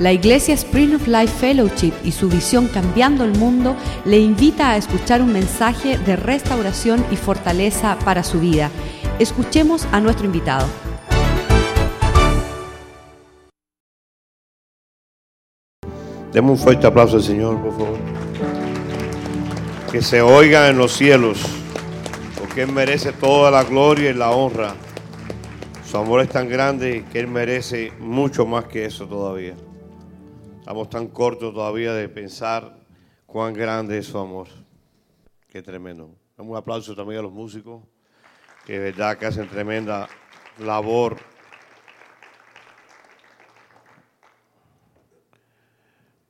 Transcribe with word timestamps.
La 0.00 0.14
Iglesia 0.14 0.54
Spring 0.54 0.94
of 0.94 1.06
Life 1.06 1.28
Fellowship 1.38 1.92
y 2.02 2.12
su 2.12 2.30
visión 2.30 2.68
Cambiando 2.68 3.22
el 3.22 3.36
Mundo 3.36 3.76
le 4.06 4.18
invita 4.18 4.70
a 4.70 4.78
escuchar 4.78 5.20
un 5.20 5.30
mensaje 5.30 5.98
de 5.98 6.16
restauración 6.16 7.04
y 7.10 7.16
fortaleza 7.16 7.98
para 8.02 8.22
su 8.22 8.40
vida. 8.40 8.70
Escuchemos 9.18 9.86
a 9.92 10.00
nuestro 10.00 10.24
invitado. 10.24 10.66
Demos 16.32 16.52
un 16.52 16.64
fuerte 16.64 16.86
aplauso 16.86 17.16
al 17.16 17.22
Señor, 17.22 17.60
por 17.60 17.72
favor. 17.72 17.98
Que 19.92 20.00
se 20.00 20.22
oiga 20.22 20.68
en 20.70 20.78
los 20.78 20.92
cielos, 20.92 21.42
porque 22.38 22.62
Él 22.62 22.72
merece 22.72 23.12
toda 23.12 23.50
la 23.50 23.64
gloria 23.64 24.08
y 24.08 24.14
la 24.14 24.30
honra. 24.30 24.72
Su 25.84 25.98
amor 25.98 26.22
es 26.22 26.30
tan 26.30 26.48
grande 26.48 27.04
que 27.12 27.20
Él 27.20 27.28
merece 27.28 27.92
mucho 27.98 28.46
más 28.46 28.64
que 28.64 28.86
eso 28.86 29.06
todavía. 29.06 29.56
Estamos 30.70 30.88
tan 30.88 31.08
cortos 31.08 31.52
todavía 31.52 31.92
de 31.94 32.08
pensar 32.08 32.78
cuán 33.26 33.52
grande 33.54 33.98
es 33.98 34.06
su 34.06 34.16
amor. 34.16 34.46
Qué 35.48 35.62
tremendo. 35.62 36.14
Damos 36.36 36.52
un 36.52 36.56
aplauso 36.56 36.94
también 36.94 37.18
a 37.18 37.22
los 37.22 37.32
músicos, 37.32 37.82
que 38.64 38.74
de 38.74 38.78
verdad 38.78 39.18
que 39.18 39.26
hacen 39.26 39.48
tremenda 39.48 40.08
labor 40.60 41.16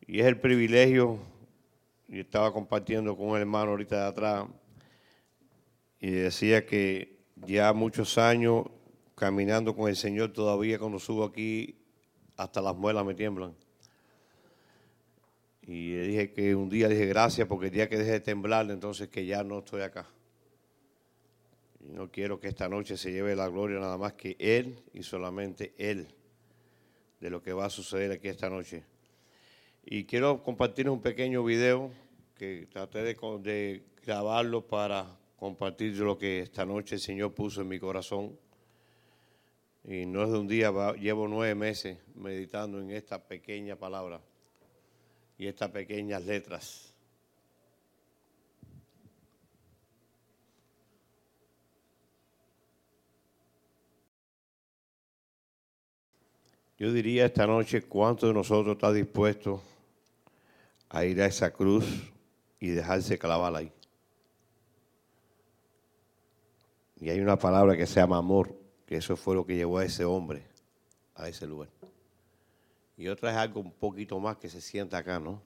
Y 0.07 0.21
es 0.21 0.27
el 0.27 0.41
privilegio, 0.41 1.19
y 2.09 2.21
estaba 2.21 2.51
compartiendo 2.51 3.15
con 3.19 3.29
un 3.29 3.37
hermano 3.37 3.73
ahorita 3.73 4.05
de 4.05 4.09
atrás, 4.09 4.47
y 5.99 6.13
decía 6.13 6.65
que 6.65 7.27
ya 7.45 7.75
muchos 7.75 8.17
años 8.17 8.65
caminando 9.15 9.77
con 9.77 9.91
el 9.91 9.97
Señor, 9.97 10.33
todavía 10.33 10.79
cuando 10.79 10.99
subo 10.99 11.25
aquí, 11.25 11.85
hasta 12.39 12.63
las 12.63 12.75
muelas 12.75 13.05
me 13.05 13.13
tiemblan. 13.13 13.55
Y 15.73 15.95
dije 15.95 16.33
que 16.33 16.57
un 16.57 16.69
día 16.69 16.89
dije 16.89 17.07
gracias 17.07 17.47
porque 17.47 17.67
el 17.67 17.73
día 17.73 17.89
que 17.89 17.97
deje 17.97 18.11
de 18.11 18.21
temblar, 18.21 18.69
entonces 18.73 19.07
que 19.07 19.25
ya 19.25 19.45
no 19.45 19.61
estoy 19.61 19.83
acá. 19.83 20.05
Y 21.79 21.93
no 21.93 22.11
quiero 22.11 22.41
que 22.41 22.49
esta 22.49 22.69
noche 22.69 22.97
se 22.97 23.13
lleve 23.13 23.37
la 23.37 23.47
gloria 23.47 23.79
nada 23.79 23.97
más 23.97 24.15
que 24.15 24.35
Él 24.41 24.83
y 24.93 25.05
solamente 25.05 25.73
Él 25.79 26.09
de 27.21 27.31
lo 27.31 27.41
que 27.41 27.53
va 27.53 27.67
a 27.67 27.71
suceder 27.71 28.11
aquí 28.11 28.27
esta 28.27 28.51
noche. 28.51 28.83
Y 29.85 30.07
quiero 30.07 30.43
compartir 30.43 30.91
un 30.91 31.01
pequeño 31.01 31.45
video 31.45 31.93
que 32.35 32.67
traté 32.73 33.05
de, 33.05 33.85
grabarlo 34.05 34.67
para 34.67 35.07
compartir 35.37 35.97
lo 35.99 36.19
que 36.19 36.41
esta 36.41 36.67
noche 36.67 36.97
el 36.97 37.01
Señor 37.01 37.33
puso 37.33 37.61
en 37.61 37.69
mi 37.69 37.79
corazón. 37.79 38.37
Y 39.85 40.05
no 40.05 40.25
es 40.25 40.33
de 40.33 40.39
un 40.41 40.49
día, 40.49 40.73
llevo 40.95 41.29
nueve 41.29 41.55
meses 41.55 41.97
meditando 42.17 42.81
en 42.81 42.91
esta 42.91 43.23
pequeña 43.23 43.77
palabra 43.77 44.21
y 45.41 45.47
estas 45.49 45.71
pequeñas 45.71 46.23
letras. 46.27 46.93
Yo 56.79 56.93
diría 56.93 57.25
esta 57.25 57.47
noche, 57.47 57.81
¿cuánto 57.81 58.27
de 58.27 58.35
nosotros 58.35 58.75
está 58.75 58.93
dispuesto 58.93 59.63
a 60.91 61.07
ir 61.07 61.23
a 61.23 61.27
esa 61.27 61.51
cruz 61.51 61.87
y 62.59 62.69
dejarse 62.69 63.19
clavar 63.19 63.57
ahí. 63.57 63.73
Y 67.01 67.09
hay 67.09 67.21
una 67.21 67.39
palabra 67.39 67.79
que 67.79 67.87
se 67.87 67.99
llama 67.99 68.19
amor, 68.19 68.55
que 68.85 68.97
eso 68.97 69.17
fue 69.17 69.35
lo 69.35 69.47
que 69.47 69.57
llevó 69.57 69.79
a 69.79 69.87
ese 69.87 70.05
hombre 70.05 70.43
a 71.15 71.29
ese 71.29 71.47
lugar. 71.47 71.69
Y 73.01 73.09
otra 73.09 73.31
es 73.31 73.37
algo 73.39 73.63
un 73.63 73.73
poquito 73.73 74.21
más 74.21 74.37
que 74.37 74.51
se 74.51 74.61
sienta 74.61 74.99
acá, 74.99 75.19
¿no? 75.19 75.41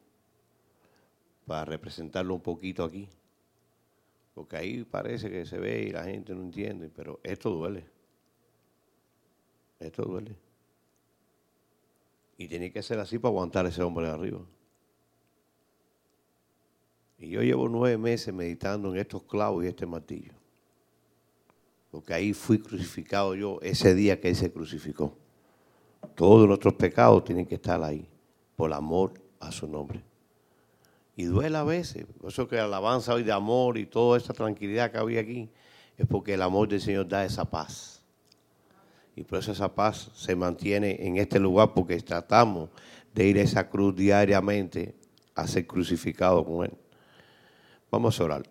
Para 1.46 1.64
representarlo 1.64 2.34
un 2.34 2.40
poquito 2.40 2.82
aquí. 2.82 3.08
Porque 4.34 4.56
ahí 4.56 4.82
parece 4.82 5.30
que 5.30 5.46
se 5.46 5.56
ve 5.58 5.84
y 5.84 5.90
la 5.92 6.02
gente 6.02 6.34
no 6.34 6.42
entiende, 6.42 6.90
pero 6.90 7.20
esto 7.22 7.50
duele. 7.50 7.86
Esto 9.78 10.02
duele. 10.02 10.34
Y 12.38 12.48
tiene 12.48 12.72
que 12.72 12.82
ser 12.82 12.98
así 12.98 13.20
para 13.20 13.30
aguantar 13.30 13.66
ese 13.66 13.84
hombre 13.84 14.08
de 14.08 14.12
arriba. 14.12 14.40
Y 17.20 17.28
yo 17.28 17.40
llevo 17.40 17.68
nueve 17.68 17.98
meses 17.98 18.34
meditando 18.34 18.92
en 18.92 18.98
estos 18.98 19.22
clavos 19.22 19.64
y 19.64 19.68
este 19.68 19.86
martillo. 19.86 20.32
Porque 21.92 22.14
ahí 22.14 22.32
fui 22.32 22.58
crucificado 22.58 23.36
yo 23.36 23.60
ese 23.62 23.94
día 23.94 24.20
que 24.20 24.30
Él 24.30 24.34
se 24.34 24.52
crucificó. 24.52 25.16
Todos 26.14 26.46
nuestros 26.46 26.74
pecados 26.74 27.24
tienen 27.24 27.46
que 27.46 27.56
estar 27.56 27.82
ahí, 27.82 28.08
por 28.56 28.72
amor 28.72 29.14
a 29.40 29.50
su 29.50 29.66
nombre. 29.66 30.02
Y 31.16 31.24
duele 31.24 31.56
a 31.56 31.62
veces, 31.62 32.06
por 32.20 32.30
eso 32.30 32.48
que 32.48 32.58
alabanza 32.58 33.14
hoy 33.14 33.22
de 33.22 33.32
amor 33.32 33.78
y 33.78 33.86
toda 33.86 34.18
esa 34.18 34.32
tranquilidad 34.32 34.90
que 34.90 34.98
había 34.98 35.20
aquí, 35.20 35.48
es 35.96 36.06
porque 36.06 36.34
el 36.34 36.42
amor 36.42 36.68
del 36.68 36.80
Señor 36.80 37.06
da 37.06 37.24
esa 37.24 37.44
paz. 37.44 38.02
Y 39.16 39.22
por 39.22 39.38
eso 39.38 39.52
esa 39.52 39.72
paz 39.72 40.10
se 40.14 40.34
mantiene 40.34 40.96
en 41.00 41.18
este 41.18 41.38
lugar, 41.38 41.72
porque 41.72 42.00
tratamos 42.00 42.70
de 43.14 43.26
ir 43.26 43.38
a 43.38 43.42
esa 43.42 43.68
cruz 43.68 43.94
diariamente 43.94 44.94
a 45.36 45.46
ser 45.46 45.66
crucificado 45.66 46.44
con 46.44 46.64
Él. 46.64 46.74
Vamos 47.90 48.20
a 48.20 48.24
orar. 48.24 48.42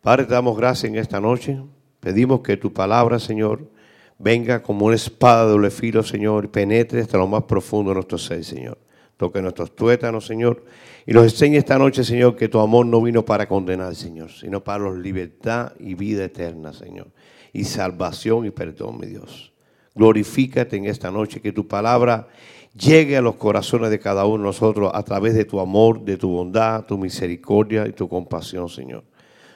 Padre, 0.00 0.24
te 0.24 0.34
damos 0.34 0.56
gracias 0.56 0.90
en 0.90 0.96
esta 0.96 1.20
noche. 1.20 1.62
Pedimos 2.00 2.40
que 2.40 2.56
tu 2.56 2.72
palabra, 2.72 3.20
Señor, 3.20 3.70
venga 4.20 4.62
como 4.62 4.86
una 4.86 4.96
espada 4.96 5.46
de 5.46 5.52
doble 5.52 5.70
filo, 5.70 6.02
Señor, 6.02 6.44
y 6.44 6.48
penetre 6.48 7.00
hasta 7.00 7.18
lo 7.18 7.26
más 7.26 7.44
profundo 7.44 7.90
de 7.90 7.94
nuestro 7.94 8.18
ser, 8.18 8.44
Señor. 8.44 8.78
Toque 9.16 9.42
nuestros 9.42 9.74
tuétanos, 9.74 10.26
Señor, 10.26 10.64
y 11.06 11.12
nos 11.12 11.24
enseñe 11.24 11.56
esta 11.56 11.78
noche, 11.78 12.04
Señor, 12.04 12.36
que 12.36 12.48
tu 12.48 12.58
amor 12.60 12.86
no 12.86 13.02
vino 13.02 13.24
para 13.24 13.48
condenar, 13.48 13.94
Señor, 13.94 14.30
sino 14.30 14.62
para 14.62 14.84
los 14.84 14.98
libertad 14.98 15.72
y 15.78 15.94
vida 15.94 16.24
eterna, 16.24 16.72
Señor, 16.72 17.08
y 17.52 17.64
salvación 17.64 18.46
y 18.46 18.50
perdón, 18.50 18.98
mi 18.98 19.06
Dios. 19.06 19.52
Glorifícate 19.94 20.76
en 20.76 20.86
esta 20.86 21.10
noche, 21.10 21.40
que 21.40 21.52
tu 21.52 21.66
palabra 21.66 22.28
llegue 22.74 23.16
a 23.16 23.20
los 23.20 23.36
corazones 23.36 23.90
de 23.90 23.98
cada 23.98 24.24
uno 24.24 24.38
de 24.38 24.44
nosotros 24.44 24.90
a 24.94 25.02
través 25.02 25.34
de 25.34 25.44
tu 25.44 25.60
amor, 25.60 26.02
de 26.02 26.16
tu 26.16 26.30
bondad, 26.30 26.84
tu 26.84 26.96
misericordia 26.96 27.86
y 27.86 27.92
tu 27.92 28.08
compasión, 28.08 28.68
Señor. 28.68 29.04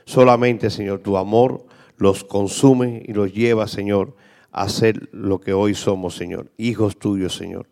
Solamente, 0.05 0.69
Señor, 0.69 0.99
tu 0.99 1.17
amor 1.17 1.65
los 1.97 2.25
consume 2.25 3.03
y 3.07 3.13
los 3.13 3.33
lleva, 3.33 3.67
Señor, 3.67 4.15
a 4.55 4.69
ser 4.69 5.09
lo 5.13 5.41
que 5.41 5.53
hoy 5.53 5.75
somos, 5.75 6.15
Señor, 6.15 6.53
hijos 6.57 6.97
tuyos, 6.97 7.37
Señor. 7.37 7.67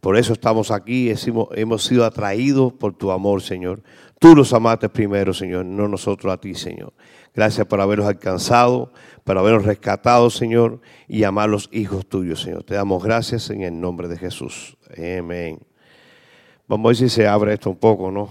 Por 0.00 0.16
eso 0.16 0.32
estamos 0.32 0.70
aquí, 0.70 1.12
hemos 1.52 1.84
sido 1.84 2.04
atraídos 2.04 2.72
por 2.72 2.94
tu 2.94 3.12
amor, 3.12 3.42
Señor. 3.42 3.82
Tú 4.18 4.34
los 4.34 4.52
amaste 4.52 4.88
primero, 4.88 5.34
Señor, 5.34 5.66
no 5.66 5.86
nosotros 5.86 6.32
a 6.32 6.38
ti, 6.38 6.54
Señor. 6.54 6.92
Gracias 7.34 7.66
por 7.66 7.80
haberlos 7.80 8.06
alcanzado, 8.06 8.92
por 9.24 9.36
haberlos 9.36 9.64
rescatado, 9.64 10.30
Señor, 10.30 10.80
y 11.06 11.22
amarlos 11.24 11.68
hijos 11.70 12.06
tuyos, 12.06 12.40
Señor. 12.40 12.64
Te 12.64 12.74
damos 12.74 13.04
gracias 13.04 13.50
en 13.50 13.62
el 13.62 13.78
nombre 13.78 14.08
de 14.08 14.16
Jesús. 14.16 14.76
Amén. 14.96 15.60
Vamos 16.66 16.86
a 16.86 16.88
ver 16.88 16.96
si 16.96 17.08
se 17.08 17.28
abre 17.28 17.52
esto 17.52 17.68
un 17.70 17.76
poco, 17.76 18.10
¿no? 18.10 18.30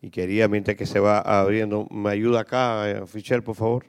Y 0.00 0.08
quería, 0.08 0.48
mientras 0.48 0.76
que 0.76 0.86
se 0.86 0.98
va 0.98 1.18
abriendo, 1.18 1.86
me 1.90 2.10
ayuda 2.10 2.40
acá, 2.40 2.90
eh, 2.90 3.06
Fichel, 3.06 3.42
por 3.42 3.54
favor. 3.54 3.84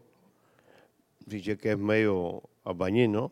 Fichel 1.28 1.58
que 1.58 1.72
es 1.72 1.78
medio 1.78 2.44
albañil, 2.64 3.12
¿no? 3.12 3.32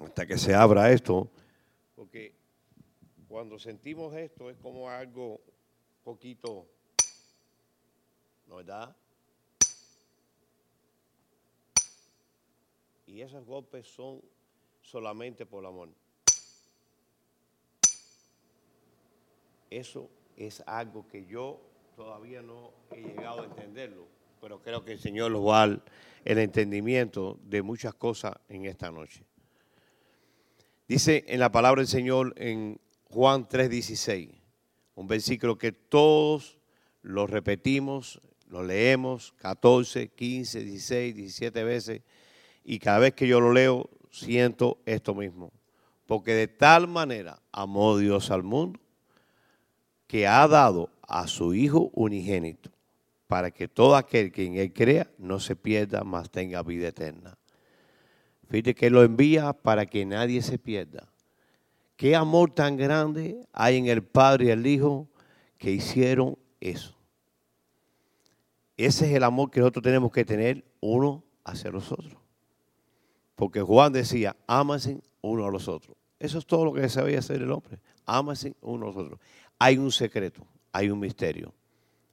Hasta 0.00 0.26
que 0.26 0.38
se 0.38 0.54
abra 0.54 0.90
esto. 0.90 1.30
Porque 1.94 2.34
cuando 3.28 3.58
sentimos 3.58 4.14
esto 4.14 4.50
es 4.50 4.56
como 4.58 4.88
algo 4.88 5.40
poquito, 6.02 6.66
¿no 8.46 8.56
verdad? 8.56 8.96
Y 13.06 13.20
esos 13.22 13.44
golpes 13.44 13.86
son 13.88 14.22
solamente 14.82 15.44
por 15.44 15.66
amor. 15.66 15.88
Eso 19.68 20.08
es 20.36 20.62
algo 20.66 21.06
que 21.06 21.26
yo 21.26 21.60
todavía 21.96 22.42
no 22.42 22.72
he 22.90 23.02
llegado 23.02 23.42
a 23.42 23.44
entenderlo, 23.44 24.06
pero 24.40 24.62
creo 24.62 24.84
que 24.84 24.92
el 24.92 24.98
Señor 24.98 25.30
lo 25.30 25.44
va 25.44 25.64
a 25.64 25.78
el 26.24 26.38
entendimiento 26.38 27.38
de 27.44 27.62
muchas 27.62 27.94
cosas 27.94 28.34
en 28.48 28.66
esta 28.66 28.90
noche. 28.90 29.24
Dice 30.88 31.24
en 31.28 31.40
la 31.40 31.52
palabra 31.52 31.80
del 31.80 31.88
Señor 31.88 32.34
en 32.36 32.80
Juan 33.10 33.46
3:16, 33.48 34.30
un 34.94 35.06
versículo 35.06 35.56
que 35.56 35.72
todos 35.72 36.58
lo 37.02 37.26
repetimos, 37.26 38.20
lo 38.48 38.62
leemos 38.62 39.32
14, 39.38 40.08
15, 40.08 40.64
16, 40.64 41.14
17 41.14 41.64
veces 41.64 42.02
y 42.64 42.78
cada 42.78 42.98
vez 42.98 43.14
que 43.14 43.28
yo 43.28 43.40
lo 43.40 43.52
leo, 43.52 43.88
siento 44.10 44.78
esto 44.84 45.14
mismo. 45.14 45.52
Porque 46.06 46.32
de 46.34 46.48
tal 46.48 46.88
manera 46.88 47.40
amó 47.52 47.96
Dios 47.96 48.30
al 48.30 48.42
mundo 48.42 48.80
que 50.06 50.26
ha 50.26 50.46
dado 50.48 50.90
a 51.02 51.28
su 51.28 51.54
Hijo 51.54 51.90
unigénito 51.94 52.70
para 53.30 53.52
que 53.52 53.68
todo 53.68 53.94
aquel 53.94 54.32
que 54.32 54.44
en 54.44 54.56
Él 54.56 54.72
crea 54.72 55.08
no 55.16 55.38
se 55.38 55.54
pierda, 55.54 56.02
mas 56.02 56.32
tenga 56.32 56.64
vida 56.64 56.88
eterna. 56.88 57.38
Fíjate 58.48 58.74
que 58.74 58.90
lo 58.90 59.04
envía 59.04 59.52
para 59.52 59.86
que 59.86 60.04
nadie 60.04 60.42
se 60.42 60.58
pierda, 60.58 61.12
qué 61.94 62.16
amor 62.16 62.50
tan 62.50 62.76
grande 62.76 63.46
hay 63.52 63.76
en 63.76 63.86
el 63.86 64.02
Padre 64.02 64.46
y 64.46 64.50
el 64.50 64.66
Hijo 64.66 65.08
que 65.58 65.70
hicieron 65.70 66.36
eso. 66.58 66.98
Ese 68.76 69.06
es 69.06 69.12
el 69.14 69.22
amor 69.22 69.52
que 69.52 69.60
nosotros 69.60 69.84
tenemos 69.84 70.10
que 70.10 70.24
tener 70.24 70.64
uno 70.80 71.22
hacia 71.44 71.70
los 71.70 71.92
otros. 71.92 72.16
Porque 73.36 73.60
Juan 73.60 73.92
decía, 73.92 74.34
ámase 74.48 75.00
uno 75.20 75.46
a 75.46 75.52
los 75.52 75.68
otros. 75.68 75.96
Eso 76.18 76.38
es 76.38 76.46
todo 76.46 76.64
lo 76.64 76.72
que 76.72 76.88
sabía 76.88 77.20
hacer 77.20 77.42
el 77.42 77.52
hombre. 77.52 77.78
Ámase 78.06 78.56
uno 78.60 78.86
a 78.86 78.88
los 78.88 78.96
otros. 78.96 79.20
Hay 79.56 79.78
un 79.78 79.92
secreto, 79.92 80.44
hay 80.72 80.90
un 80.90 80.98
misterio. 80.98 81.54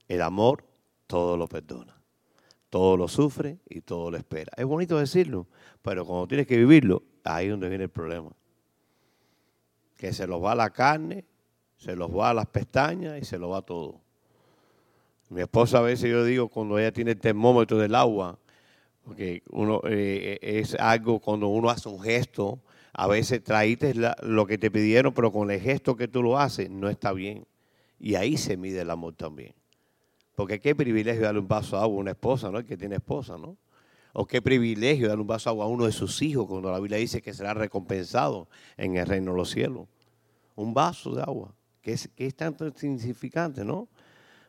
El 0.06 0.22
amor 0.22 0.67
todo 1.08 1.36
lo 1.36 1.48
perdona. 1.48 2.00
Todo 2.70 2.96
lo 2.96 3.08
sufre 3.08 3.58
y 3.68 3.80
todo 3.80 4.10
lo 4.10 4.18
espera. 4.18 4.52
Es 4.56 4.66
bonito 4.66 4.98
decirlo, 4.98 5.48
pero 5.82 6.04
cuando 6.06 6.28
tienes 6.28 6.46
que 6.46 6.56
vivirlo, 6.56 7.02
ahí 7.24 7.46
es 7.46 7.50
donde 7.50 7.68
viene 7.68 7.84
el 7.84 7.90
problema. 7.90 8.30
Que 9.96 10.12
se 10.12 10.26
los 10.26 10.44
va 10.44 10.54
la 10.54 10.70
carne, 10.70 11.24
se 11.78 11.96
los 11.96 12.14
va 12.14 12.34
las 12.34 12.46
pestañas 12.46 13.20
y 13.20 13.24
se 13.24 13.38
los 13.38 13.50
va 13.50 13.62
todo. 13.62 14.00
Mi 15.30 15.40
esposa 15.40 15.78
a 15.78 15.82
veces 15.82 16.10
yo 16.10 16.24
digo 16.24 16.48
cuando 16.48 16.78
ella 16.78 16.92
tiene 16.92 17.12
el 17.12 17.20
termómetro 17.20 17.78
del 17.78 17.94
agua, 17.94 18.38
porque 19.02 19.42
uno 19.50 19.80
eh, 19.84 20.38
es 20.42 20.74
algo 20.74 21.20
cuando 21.20 21.48
uno 21.48 21.70
hace 21.70 21.88
un 21.88 22.00
gesto, 22.00 22.60
a 22.92 23.06
veces 23.06 23.42
traíste 23.42 23.94
lo 24.22 24.46
que 24.46 24.58
te 24.58 24.70
pidieron, 24.70 25.14
pero 25.14 25.32
con 25.32 25.50
el 25.50 25.60
gesto 25.60 25.96
que 25.96 26.08
tú 26.08 26.22
lo 26.22 26.38
haces 26.38 26.68
no 26.68 26.90
está 26.90 27.12
bien. 27.12 27.46
Y 27.98 28.14
ahí 28.14 28.36
se 28.36 28.56
mide 28.56 28.82
el 28.82 28.90
amor 28.90 29.14
también. 29.14 29.54
Porque 30.38 30.60
qué 30.60 30.72
privilegio 30.72 31.24
darle 31.24 31.40
un 31.40 31.48
vaso 31.48 31.76
de 31.76 31.82
agua 31.82 31.96
a 31.96 32.00
una 32.00 32.10
esposa, 32.12 32.48
¿no? 32.48 32.58
El 32.58 32.64
que 32.64 32.76
tiene 32.76 32.94
esposa, 32.94 33.36
¿no? 33.36 33.56
O 34.12 34.24
qué 34.24 34.40
privilegio 34.40 35.08
darle 35.08 35.22
un 35.22 35.26
vaso 35.26 35.50
de 35.50 35.54
agua 35.54 35.64
a 35.64 35.68
uno 35.68 35.84
de 35.84 35.90
sus 35.90 36.22
hijos 36.22 36.46
cuando 36.46 36.70
la 36.70 36.78
Biblia 36.78 36.96
dice 36.96 37.20
que 37.20 37.34
será 37.34 37.54
recompensado 37.54 38.48
en 38.76 38.96
el 38.96 39.04
reino 39.04 39.32
de 39.32 39.36
los 39.36 39.50
cielos. 39.50 39.88
Un 40.54 40.72
vaso 40.72 41.12
de 41.12 41.22
agua, 41.22 41.52
que 41.82 41.94
es, 41.94 42.08
es 42.16 42.36
tanto 42.36 42.68
insignificante, 42.68 43.64
¿no? 43.64 43.88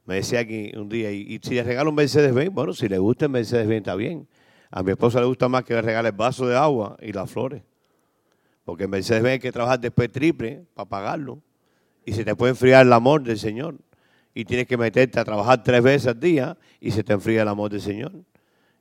Me 0.06 0.13
decía 0.13 0.41
aquí 0.41 0.71
un 0.77 0.89
día, 0.89 1.12
y, 1.12 1.39
si 1.41 1.56
le 1.56 1.63
regalo 1.63 1.89
un 1.89 1.95
Mercedes-Benz, 1.95 2.53
bueno, 2.53 2.71
si 2.74 2.88
le 2.88 3.00
gusta 3.00 3.25
el 3.25 3.31
Mercedes-Benz 3.31 3.80
está 3.80 3.95
bien. 3.95 4.27
A 4.69 4.83
mi 4.83 4.91
esposa 4.91 5.19
le 5.19 5.25
gusta 5.25 5.50
más 5.50 5.63
que 5.63 5.74
le 5.74 5.81
regale 5.81 6.09
el 6.09 6.15
vaso 6.15 6.45
de 6.45 6.56
agua 6.56 6.97
y 7.01 7.13
las 7.13 7.31
flores. 7.31 7.63
Porque 8.63 8.83
el 8.83 8.89
Mercedes-Benz 8.89 9.33
hay 9.33 9.39
que 9.39 9.51
trabajar 9.51 9.80
después 9.80 10.12
triple 10.12 10.68
para 10.75 10.88
pagarlo. 10.88 11.41
Y 12.06 12.13
se 12.13 12.24
te 12.24 12.36
puede 12.36 12.51
enfriar 12.51 12.86
el 12.86 12.94
amor 12.94 13.24
del 13.24 13.39
Señor. 13.39 13.80
Y 14.39 14.45
tienes 14.45 14.68
que 14.68 14.77
meterte 14.77 15.19
a 15.19 15.25
trabajar 15.25 15.63
tres 15.63 15.81
veces 15.81 16.07
al 16.07 16.19
día 16.19 16.57
y 16.80 16.91
se 16.91 17.03
te 17.03 17.13
enfría 17.13 17.41
el 17.41 17.47
amor 17.47 17.71
del 17.71 17.81
Señor. 17.81 18.13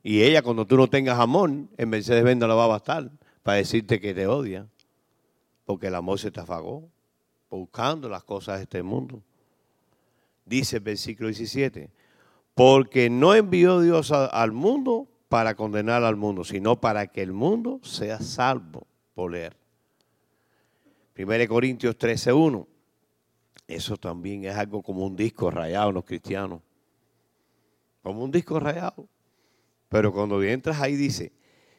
Y 0.02 0.22
ella, 0.22 0.42
cuando 0.42 0.66
tú 0.66 0.76
no 0.76 0.88
tengas 0.88 1.18
amor, 1.18 1.50
el 1.76 1.86
Mercedes-Benz 1.86 2.40
no 2.40 2.48
le 2.48 2.54
va 2.54 2.64
a 2.64 2.68
bastar 2.68 3.10
para 3.42 3.58
decirte 3.58 4.00
que 4.00 4.14
te 4.14 4.26
odia. 4.26 4.66
Porque 5.64 5.88
el 5.88 5.94
amor 5.94 6.18
se 6.18 6.30
te 6.30 6.40
afagó 6.40 6.88
buscando 7.50 8.08
las 8.08 8.24
cosas 8.24 8.58
de 8.58 8.64
este 8.64 8.82
mundo 8.82 9.22
dice 10.48 10.76
el 10.76 10.82
versículo 10.82 11.28
17, 11.28 11.90
porque 12.54 13.10
no 13.10 13.34
envió 13.34 13.80
Dios 13.80 14.10
al 14.12 14.52
mundo 14.52 15.08
para 15.28 15.54
condenar 15.54 16.02
al 16.04 16.16
mundo, 16.16 16.44
sino 16.44 16.80
para 16.80 17.06
que 17.06 17.22
el 17.22 17.32
mundo 17.32 17.80
sea 17.82 18.18
salvo 18.20 18.86
por 19.14 19.32
leer. 19.32 19.56
1 21.16 21.48
Corintios 21.48 21.96
13:1. 21.96 22.66
Eso 23.66 23.96
también 23.96 24.44
es 24.44 24.56
algo 24.56 24.82
como 24.82 25.04
un 25.04 25.16
disco 25.16 25.50
rayado 25.50 25.88
en 25.88 25.94
los 25.94 26.04
cristianos. 26.04 26.60
Como 28.02 28.24
un 28.24 28.30
disco 28.30 28.58
rayado. 28.60 29.08
Pero 29.88 30.12
cuando 30.12 30.42
entras 30.42 30.80
ahí 30.80 30.96
dice, 30.96 31.32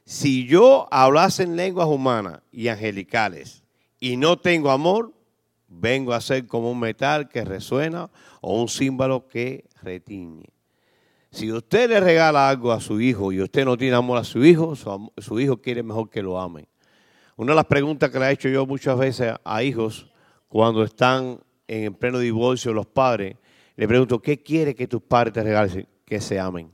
si 0.06 0.48
yo 0.48 0.88
hablase 0.92 1.44
en 1.44 1.56
lenguas 1.56 1.88
humanas 1.88 2.42
y 2.52 2.68
angelicales 2.68 3.64
y 4.00 4.18
no 4.18 4.38
tengo 4.38 4.72
amor, 4.72 5.14
vengo 5.68 6.14
a 6.14 6.22
ser 6.22 6.48
como 6.48 6.72
un 6.72 6.80
metal 6.80 7.30
que 7.30 7.46
resuena 7.46 8.10
o 8.42 8.60
un 8.60 8.68
símbolo 8.68 9.28
que 9.28 9.66
retiñe. 9.81 10.50
Si 11.31 11.52
usted 11.52 11.90
le 11.90 12.00
regala 12.00 12.50
algo 12.50 12.72
a 12.72 12.81
su 12.81 13.00
hijo 13.00 13.31
y 13.31 13.40
usted 13.40 13.64
no 13.66 13.78
tiene 13.78 13.96
amor 13.96 14.18
a 14.18 14.24
su 14.24 14.44
hijo, 14.44 14.76
su, 14.76 15.40
hijo 15.40 15.62
quiere 15.62 15.84
mejor 15.84 16.10
que 16.10 16.24
lo 16.24 16.40
ame. 16.40 16.68
Una 17.36 17.52
de 17.52 17.58
las 17.58 17.66
preguntas 17.66 18.10
que 18.10 18.20
le 18.20 18.26
he 18.26 18.31
hecho 18.31 18.50
yo 18.50 18.66
muchas 18.66 18.98
veces 18.98 19.34
a 19.44 19.64
hijos 19.64 20.10
cuando 20.48 20.84
están 20.84 21.40
en 21.69 21.94
pleno 21.94 22.18
divorcio 22.18 22.74
los 22.74 22.88
padres, 22.88 23.38
le 23.75 23.88
pregunto, 23.88 24.19
¿qué 24.19 24.42
quiere 24.42 24.74
que 24.74 24.88
tus 24.88 25.01
padres 25.01 25.33
te 25.33 25.44
regalen? 25.44 25.88
Que 26.04 26.19
se 26.19 26.39
amen. 26.39 26.71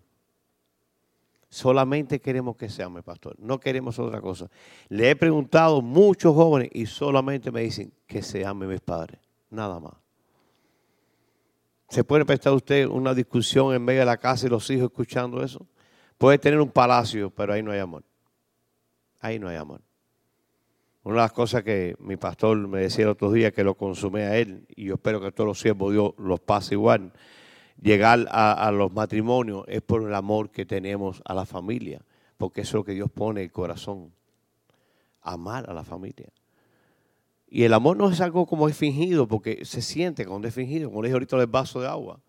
Solamente 1.49 2.19
queremos 2.19 2.55
que 2.55 2.69
se 2.69 2.81
amen, 2.81 3.03
pastor. 3.03 3.35
No 3.37 3.59
queremos 3.59 3.99
otra 3.99 4.21
cosa. 4.21 4.49
Le 4.87 5.09
he 5.09 5.15
preguntado 5.15 5.77
a 5.77 5.81
muchos 5.81 6.33
jóvenes 6.33 6.69
y 6.73 6.85
solamente 6.85 7.51
me 7.51 7.61
dicen 7.61 7.93
que 8.07 8.21
se 8.21 8.45
amen 8.45 8.69
mis 8.69 8.79
padres. 8.79 9.19
Nada 9.49 9.79
más. 9.79 9.93
¿Se 11.89 12.03
puede 12.03 12.25
prestar 12.25 12.53
usted 12.53 12.87
una 12.87 13.13
discusión 13.13 13.75
en 13.75 13.83
medio 13.83 13.99
de 13.99 14.05
la 14.05 14.17
casa 14.17 14.47
y 14.47 14.49
los 14.49 14.69
hijos 14.69 14.85
escuchando 14.85 15.43
eso? 15.43 15.67
Puede 16.17 16.37
tener 16.39 16.59
un 16.59 16.71
palacio, 16.71 17.29
pero 17.29 17.53
ahí 17.53 17.61
no 17.61 17.71
hay 17.71 17.79
amor. 17.79 18.03
Ahí 19.19 19.39
no 19.39 19.49
hay 19.49 19.57
amor. 19.57 19.81
Una 21.05 21.17
de 21.17 21.21
las 21.21 21.33
cosas 21.33 21.63
que 21.63 21.95
mi 21.99 22.17
pastor 22.17 22.57
me 22.67 22.79
decía 22.79 23.03
el 23.03 23.11
otro 23.11 23.31
día 23.31 23.51
que 23.51 23.63
lo 23.63 23.75
consumé 23.75 24.23
a 24.23 24.39
él, 24.39 24.65
y 24.75 24.85
yo 24.85 24.95
espero 24.95 25.21
que 25.21 25.31
todos 25.31 25.47
los 25.47 25.59
siervos 25.59 25.93
Dios 25.93 26.13
los 26.17 26.39
pase 26.39 26.73
igual, 26.73 27.13
llegar 27.79 28.25
a, 28.31 28.53
a, 28.53 28.71
los 28.71 28.91
matrimonios 28.91 29.65
es 29.67 29.83
por 29.83 30.01
el 30.01 30.15
amor 30.15 30.49
que 30.49 30.65
tenemos 30.65 31.21
a 31.23 31.35
la 31.35 31.45
familia, 31.45 32.01
porque 32.37 32.61
eso 32.61 32.69
es 32.69 32.73
lo 32.73 32.83
que 32.85 32.93
Dios 32.93 33.11
pone 33.11 33.41
en 33.41 33.45
el 33.45 33.51
corazón, 33.51 34.11
amar 35.21 35.69
a 35.69 35.75
la 35.75 35.83
familia. 35.83 36.29
Y 37.47 37.61
el 37.65 37.73
amor 37.73 37.97
no 37.97 38.09
es 38.09 38.19
algo 38.19 38.47
como 38.47 38.67
es 38.67 38.75
fingido, 38.75 39.27
porque 39.27 39.63
se 39.63 39.83
siente 39.83 40.25
cuando 40.25 40.47
es 40.47 40.55
fingido, 40.55 40.89
como 40.89 41.03
le 41.03 41.09
dije 41.09 41.13
ahorita 41.13 41.37
el 41.37 41.45
vaso 41.45 41.81
de 41.81 41.87
agua. 41.87 42.19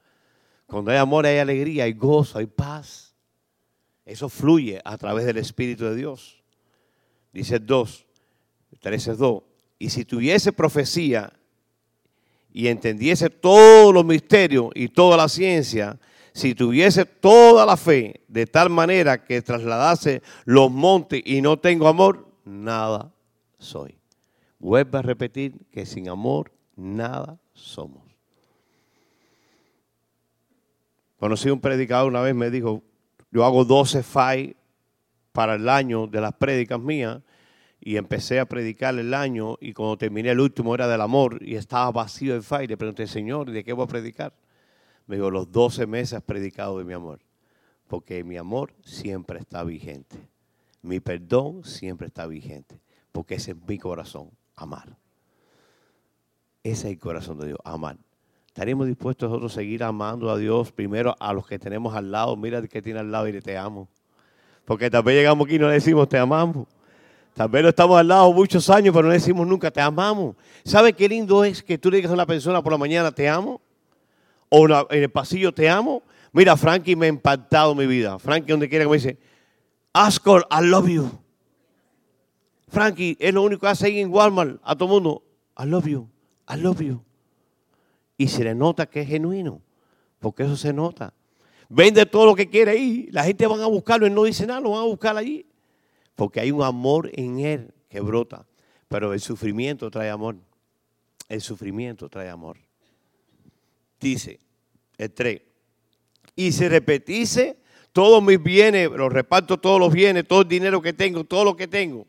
Cuando 0.67 0.91
hay 0.91 0.99
amor 0.99 1.25
hay 1.25 1.39
alegría, 1.39 1.85
hay 1.85 1.95
gozo, 1.95 2.39
hay 2.39 2.47
paz. 2.47 3.17
Eso 4.05 4.29
fluye 4.29 4.83
a 4.85 4.99
través 4.99 5.25
del 5.25 5.39
Espíritu 5.39 5.85
de 5.87 5.97
Dios. 5.97 6.43
Dice 7.33 7.59
2, 7.59 8.06
13 8.81 9.17
2. 9.17 9.43
Y 9.79 9.91
si 9.91 10.05
tuviese 10.05 10.53
profecía 10.53 11.33
y 12.53 12.69
entendiese 12.69 13.29
todos 13.29 13.93
los 13.93 14.05
misterios 14.05 14.71
y 14.75 14.89
toda 14.89 15.17
la 15.17 15.29
ciencia, 15.29 15.99
si 16.33 16.55
tuviese 16.55 17.05
toda 17.05 17.65
la 17.65 17.77
fe 17.77 18.23
de 18.29 18.47
tal 18.47 18.71
manera 18.71 19.25
que 19.25 19.43
trasladase 19.43 20.23
los 20.45 20.71
montes 20.71 21.23
y 21.25 21.41
no 21.41 21.59
tengo 21.59 21.89
amor, 21.89 22.29
nada 22.45 23.13
soy. 23.59 23.97
Vuelvo 24.59 24.99
a 24.99 25.03
repetir 25.03 25.55
que 25.71 25.87
sin 25.87 26.09
amor 26.09 26.53
nada 26.77 27.39
somos. 27.53 28.03
Conocí 31.19 31.49
un 31.49 31.61
predicador 31.61 32.09
una 32.09 32.21
vez, 32.21 32.35
me 32.35 32.51
dijo, 32.51 32.83
yo 33.31 33.45
hago 33.45 33.65
12 33.65 34.03
FAI 34.03 34.57
para 35.33 35.55
el 35.55 35.69
año 35.69 36.07
de 36.07 36.21
las 36.21 36.33
prédicas 36.35 36.81
mías 36.81 37.21
y 37.87 37.99
empecé 37.99 38.41
a 38.41 38.47
predicar 38.47 38.99
el 38.99 39.15
año 39.15 39.59
y 39.61 39.73
cuando 39.73 39.97
terminé 39.97 40.31
el 40.31 40.41
último 40.41 40.75
era 40.75 40.89
del 40.89 41.01
amor 41.01 41.39
y 41.41 41.55
estaba 41.55 41.89
vacío 41.93 42.35
el 42.35 42.43
FAI. 42.43 42.67
Le 42.67 42.77
pregunté, 42.77 43.07
Señor, 43.07 43.49
¿de 43.49 43.63
qué 43.63 43.73
voy 43.73 43.85
a 43.85 43.87
predicar? 43.87 44.35
Me 45.07 45.15
dijo, 45.15 45.31
los 45.31 45.53
12 45.53 45.87
meses 45.87 46.15
has 46.15 46.23
predicado 46.25 46.79
de 46.79 46.85
mi 46.85 46.95
amor, 46.95 47.21
porque 47.87 48.25
mi 48.25 48.37
amor 48.39 48.75
siempre 48.83 49.39
está 49.39 49.63
vigente. 49.63 50.17
Mi 50.83 50.99
perdón 50.99 51.63
siempre 51.63 52.09
está 52.09 52.27
vigente, 52.27 52.81
porque 53.13 53.37
ese 53.37 53.53
es 53.53 53.57
mi 53.69 53.79
corazón 53.79 54.33
amar. 54.57 54.97
Ese 56.65 56.89
es 56.89 56.95
el 56.95 56.99
corazón 56.99 57.39
de 57.39 57.47
Dios, 57.47 57.61
amar. 57.63 57.99
¿Estaremos 58.49 58.89
dispuestos 58.89 59.31
nosotros 59.31 59.53
a 59.53 59.55
seguir 59.55 59.85
amando 59.85 60.29
a 60.29 60.37
Dios 60.37 60.73
primero 60.73 61.15
a 61.21 61.33
los 61.33 61.47
que 61.47 61.61
tenemos 61.61 61.95
al 61.95 62.11
lado? 62.11 62.37
Mira 62.37 62.61
que 62.63 62.83
tiene 62.83 62.99
al 62.99 63.13
lado 63.13 63.29
y 63.29 63.33
le 63.33 63.43
te 63.43 63.57
amo. 63.57 63.87
Porque 64.65 64.91
tal 64.91 65.05
vez 65.05 65.15
llegamos 65.15 65.47
aquí 65.47 65.55
y 65.55 65.59
no 65.61 65.69
le 65.69 65.75
decimos 65.75 66.09
te 66.09 66.19
amamos. 66.19 66.67
Tal 67.37 67.51
vez 67.51 67.63
no 67.63 67.69
estamos 67.69 67.99
al 67.99 68.09
lado 68.09 68.33
muchos 68.33 68.71
años, 68.71 68.95
pero 68.95 69.09
no 69.09 69.13
decimos 69.13 69.47
nunca 69.47 69.71
te 69.71 69.79
amamos. 69.79 70.37
¿Sabe 70.65 70.95
qué 70.95 71.07
lindo 71.07 71.45
es 71.45 71.63
que 71.63 71.77
tú 71.77 71.91
le 71.91 71.99
digas 71.99 72.11
a 72.11 72.15
una 72.15 72.25
persona 72.25 72.63
por 72.63 72.73
la 72.73 72.79
mañana 72.79 73.13
te 73.13 73.29
amo? 73.29 73.61
O 74.49 74.67
en 74.67 75.03
el 75.03 75.11
pasillo 75.11 75.53
te 75.53 75.69
amo. 75.69 76.03
Mira, 76.33 76.57
Frankie 76.57 76.97
me 76.97 77.05
ha 77.05 77.09
impactado 77.11 77.75
mi 77.75 77.87
vida. 77.87 78.19
Frankie, 78.19 78.53
donde 78.53 78.71
quiera 78.71 78.87
que 78.87 78.89
me 78.89 78.97
dice, 78.97 79.19
Ascol, 79.93 80.47
I 80.51 80.65
love 80.65 80.89
you. 80.89 81.11
Frankie 82.69 83.19
es 83.21 83.35
lo 83.35 83.43
único 83.43 83.61
que 83.61 83.67
hace 83.67 83.85
ahí 83.85 84.01
en 84.01 84.11
Walmart 84.11 84.59
a 84.65 84.75
todo 84.75 84.89
mundo. 84.89 85.23
I 85.59 85.67
love 85.67 85.87
you, 85.87 86.09
I 86.49 86.59
love 86.59 86.81
you. 86.81 87.05
Y 88.17 88.29
se 88.29 88.45
le 88.45 88.55
nota 88.55 88.87
que 88.87 89.03
es 89.03 89.09
genuino, 89.09 89.61
porque 90.21 90.45
eso 90.45 90.57
se 90.57 90.73
nota. 90.73 91.13
Vende 91.69 92.07
todo 92.07 92.25
lo 92.25 92.35
que 92.35 92.49
quiere 92.49 92.71
ahí. 92.71 93.09
La 93.13 93.25
gente 93.25 93.47
va 93.47 93.63
a 93.63 93.67
buscarlo, 93.67 94.07
él 94.07 94.15
no 94.15 94.25
dice 94.25 94.47
nada, 94.47 94.61
lo 94.61 94.71
van 94.71 94.81
a 94.81 94.87
buscar 94.87 95.15
allí. 95.19 95.45
Porque 96.17 96.41
hay 96.41 96.51
un 96.51 96.63
amor 96.63 97.11
en 97.15 97.39
él 97.39 97.75
que 97.89 98.01
brota. 98.01 98.47
Pero 98.89 99.13
el 99.13 99.21
sufrimiento 99.21 99.91
trae 99.91 100.11
amor. 100.11 100.37
El 101.29 101.41
sufrimiento 101.41 102.09
trae 102.09 102.29
amor. 102.29 102.59
Dice 104.01 104.41
el 104.99 105.13
3. 105.13 105.43
Y 106.35 106.51
se 106.51 106.69
repetice 106.69 107.59
todos 107.93 108.23
mis 108.23 108.43
bienes, 108.43 108.91
los 108.91 109.13
reparto 109.13 109.59
todos 109.59 109.79
los 109.79 109.93
bienes, 109.93 110.27
todo 110.27 110.43
el 110.43 110.49
dinero 110.49 110.83
que 110.83 110.93
tengo, 110.93 111.23
todo 111.23 111.45
lo 111.45 111.57
que 111.57 111.69
tengo 111.69 112.07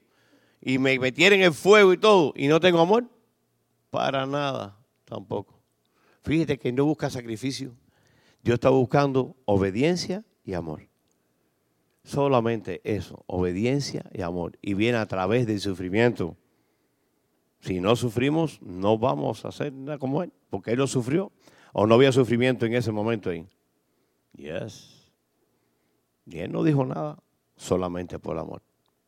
y 0.62 0.80
me 0.80 0.98
metiera 1.00 1.36
en 1.36 1.54
fuego 1.54 1.94
y 1.94 1.98
todo, 1.98 2.34
y 2.36 2.48
no 2.48 2.60
tengo 2.60 2.80
amor, 2.80 3.10
Para 3.90 4.26
nada, 4.26 4.78
tampoco. 5.06 5.58
Fíjate 6.24 6.60
que 6.60 6.74
no 6.74 6.84
busca 6.84 7.10
sacrificio. 7.10 7.74
Dios 8.44 8.56
está 8.56 8.70
buscando 8.70 9.38
obediencia 9.46 10.26
y 10.44 10.54
amor. 10.54 10.87
Solamente 12.08 12.80
eso, 12.86 13.26
obediencia 13.28 14.06
y 14.14 14.22
amor. 14.22 14.58
Y 14.62 14.76
viene 14.76 14.98
a 14.98 15.06
través 15.08 15.46
del 15.46 15.60
sufrimiento. 15.60 16.38
Si 17.60 17.82
no 17.82 17.98
sufrimos, 17.98 18.62
no 18.62 18.98
vamos 18.98 19.44
a 19.44 19.50
hacer 19.50 19.74
nada 19.74 19.98
como 19.98 20.24
Él, 20.24 20.32
porque 20.50 20.72
Él 20.72 20.78
lo 20.78 20.88
sufrió. 20.88 21.34
O 21.74 21.86
no 21.86 21.96
había 21.96 22.14
sufrimiento 22.14 22.66
en 22.66 22.76
ese 22.76 22.94
momento 22.94 23.30
ahí. 23.30 23.46
Yes. 24.38 25.12
Y 26.26 26.38
Él 26.38 26.50
no 26.50 26.64
dijo 26.64 26.86
nada, 26.86 27.22
solamente 27.58 28.20
por 28.20 28.38
amor. 28.38 28.62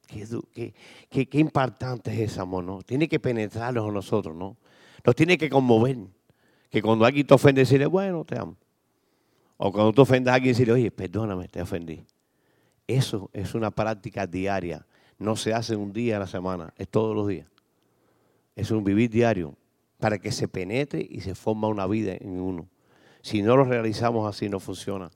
Qué, 0.05 0.73
qué, 1.09 1.29
qué, 1.29 1.39
importante 1.39 2.11
es 2.11 2.31
ese 2.31 2.41
amor, 2.41 2.65
¿no? 2.65 2.81
Tiene 2.81 3.07
que 3.07 3.21
penetrarnos 3.21 3.87
a 3.87 3.93
nosotros, 3.93 4.35
¿no? 4.35 4.57
Nos 5.05 5.15
tiene 5.15 5.37
que 5.37 5.49
conmover. 5.49 5.99
Que 6.69 6.81
cuando 6.81 7.05
alguien 7.05 7.25
te 7.25 7.33
ofende, 7.33 7.61
decirle, 7.61 7.85
bueno, 7.85 8.25
te 8.25 8.37
amo. 8.37 8.57
O 9.55 9.71
cuando 9.71 9.93
tú 9.93 10.01
ofendas 10.01 10.33
a 10.33 10.35
alguien, 10.35 10.51
decirle, 10.51 10.73
oye, 10.73 10.91
perdóname, 10.91 11.47
te 11.47 11.61
ofendí. 11.61 12.03
Eso 12.89 13.29
es 13.33 13.53
una 13.53 13.69
práctica 13.69 14.25
diaria. 14.25 14.83
No 15.19 15.35
se 15.35 15.53
hace 15.53 15.75
un 15.75 15.93
día 15.93 16.15
a 16.15 16.21
la 16.21 16.25
semana, 16.25 16.73
es 16.75 16.87
todos 16.87 17.15
los 17.15 17.27
días. 17.27 17.45
Es 18.55 18.71
un 18.71 18.83
vivir 18.83 19.11
diario 19.11 19.53
para 19.99 20.17
que 20.17 20.31
se 20.31 20.47
penetre 20.47 21.05
y 21.07 21.21
se 21.21 21.35
forma 21.35 21.67
una 21.67 21.85
vida 21.85 22.15
en 22.19 22.39
uno. 22.39 22.67
Si 23.21 23.43
no 23.43 23.55
lo 23.55 23.65
realizamos 23.65 24.27
así, 24.27 24.49
no 24.49 24.59
funciona. 24.59 25.11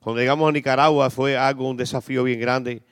Cuando 0.00 0.20
llegamos 0.20 0.48
a 0.48 0.52
Nicaragua 0.52 1.10
fue 1.10 1.36
algo, 1.36 1.68
un 1.68 1.76
desafío 1.76 2.22
bien 2.22 2.38
grande. 2.38 2.84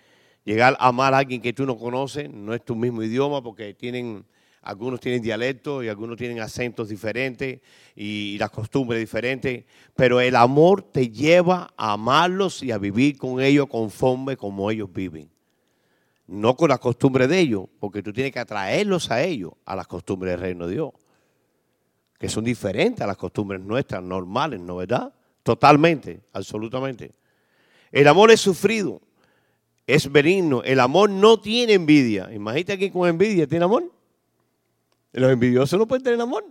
Llegar 0.43 0.77
a 0.81 0.89
amar 0.89 1.15
a 1.15 1.19
alguien 1.19 1.41
que 1.41 1.53
tú 1.53 1.65
no 1.65 1.79
conoces, 1.79 2.29
no 2.29 2.55
es 2.55 2.65
tu 2.65 2.75
mismo 2.75 3.05
idioma, 3.05 3.41
porque 3.41 3.73
tienen, 3.73 4.25
algunos 4.65 5.01
tienen 5.01 5.23
dialectos 5.23 5.85
y 5.85 5.89
algunos 5.89 6.17
tienen 6.17 6.41
acentos 6.41 6.89
diferentes 6.89 7.61
y, 7.95 8.37
las 8.39 8.51
costumbres 8.51 8.99
diferentes. 8.99 9.65
Pero 9.95 10.21
el 10.21 10.35
amor 10.37 10.83
te 10.83 11.11
lleva 11.11 11.73
a 11.77 11.93
amarlos 11.93 12.63
y 12.63 12.73
a 12.73 12.79
vivir 12.79 13.19
con 13.19 13.41
ellos 13.41 13.67
conforme 13.69 14.37
como 14.37 14.71
ellos 14.71 14.93
viven. 14.93 15.31
No 16.27 16.57
con 16.57 16.71
las 16.71 16.79
costumbres 16.79 17.29
de 17.29 17.39
ellos, 17.39 17.67
porque 17.79 18.03
tú 18.03 18.13
tienes 18.13 18.33
que 18.33 18.39
atraerlos 18.39 19.11
a 19.11 19.23
ellos, 19.23 19.53
a 19.67 19.77
las 19.77 19.87
costumbres 19.87 20.33
del 20.33 20.41
reino 20.41 20.67
de 20.67 20.73
Dios, 20.73 20.91
que 22.19 22.31
son 22.31 22.45
diferentes 22.45 23.03
a 23.03 23.07
las 23.07 23.19
costumbres 23.19 23.61
nuestras 23.61 24.03
normales, 24.03 24.59
¿no 24.61 24.77
verdad? 24.77 25.13
Totalmente, 25.43 26.21
absolutamente. 26.33 27.13
El 27.93 28.09
amor 28.09 28.31
es 28.31 28.41
sufrido, 28.41 29.03
es 29.87 30.11
benigno. 30.11 30.63
El 30.63 30.81
amor 30.81 31.11
no 31.11 31.39
tiene 31.39 31.75
envidia. 31.75 32.31
Imagínate 32.33 32.73
aquí 32.73 32.91
con 32.91 33.09
envidia, 33.09 33.47
¿tiene 33.47 33.67
amor? 33.67 33.93
Los 35.15 35.33
envidiosos 35.33 35.79
no 35.79 35.87
pueden 35.87 36.05
tener 36.05 36.21
amor. 36.21 36.45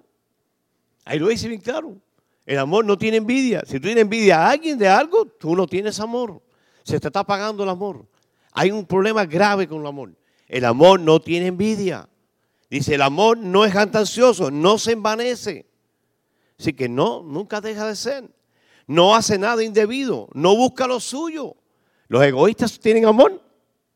Ahí 1.06 1.20
lo 1.20 1.28
dice 1.28 1.48
bien 1.48 1.62
claro. 1.62 1.98
El 2.46 2.58
amor 2.58 2.84
no 2.86 2.98
tiene 2.98 3.18
envidia. 3.18 3.62
Si 3.66 3.74
tú 3.74 3.82
tienes 3.82 4.02
envidia 4.02 4.40
a 4.40 4.50
alguien 4.52 4.78
de 4.78 4.88
algo, 4.88 5.26
tú 5.26 5.56
no 5.56 5.68
tienes 5.68 6.00
amor. 6.00 6.42
Se 6.84 7.00
te 7.00 7.08
está 7.08 7.20
apagando 7.20 7.64
el 7.64 7.70
amor. 7.70 8.06
Hay 8.52 8.72
un 8.72 8.86
problema 8.86 9.26
grave 9.26 9.68
con 9.68 9.82
el 9.82 9.88
amor. 9.88 10.14
El 10.48 10.66
amor 10.66 11.00
no 11.00 11.22
tiene 11.22 11.48
envidia. 11.48 12.10
Dice, 12.70 12.96
el 12.96 13.02
amor 13.02 13.38
no 13.38 13.66
es 13.66 13.76
ansioso, 13.76 14.50
no 14.50 14.78
se 14.78 14.94
envanece. 14.94 15.66
Así 16.60 16.74
que 16.74 16.90
no, 16.90 17.22
nunca 17.24 17.62
deja 17.62 17.88
de 17.88 17.96
ser 17.96 18.30
no 18.88 19.16
hace 19.16 19.38
nada 19.38 19.64
indebido, 19.64 20.30
no 20.34 20.56
busca 20.56 20.88
lo 20.88 21.00
suyo. 21.00 21.56
¿Los 22.08 22.24
egoístas 22.24 22.80
tienen 22.80 23.06
amor? 23.06 23.42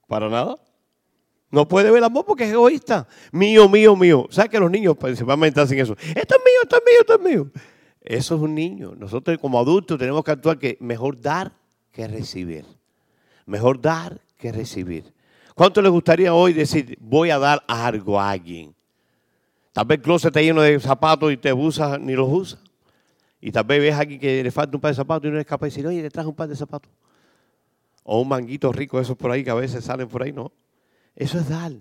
Para 0.07 0.29
nada. 0.29 0.57
No 1.49 1.67
puede 1.67 1.91
ver 1.91 2.03
amor 2.03 2.25
porque 2.25 2.43
es 2.43 2.51
egoísta. 2.51 3.07
Mío, 3.31 3.69
mío, 3.69 3.95
mío. 3.95 4.27
¿Sabes 4.29 4.51
que 4.51 4.59
los 4.59 4.69
niños 4.69 4.97
principalmente 4.97 5.61
hacen 5.61 5.79
eso? 5.79 5.93
Esto 5.93 6.35
es 6.35 6.41
mío, 6.43 6.61
esto 6.63 6.75
es 6.75 6.83
mío, 6.85 6.99
esto 6.99 7.15
es 7.15 7.21
mío. 7.21 7.51
Eso 8.01 8.35
es 8.35 8.41
un 8.41 8.53
niño. 8.53 8.93
Nosotros 8.95 9.37
como 9.37 9.59
adultos 9.59 9.97
tenemos 9.97 10.23
que 10.23 10.31
actuar 10.31 10.59
que 10.59 10.77
mejor 10.79 11.19
dar 11.19 11.53
que 11.91 12.07
recibir. 12.07 12.65
Mejor 13.45 13.79
dar 13.81 14.21
que 14.37 14.51
recibir. 14.51 15.13
¿Cuánto 15.55 15.81
les 15.81 15.91
gustaría 15.91 16.33
hoy 16.33 16.53
decir, 16.53 16.97
voy 17.01 17.31
a 17.31 17.39
dar 17.39 17.63
algo 17.67 18.19
a 18.19 18.29
alguien? 18.29 18.75
Tal 19.71 19.85
vez 19.85 19.97
el 19.97 20.03
closet 20.03 20.27
está 20.29 20.41
lleno 20.41 20.61
de 20.61 20.79
zapatos 20.79 21.31
y 21.31 21.37
te 21.37 21.53
usas 21.53 21.99
ni 21.99 22.13
los 22.13 22.27
usas. 22.29 22.59
Y 23.39 23.51
tal 23.51 23.63
vez 23.63 23.79
ves 23.79 23.93
a 23.93 23.99
alguien 23.99 24.19
que 24.19 24.43
le 24.43 24.51
falta 24.51 24.75
un 24.75 24.81
par 24.81 24.91
de 24.91 24.95
zapatos 24.95 25.27
y 25.29 25.31
no 25.31 25.39
es 25.39 25.45
capaz 25.45 25.67
de 25.67 25.69
decir, 25.69 25.87
oye, 25.87 26.01
le 26.01 26.09
traje 26.09 26.27
un 26.27 26.35
par 26.35 26.49
de 26.49 26.55
zapatos. 26.55 26.91
O 28.03 28.21
un 28.21 28.27
manguito 28.27 28.71
rico, 28.71 28.99
esos 28.99 29.15
por 29.15 29.31
ahí 29.31 29.43
que 29.43 29.49
a 29.49 29.55
veces 29.55 29.83
salen 29.83 30.07
por 30.07 30.23
ahí, 30.23 30.31
no. 30.31 30.51
Eso 31.17 31.39
es 31.39 31.49
dar. 31.49 31.71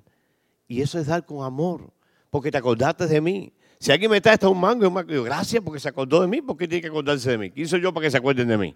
Y 0.66 0.80
eso 0.80 0.98
es 0.98 1.06
dar 1.06 1.24
con 1.24 1.44
amor. 1.44 1.92
Porque 2.30 2.50
te 2.50 2.56
acordaste 2.56 3.06
de 3.06 3.20
mí. 3.20 3.52
Si 3.78 3.92
alguien 3.92 4.10
me 4.10 4.20
trae 4.20 4.34
hasta 4.34 4.48
un 4.48 4.58
mango, 4.58 4.90
mango, 4.90 5.12
digo, 5.12 5.22
gracias 5.22 5.62
porque 5.62 5.78
se 5.78 5.90
acordó 5.90 6.22
de 6.22 6.26
mí, 6.26 6.40
¿por 6.40 6.56
qué 6.56 6.66
tiene 6.66 6.80
que 6.80 6.88
acordarse 6.88 7.30
de 7.30 7.36
mí? 7.36 7.50
¿Quién 7.50 7.68
soy 7.68 7.82
yo 7.82 7.92
para 7.92 8.06
que 8.06 8.10
se 8.10 8.16
acuerden 8.16 8.48
de 8.48 8.56
mí? 8.56 8.74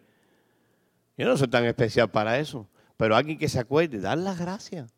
Yo 1.16 1.26
no 1.26 1.36
soy 1.36 1.48
tan 1.48 1.64
especial 1.64 2.10
para 2.10 2.38
eso. 2.38 2.68
Pero 2.98 3.16
alguien 3.16 3.38
que 3.38 3.48
se 3.48 3.58
acuerde, 3.58 3.98
dar 3.98 4.18
las 4.18 4.38
gracias. 4.38 4.92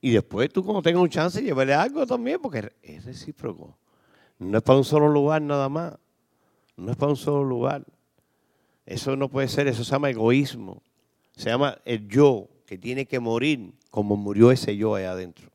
Y 0.00 0.10
después 0.10 0.52
tú 0.52 0.64
cuando 0.64 0.82
tengas 0.82 1.00
un 1.00 1.08
chance, 1.08 1.40
llévale 1.40 1.72
algo 1.72 2.04
también, 2.04 2.40
porque 2.42 2.72
es 2.82 3.04
recíproco. 3.04 3.78
No 4.40 4.58
es 4.58 4.64
para 4.64 4.78
un 4.78 4.84
solo 4.84 5.08
lugar 5.08 5.40
nada 5.40 5.68
más. 5.68 5.94
No 6.76 6.90
es 6.90 6.96
para 6.96 7.10
un 7.10 7.16
solo 7.16 7.44
lugar. 7.44 7.84
Eso 8.84 9.14
no 9.14 9.28
puede 9.28 9.46
ser, 9.46 9.68
eso 9.68 9.84
se 9.84 9.92
llama 9.92 10.10
egoísmo. 10.10 10.82
Se 11.36 11.50
llama 11.50 11.78
el 11.84 12.08
yo, 12.08 12.48
que 12.66 12.76
tiene 12.76 13.06
que 13.06 13.20
morir 13.20 13.72
como 13.92 14.16
murió 14.16 14.50
ese 14.50 14.74
yo 14.74 14.94
allá 14.94 15.12
adentro. 15.12 15.50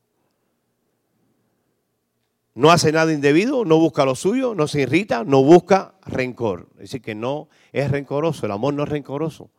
No 2.54 2.70
hace 2.70 2.92
nada 2.92 3.12
indebido, 3.12 3.64
no 3.64 3.78
busca 3.78 4.04
lo 4.04 4.14
suyo, 4.14 4.54
no 4.54 4.68
se 4.68 4.82
irrita, 4.82 5.24
no 5.24 5.42
busca 5.42 5.94
rencor. 6.06 6.68
Es 6.74 6.82
decir, 6.82 7.02
que 7.02 7.16
no 7.16 7.48
es 7.72 7.90
rencoroso, 7.90 8.46
el 8.46 8.52
amor 8.52 8.74
no 8.74 8.84
es 8.84 8.88
rencoroso. 8.88 9.50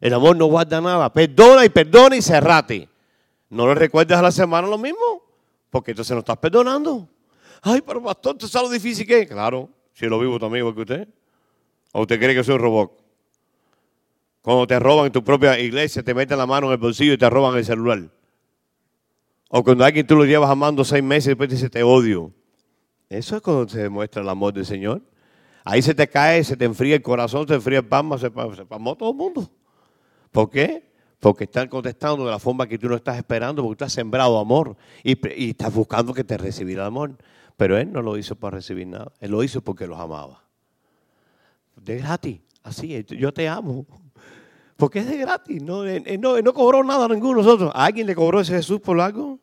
El 0.00 0.12
amor 0.14 0.36
no 0.36 0.46
guarda 0.46 0.80
nada, 0.80 1.12
perdona 1.12 1.64
y 1.64 1.68
perdona 1.68 2.16
y 2.16 2.22
cerrate. 2.22 2.88
No 3.50 3.68
le 3.68 3.76
recuerdes 3.76 4.18
a 4.18 4.22
la 4.22 4.32
semana 4.32 4.66
lo 4.66 4.78
mismo, 4.78 5.22
porque 5.70 5.92
entonces 5.92 6.12
no 6.12 6.18
estás 6.18 6.38
perdonando. 6.38 7.08
Ay, 7.62 7.82
pero 7.86 8.02
pastor, 8.02 8.36
¿tú 8.36 8.48
sabes 8.48 8.68
lo 8.68 8.74
difícil 8.74 9.06
que 9.06 9.20
es? 9.20 9.28
Claro, 9.28 9.68
si 9.92 10.06
lo 10.06 10.18
vivo 10.18 10.40
también 10.40 10.62
igual 10.62 10.74
que 10.74 10.80
usted. 10.80 11.08
¿O 11.92 12.00
usted 12.00 12.18
cree 12.18 12.34
que 12.34 12.42
soy 12.42 12.56
un 12.56 12.62
robot? 12.62 13.07
Cuando 14.42 14.66
te 14.66 14.78
roban 14.78 15.06
en 15.06 15.12
tu 15.12 15.22
propia 15.22 15.58
iglesia, 15.58 16.02
te 16.02 16.14
meten 16.14 16.38
la 16.38 16.46
mano 16.46 16.68
en 16.68 16.72
el 16.72 16.78
bolsillo 16.78 17.12
y 17.12 17.18
te 17.18 17.28
roban 17.28 17.56
el 17.56 17.64
celular. 17.64 18.10
O 19.48 19.64
cuando 19.64 19.84
alguien 19.84 20.06
tú 20.06 20.14
lo 20.14 20.24
llevas 20.24 20.50
amando 20.50 20.84
seis 20.84 21.02
meses 21.02 21.26
y 21.26 21.28
después 21.30 21.50
dice 21.50 21.70
te 21.70 21.82
odio. 21.82 22.32
Eso 23.08 23.36
es 23.36 23.42
cuando 23.42 23.68
se 23.68 23.82
demuestra 23.82 24.22
el 24.22 24.28
amor 24.28 24.52
del 24.52 24.66
Señor. 24.66 25.02
Ahí 25.64 25.82
se 25.82 25.94
te 25.94 26.08
cae, 26.08 26.44
se 26.44 26.56
te 26.56 26.64
enfría 26.64 26.96
el 26.96 27.02
corazón, 27.02 27.46
se 27.48 27.54
enfría 27.54 27.78
el 27.78 27.86
palma, 27.86 28.18
se, 28.18 28.30
se 28.30 28.64
palmó 28.66 28.96
todo 28.96 29.10
el 29.10 29.16
mundo. 29.16 29.50
¿Por 30.30 30.50
qué? 30.50 30.92
Porque 31.18 31.44
están 31.44 31.68
contestando 31.68 32.24
de 32.24 32.30
la 32.30 32.38
forma 32.38 32.66
que 32.66 32.78
tú 32.78 32.88
no 32.88 32.96
estás 32.96 33.16
esperando, 33.16 33.62
porque 33.62 33.78
tú 33.78 33.84
has 33.84 33.92
sembrado 33.92 34.38
amor 34.38 34.76
y, 35.02 35.18
y 35.42 35.50
estás 35.50 35.74
buscando 35.74 36.14
que 36.14 36.24
te 36.24 36.36
recibiera 36.36 36.82
el 36.82 36.88
amor. 36.88 37.16
Pero 37.56 37.76
él 37.76 37.90
no 37.92 38.02
lo 38.02 38.16
hizo 38.16 38.36
para 38.36 38.56
recibir 38.56 38.86
nada. 38.86 39.12
Él 39.20 39.32
lo 39.32 39.42
hizo 39.42 39.60
porque 39.62 39.86
los 39.86 39.98
amaba. 39.98 40.44
De 41.76 41.98
gratis. 41.98 42.40
Así, 42.62 43.04
yo 43.04 43.32
te 43.32 43.48
amo. 43.48 43.86
Porque 44.78 45.00
es 45.00 45.08
de 45.08 45.16
gratis. 45.16 45.60
No, 45.60 45.82
no, 45.82 46.54
cobró 46.54 46.84
nada 46.84 47.06
a 47.06 47.08
ninguno 47.08 47.40
de 47.40 47.44
nosotros. 47.44 47.72
¿A 47.74 47.86
alguien 47.86 48.06
le 48.06 48.14
cobró 48.14 48.38
ese 48.38 48.54
Jesús 48.54 48.80
por 48.80 49.00
algo? 49.00 49.40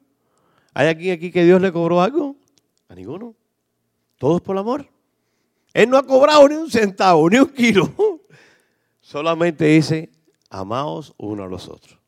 ¿Hay 0.74 0.88
alguien 0.88 1.14
aquí 1.14 1.30
que 1.30 1.44
Dios 1.44 1.62
le 1.62 1.74
cobró 1.74 2.02
algo? 2.02 2.38
A 2.88 2.96
ninguno. 2.96 3.36
Todos 4.18 4.40
por 4.40 4.58
amor. 4.58 4.88
Él 5.74 5.90
no 5.90 5.98
ha 5.98 6.04
cobrado 6.04 6.48
ni 6.48 6.56
un 6.56 6.72
centavo, 6.72 7.30
ni 7.30 7.38
un 7.38 7.50
kilo. 7.50 7.92
Solamente 9.02 9.66
dice, 9.66 10.10
amaos 10.50 11.14
uno 11.18 11.44
a 11.44 11.48
los 11.48 11.68
otros. 11.68 12.00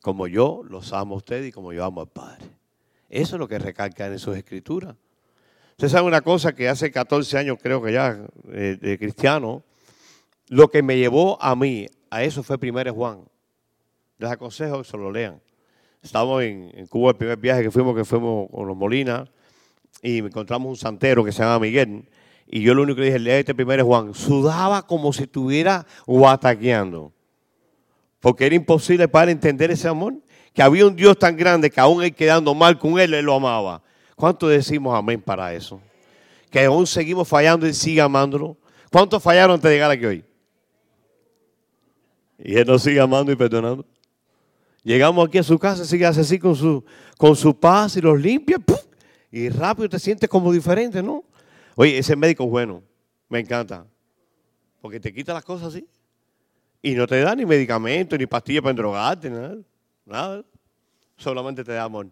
Como 0.00 0.26
yo 0.26 0.62
los 0.68 0.92
amo 0.92 1.14
a 1.14 1.18
ustedes 1.18 1.46
y 1.46 1.52
como 1.52 1.72
yo 1.72 1.84
amo 1.84 2.00
al 2.00 2.08
Padre. 2.08 2.44
Eso 3.08 3.36
es 3.36 3.38
lo 3.38 3.46
que 3.46 3.60
recalca 3.60 4.08
en 4.08 4.18
sus 4.18 4.36
escrituras. 4.36 4.96
Usted 5.70 5.88
sabe 5.88 6.08
una 6.08 6.22
cosa 6.22 6.56
que 6.56 6.68
hace 6.68 6.90
14 6.90 7.38
años 7.38 7.58
creo 7.62 7.80
que 7.80 7.92
ya 7.92 8.26
eh, 8.50 8.76
de 8.80 8.98
cristiano, 8.98 9.62
lo 10.48 10.68
que 10.72 10.82
me 10.82 10.98
llevó 10.98 11.40
a 11.40 11.54
mí 11.54 11.86
a 12.12 12.22
eso 12.22 12.42
fue 12.42 12.58
primero 12.58 12.92
Juan. 12.92 13.24
Les 14.18 14.30
aconsejo 14.30 14.82
que 14.82 14.84
se 14.84 14.98
lo 14.98 15.10
lean. 15.10 15.40
Estábamos 16.02 16.42
en, 16.42 16.86
Cuba 16.86 17.12
el 17.12 17.16
primer 17.16 17.38
viaje 17.38 17.62
que 17.62 17.70
fuimos, 17.70 17.96
que 17.96 18.04
fuimos 18.04 18.50
con 18.50 18.68
los 18.68 18.76
Molinas, 18.76 19.30
y 20.02 20.18
encontramos 20.18 20.68
un 20.68 20.76
santero 20.76 21.24
que 21.24 21.32
se 21.32 21.42
llama 21.42 21.58
Miguel. 21.58 22.06
Y 22.46 22.60
yo 22.60 22.74
lo 22.74 22.82
único 22.82 22.96
que 22.96 23.04
dije, 23.04 23.18
lee 23.18 23.30
este 23.30 23.54
primero 23.54 23.86
Juan. 23.86 24.12
Sudaba 24.12 24.86
como 24.86 25.10
si 25.14 25.22
estuviera 25.22 25.86
guataqueando. 26.06 27.12
Porque 28.20 28.44
era 28.44 28.56
imposible 28.56 29.08
para 29.08 29.30
entender 29.30 29.70
ese 29.70 29.88
amor. 29.88 30.14
Que 30.52 30.62
había 30.62 30.86
un 30.86 30.94
Dios 30.94 31.18
tan 31.18 31.34
grande 31.34 31.70
que 31.70 31.80
aún 31.80 32.02
él 32.02 32.14
quedando 32.14 32.54
mal 32.54 32.78
con 32.78 33.00
él, 33.00 33.14
él 33.14 33.24
lo 33.24 33.36
amaba. 33.36 33.82
¿Cuánto 34.16 34.48
decimos 34.48 34.94
amén 34.94 35.22
para 35.22 35.54
eso? 35.54 35.80
Que 36.50 36.66
aún 36.66 36.86
seguimos 36.86 37.26
fallando 37.26 37.66
y 37.66 37.72
sigue 37.72 38.02
amándolo. 38.02 38.58
¿Cuántos 38.90 39.22
fallaron 39.22 39.54
antes 39.54 39.70
de 39.70 39.76
llegar 39.76 39.90
aquí 39.90 40.04
hoy? 40.04 40.24
Y 42.42 42.56
él 42.56 42.66
nos 42.66 42.82
sigue 42.82 43.00
amando 43.00 43.30
y 43.30 43.36
perdonando. 43.36 43.86
Llegamos 44.82 45.28
aquí 45.28 45.38
a 45.38 45.42
su 45.44 45.58
casa, 45.58 45.84
sigue 45.84 46.04
así 46.04 46.38
con 46.38 46.56
su, 46.56 46.84
con 47.16 47.36
su 47.36 47.58
paz 47.58 47.96
y 47.96 48.00
los 48.00 48.20
limpia. 48.20 48.56
y 49.30 49.48
rápido 49.48 49.88
te 49.88 49.98
sientes 49.98 50.28
como 50.28 50.52
diferente, 50.52 51.02
¿no? 51.02 51.24
Oye, 51.76 51.96
ese 51.96 52.16
médico 52.16 52.44
es 52.44 52.50
bueno, 52.50 52.82
me 53.28 53.38
encanta, 53.38 53.86
porque 54.80 54.98
te 54.98 55.14
quita 55.14 55.32
las 55.32 55.44
cosas 55.44 55.68
así. 55.68 55.86
Y 56.82 56.94
no 56.94 57.06
te 57.06 57.20
da 57.20 57.36
ni 57.36 57.46
medicamento, 57.46 58.18
ni 58.18 58.26
pastillas 58.26 58.62
para 58.62 58.74
drogarte, 58.74 59.30
nada, 59.30 59.56
nada. 60.04 60.44
Solamente 61.16 61.62
te 61.62 61.72
da 61.72 61.84
amor. 61.84 62.08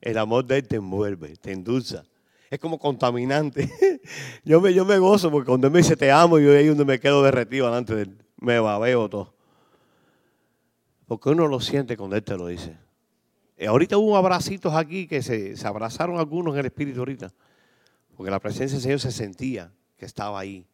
El 0.00 0.16
amor 0.16 0.46
de 0.46 0.56
él 0.56 0.66
te 0.66 0.76
envuelve, 0.76 1.36
te 1.36 1.52
endulza. 1.52 2.04
Es 2.48 2.58
como 2.58 2.78
contaminante. 2.78 3.70
yo, 4.44 4.62
me, 4.62 4.72
yo 4.72 4.86
me 4.86 4.98
gozo 4.98 5.30
porque 5.30 5.48
cuando 5.48 5.66
él 5.66 5.72
me 5.74 5.80
dice 5.80 5.94
te 5.94 6.10
amo, 6.10 6.38
yo 6.38 6.52
ahí 6.52 6.68
donde 6.68 6.86
me 6.86 6.98
quedo 6.98 7.22
derretido 7.22 7.66
delante 7.66 7.94
de 7.94 8.02
él. 8.02 8.18
Me 8.40 8.58
babeo 8.58 9.10
todo. 9.10 9.37
Porque 11.08 11.30
uno 11.30 11.48
lo 11.48 11.58
siente 11.58 11.96
cuando 11.96 12.16
él 12.16 12.22
te 12.22 12.36
lo 12.36 12.46
dice. 12.48 12.76
Eh, 13.56 13.66
ahorita 13.66 13.96
hubo 13.96 14.16
abracitos 14.18 14.74
aquí 14.74 15.08
que 15.08 15.22
se, 15.22 15.54
abrazaron 15.66 16.18
algunos 16.18 16.52
en 16.52 16.60
el 16.60 16.66
espíritu 16.66 16.98
ahorita. 17.00 17.32
Porque 18.14 18.30
la 18.30 18.38
presencia 18.38 18.76
del 18.76 18.82
Señor 18.82 19.00
se 19.00 19.10
sentía 19.10 19.72
que 19.96 20.04
estaba 20.04 20.38
ahí. 20.38 20.66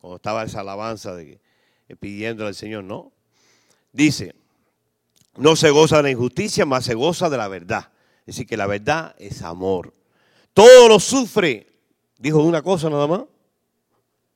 Cuando 0.00 0.16
estaba 0.16 0.42
esa 0.42 0.60
alabanza 0.60 1.14
de, 1.14 1.40
eh, 1.88 1.96
pidiéndole 1.96 2.48
al 2.48 2.56
Señor, 2.56 2.82
¿no? 2.82 3.12
Dice, 3.92 4.34
no 5.36 5.54
se 5.54 5.70
goza 5.70 5.98
de 5.98 6.02
la 6.02 6.10
injusticia, 6.10 6.66
más 6.66 6.84
se 6.84 6.94
goza 6.94 7.30
de 7.30 7.36
la 7.36 7.46
verdad. 7.46 7.92
Es 8.20 8.34
decir, 8.34 8.46
que 8.48 8.56
la 8.56 8.66
verdad 8.66 9.14
es 9.18 9.42
amor. 9.42 9.94
Todo 10.52 10.88
lo 10.88 10.98
sufre. 10.98 11.68
Dijo 12.18 12.42
una 12.42 12.60
cosa 12.60 12.90
nada 12.90 13.06
más. 13.06 13.22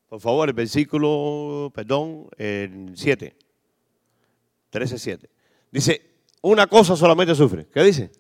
Por 0.09 0.21
favor, 0.21 0.49
el 0.49 0.55
versículo, 0.55 1.73
perdón, 1.75 2.29
el 2.39 2.93
7. 2.95 3.37
13, 4.71 4.99
7. 4.99 5.40
Dice, 5.71 6.11
una 6.43 6.67
cosa 6.67 6.97
solamente 6.97 7.35
sufre. 7.35 7.67
¿Qué 7.67 7.83
dice? 7.83 8.11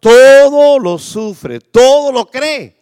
Todo 0.00 0.78
lo 0.78 0.98
sufre, 0.98 1.60
todo 1.60 2.12
lo 2.12 2.26
cree. 2.26 2.80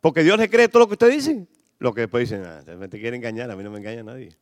Porque 0.00 0.22
Dios 0.22 0.38
le 0.38 0.48
cree 0.48 0.68
todo 0.68 0.80
lo 0.80 0.86
que 0.86 0.94
usted 0.94 1.10
dice. 1.10 1.46
Lo 1.78 1.92
que 1.92 2.02
después 2.02 2.28
dicen, 2.28 2.44
ah, 2.44 2.62
te 2.64 3.00
quiere 3.00 3.16
engañar, 3.16 3.50
a 3.50 3.56
mí 3.56 3.62
no 3.62 3.70
me 3.70 3.78
engaña 3.78 4.02
nadie. 4.02 4.36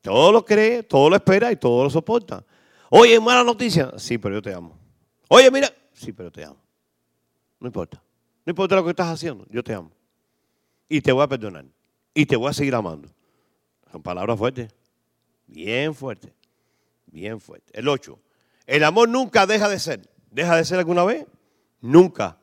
Todo 0.00 0.30
lo 0.30 0.44
cree, 0.44 0.82
todo 0.82 1.10
lo 1.10 1.16
espera 1.16 1.50
y 1.50 1.56
todo 1.56 1.84
lo 1.84 1.90
soporta. 1.90 2.44
Oye, 2.90 3.18
mala 3.18 3.42
noticia. 3.42 3.92
Sí, 3.98 4.18
pero 4.18 4.36
yo 4.36 4.42
te 4.42 4.54
amo. 4.54 4.78
Oye, 5.28 5.50
mira. 5.50 5.72
Sí, 5.92 6.12
pero 6.12 6.30
te 6.30 6.44
amo. 6.44 6.60
No 7.58 7.66
importa. 7.66 8.00
No 8.44 8.50
importa 8.50 8.76
lo 8.76 8.84
que 8.84 8.90
estás 8.90 9.08
haciendo. 9.08 9.44
Yo 9.50 9.64
te 9.64 9.74
amo. 9.74 9.90
Y 10.88 11.00
te 11.00 11.10
voy 11.10 11.24
a 11.24 11.26
perdonar. 11.26 11.64
Y 12.14 12.24
te 12.24 12.36
voy 12.36 12.48
a 12.48 12.52
seguir 12.52 12.74
amando. 12.74 13.08
Son 13.90 14.02
palabras 14.02 14.38
fuertes. 14.38 14.72
Bien 15.46 15.94
fuertes. 15.94 16.32
Bien 17.06 17.40
fuertes. 17.40 17.70
El 17.74 17.88
8. 17.88 18.18
El 18.66 18.84
amor 18.84 19.08
nunca 19.08 19.46
deja 19.46 19.68
de 19.68 19.78
ser. 19.78 20.08
¿Deja 20.30 20.56
de 20.56 20.64
ser 20.64 20.78
alguna 20.78 21.04
vez? 21.04 21.26
Nunca. 21.80 22.38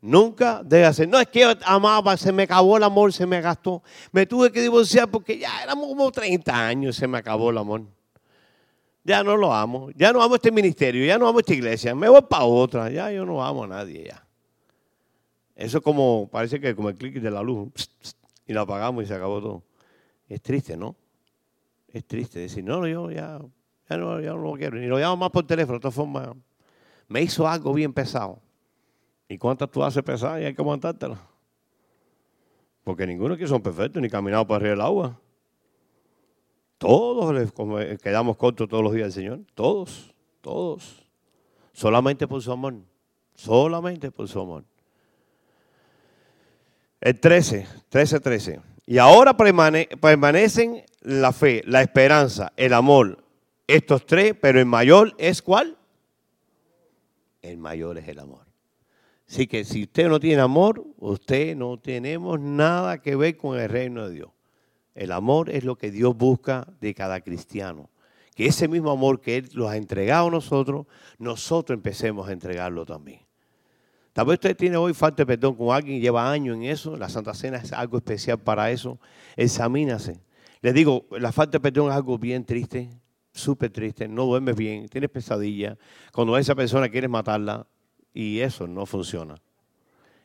Nunca 0.00 0.62
deja 0.64 0.88
de 0.88 0.94
ser. 0.94 1.08
No 1.08 1.18
es 1.18 1.28
que 1.28 1.40
yo 1.40 1.52
amaba, 1.64 2.16
se 2.16 2.30
me 2.32 2.44
acabó 2.44 2.76
el 2.76 2.84
amor, 2.84 3.12
se 3.12 3.26
me 3.26 3.40
gastó. 3.40 3.82
Me 4.12 4.26
tuve 4.26 4.52
que 4.52 4.60
divorciar 4.60 5.10
porque 5.10 5.38
ya 5.38 5.62
éramos 5.62 5.88
como 5.88 6.10
30 6.12 6.66
años, 6.66 6.96
se 6.96 7.06
me 7.06 7.18
acabó 7.18 7.50
el 7.50 7.58
amor. 7.58 7.82
Ya 9.02 9.22
no 9.22 9.36
lo 9.36 9.52
amo. 9.52 9.90
Ya 9.94 10.12
no 10.12 10.22
amo 10.22 10.34
este 10.34 10.50
ministerio, 10.50 11.04
ya 11.04 11.18
no 11.18 11.28
amo 11.28 11.40
esta 11.40 11.54
iglesia. 11.54 11.94
Me 11.94 12.08
voy 12.08 12.22
para 12.22 12.44
otra. 12.44 12.90
Ya 12.90 13.10
yo 13.10 13.24
no 13.24 13.44
amo 13.44 13.64
a 13.64 13.66
nadie 13.66 14.04
ya. 14.08 14.26
Eso 15.54 15.78
es 15.78 15.84
como, 15.84 16.28
parece 16.30 16.60
que 16.60 16.74
como 16.74 16.88
el 16.88 16.96
clic 16.96 17.14
de 17.20 17.30
la 17.30 17.42
luz. 17.42 17.70
y 18.46 18.52
lo 18.52 18.62
apagamos 18.62 19.04
y 19.04 19.06
se 19.06 19.14
acabó 19.14 19.40
todo. 19.40 19.62
Es 20.28 20.42
triste, 20.42 20.76
¿no? 20.76 20.96
Es 21.88 22.04
triste 22.06 22.40
decir, 22.40 22.64
no, 22.64 22.86
yo 22.86 23.10
ya, 23.10 23.38
ya, 23.88 23.96
no, 23.96 24.20
ya 24.20 24.30
no 24.30 24.38
lo 24.38 24.52
quiero. 24.54 24.78
Ni 24.78 24.86
lo 24.86 24.98
llamo 24.98 25.16
más 25.16 25.30
por 25.30 25.46
teléfono. 25.46 25.78
De 25.78 25.82
todas 25.82 25.94
formas, 25.94 26.28
me 27.08 27.22
hizo 27.22 27.46
algo 27.46 27.72
bien 27.72 27.92
pesado. 27.92 28.40
¿Y 29.28 29.38
cuántas 29.38 29.70
tú 29.70 29.82
haces 29.82 30.02
pesadas 30.02 30.42
y 30.42 30.44
hay 30.44 30.54
que 30.54 30.62
aguantártelas? 30.62 31.18
Porque 32.82 33.06
ninguno 33.06 33.34
aquí 33.34 33.46
son 33.46 33.62
perfectos 33.62 34.00
ni 34.02 34.10
caminado 34.10 34.46
para 34.46 34.56
arriba 34.56 34.70
del 34.70 34.80
agua. 34.82 35.20
Todos 36.78 37.52
quedamos 38.02 38.36
cortos 38.36 38.68
todos 38.68 38.82
los 38.82 38.92
días 38.92 39.06
del 39.06 39.24
Señor. 39.24 39.40
Todos, 39.54 40.14
todos. 40.42 41.06
Solamente 41.72 42.28
por 42.28 42.42
su 42.42 42.52
amor. 42.52 42.74
Solamente 43.34 44.10
por 44.10 44.28
su 44.28 44.38
amor. 44.40 44.64
El 47.00 47.18
13, 47.18 47.66
13, 47.88 48.20
13. 48.20 48.60
Y 48.86 48.98
ahora 48.98 49.34
permanecen 49.36 50.84
la 51.00 51.32
fe, 51.32 51.62
la 51.66 51.80
esperanza, 51.80 52.52
el 52.56 52.74
amor. 52.74 53.23
Estos 53.66 54.04
tres, 54.04 54.34
pero 54.40 54.58
el 54.58 54.66
mayor 54.66 55.14
es 55.18 55.40
cuál? 55.40 55.78
El 57.40 57.58
mayor 57.58 57.98
es 57.98 58.08
el 58.08 58.18
amor. 58.18 58.46
Así 59.28 59.46
que 59.46 59.64
si 59.64 59.84
usted 59.84 60.08
no 60.08 60.20
tiene 60.20 60.42
amor, 60.42 60.84
usted 60.98 61.56
no 61.56 61.78
tenemos 61.78 62.38
nada 62.38 63.00
que 63.00 63.16
ver 63.16 63.36
con 63.36 63.58
el 63.58 63.68
reino 63.68 64.06
de 64.08 64.14
Dios. 64.14 64.30
El 64.94 65.12
amor 65.12 65.50
es 65.50 65.64
lo 65.64 65.76
que 65.76 65.90
Dios 65.90 66.16
busca 66.16 66.66
de 66.80 66.94
cada 66.94 67.20
cristiano. 67.20 67.90
Que 68.34 68.46
ese 68.46 68.68
mismo 68.68 68.90
amor 68.90 69.20
que 69.20 69.36
Él 69.36 69.48
nos 69.54 69.70
ha 69.70 69.76
entregado 69.76 70.28
a 70.28 70.30
nosotros, 70.30 70.86
nosotros 71.18 71.76
empecemos 71.76 72.28
a 72.28 72.32
entregarlo 72.32 72.84
también. 72.84 73.20
Tal 74.12 74.26
vez 74.26 74.34
usted 74.34 74.56
tiene 74.56 74.76
hoy 74.76 74.94
falta 74.94 75.22
de 75.22 75.26
perdón 75.26 75.56
con 75.56 75.74
alguien, 75.74 76.00
lleva 76.00 76.30
años 76.30 76.56
en 76.56 76.64
eso, 76.64 76.96
la 76.96 77.08
Santa 77.08 77.34
Cena 77.34 77.56
es 77.56 77.72
algo 77.72 77.96
especial 77.96 78.38
para 78.38 78.70
eso. 78.70 79.00
Examínase. 79.36 80.20
Les 80.60 80.72
digo, 80.72 81.06
la 81.10 81.32
falta 81.32 81.58
de 81.58 81.60
perdón 81.60 81.88
es 81.88 81.96
algo 81.96 82.16
bien 82.16 82.44
triste, 82.44 82.90
súper 83.34 83.70
triste, 83.70 84.08
no 84.08 84.24
duermes 84.24 84.56
bien, 84.56 84.88
tienes 84.88 85.10
pesadilla. 85.10 85.76
Cuando 86.12 86.38
esa 86.38 86.54
persona 86.54 86.88
quieres 86.88 87.10
matarla 87.10 87.66
y 88.14 88.40
eso 88.40 88.66
no 88.66 88.86
funciona. 88.86 89.34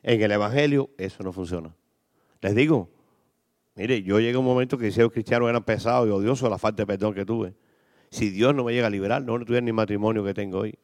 En 0.04 0.22
el 0.22 0.32
Evangelio 0.32 0.92
eso 0.98 1.24
no 1.24 1.34
funciona. 1.34 1.76
Les 2.42 2.56
digo, 2.56 2.90
mire, 3.76 4.02
yo 4.04 4.20
llegué 4.20 4.36
a 4.36 4.40
un 4.40 4.46
momento 4.46 4.78
que 4.78 4.92
si 4.92 5.02
los 5.02 5.12
cristianos 5.12 5.50
eran 5.50 5.64
pesados 5.64 6.08
y 6.08 6.12
odiosos 6.12 6.50
la 6.50 6.58
falta 6.58 6.84
de 6.84 6.88
perdón 6.88 7.14
que 7.14 7.26
tuve. 7.26 7.56
Si 8.12 8.30
Dios 8.30 8.56
no 8.56 8.64
me 8.64 8.74
llega 8.74 8.88
a 8.88 8.90
liberar, 8.90 9.22
no, 9.22 9.38
no 9.38 9.46
tuviera 9.46 9.66
ni 9.66 9.72
matrimonio 9.74 10.24
que 10.24 10.34
tengo 10.34 10.60
hoy. 10.60 10.78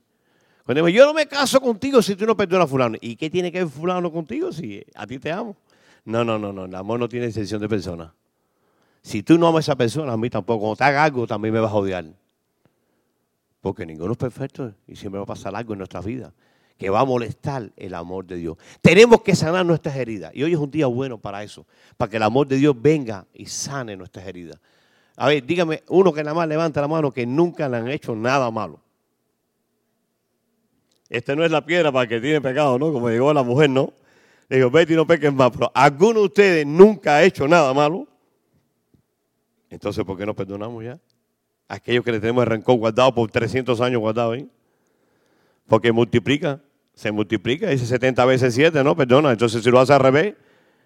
Cuando 0.66 0.84
me 0.84 0.92
yo 0.92 1.06
no 1.06 1.14
me 1.14 1.28
caso 1.28 1.62
contigo 1.62 2.02
si 2.02 2.16
tú 2.16 2.26
no 2.26 2.36
perdonas 2.36 2.66
a 2.66 2.68
fulano. 2.68 2.98
¿Y 3.00 3.16
qué 3.16 3.30
tiene 3.30 3.52
que 3.52 3.60
ver 3.60 3.68
fulano 3.68 4.12
contigo 4.12 4.52
si 4.52 4.84
a 4.96 5.06
ti 5.06 5.20
te 5.20 5.32
amo? 5.32 5.56
No, 6.06 6.24
no, 6.24 6.40
no, 6.40 6.52
no. 6.52 6.66
El 6.66 6.76
amor 6.76 7.00
no 7.00 7.08
tiene 7.08 7.28
excepción 7.28 7.62
de 7.62 7.70
persona. 7.70 8.14
Si 9.06 9.22
tú 9.22 9.38
no 9.38 9.48
amas 9.48 9.58
a 9.58 9.72
esa 9.72 9.76
persona, 9.76 10.14
a 10.14 10.18
mí 10.18 10.32
tampoco. 10.32 10.62
Cuando 10.62 10.78
te 10.78 10.84
haga 10.84 11.04
algo, 11.04 11.28
también 11.28 11.54
me 11.54 11.60
vas 11.60 11.72
a 11.72 11.76
odiar. 11.76 12.06
Porque 13.62 13.86
ninguno 13.86 14.14
es 14.14 14.18
perfecto 14.18 14.74
y 14.88 14.96
siempre 14.96 15.20
va 15.20 15.26
a 15.26 15.28
pasar 15.28 15.56
algo 15.56 15.74
en 15.74 15.78
nuestra 15.78 16.02
vida 16.02 16.34
que 16.76 16.90
va 16.90 17.02
a 17.02 17.06
molestar 17.06 17.72
el 17.78 17.94
amor 17.94 18.26
de 18.26 18.38
Dios. 18.38 18.58
Tenemos 18.82 19.22
que 19.22 19.36
sanar 19.36 19.64
nuestras 19.64 19.96
heridas. 19.96 20.32
Y 20.34 20.42
hoy 20.42 20.54
es 20.54 20.58
un 20.58 20.72
día 20.72 20.88
bueno 20.88 21.20
para 21.20 21.44
eso, 21.44 21.68
para 21.98 22.10
que 22.10 22.18
el 22.18 22.24
amor 22.24 22.48
de 22.48 22.58
Dios 22.58 22.76
venga 22.82 23.28
y 23.32 23.46
sane 23.46 23.96
nuestras 23.96 24.26
heridas. 24.26 24.60
A 25.18 25.28
ver, 25.28 25.46
dígame, 25.46 25.84
uno 25.90 26.12
que 26.12 26.24
nada 26.24 26.34
más 26.34 26.48
levanta 26.48 26.82
la 26.82 26.88
mano 26.88 27.12
que 27.12 27.28
nunca 27.28 27.70
le 27.70 27.78
han 27.78 27.88
hecho 27.90 28.16
nada 28.16 28.50
malo. 28.50 28.82
Esta 31.12 31.36
no 31.36 31.46
es 31.46 31.52
la 31.52 31.64
piedra 31.64 31.92
para 31.92 32.08
que 32.08 32.20
tiene 32.20 32.42
pecado, 32.42 32.80
¿no? 32.80 32.92
Como 32.92 33.08
llegó 33.08 33.32
la 33.32 33.44
mujer, 33.44 33.70
¿no? 33.70 33.94
Le 34.50 34.58
digo, 34.58 34.72
vete 34.72 34.94
y 34.94 34.96
no 34.96 35.06
peques 35.06 35.32
más. 35.32 35.52
Pero 35.52 35.72
¿alguno 35.76 36.22
de 36.22 36.26
ustedes 36.26 36.66
nunca 36.66 37.18
ha 37.18 37.24
hecho 37.24 37.48
nada 37.48 37.72
malo? 37.72 38.08
Entonces, 39.76 40.06
¿por 40.06 40.18
qué 40.18 40.26
no 40.26 40.34
perdonamos 40.34 40.86
ya? 40.86 40.98
Aquellos 41.68 42.06
que 42.06 42.14
le 42.14 42.22
tenemos 42.22 42.44
el 42.44 42.50
rencor 42.50 42.78
guardado 42.78 43.14
por 43.14 43.30
300 43.30 43.82
años 43.82 44.00
guardado 44.00 44.32
ahí. 44.32 44.50
Porque 45.68 45.92
multiplica, 45.92 46.62
se 46.94 47.12
multiplica, 47.12 47.68
dice 47.68 47.86
70 47.86 48.24
veces 48.24 48.54
7, 48.56 48.86
¿no? 48.86 48.96
Perdona, 48.96 49.32
entonces 49.34 49.62
si 49.62 49.70
lo 49.70 49.82
haces 49.82 49.94
al 49.96 50.00
revés, 50.00 50.36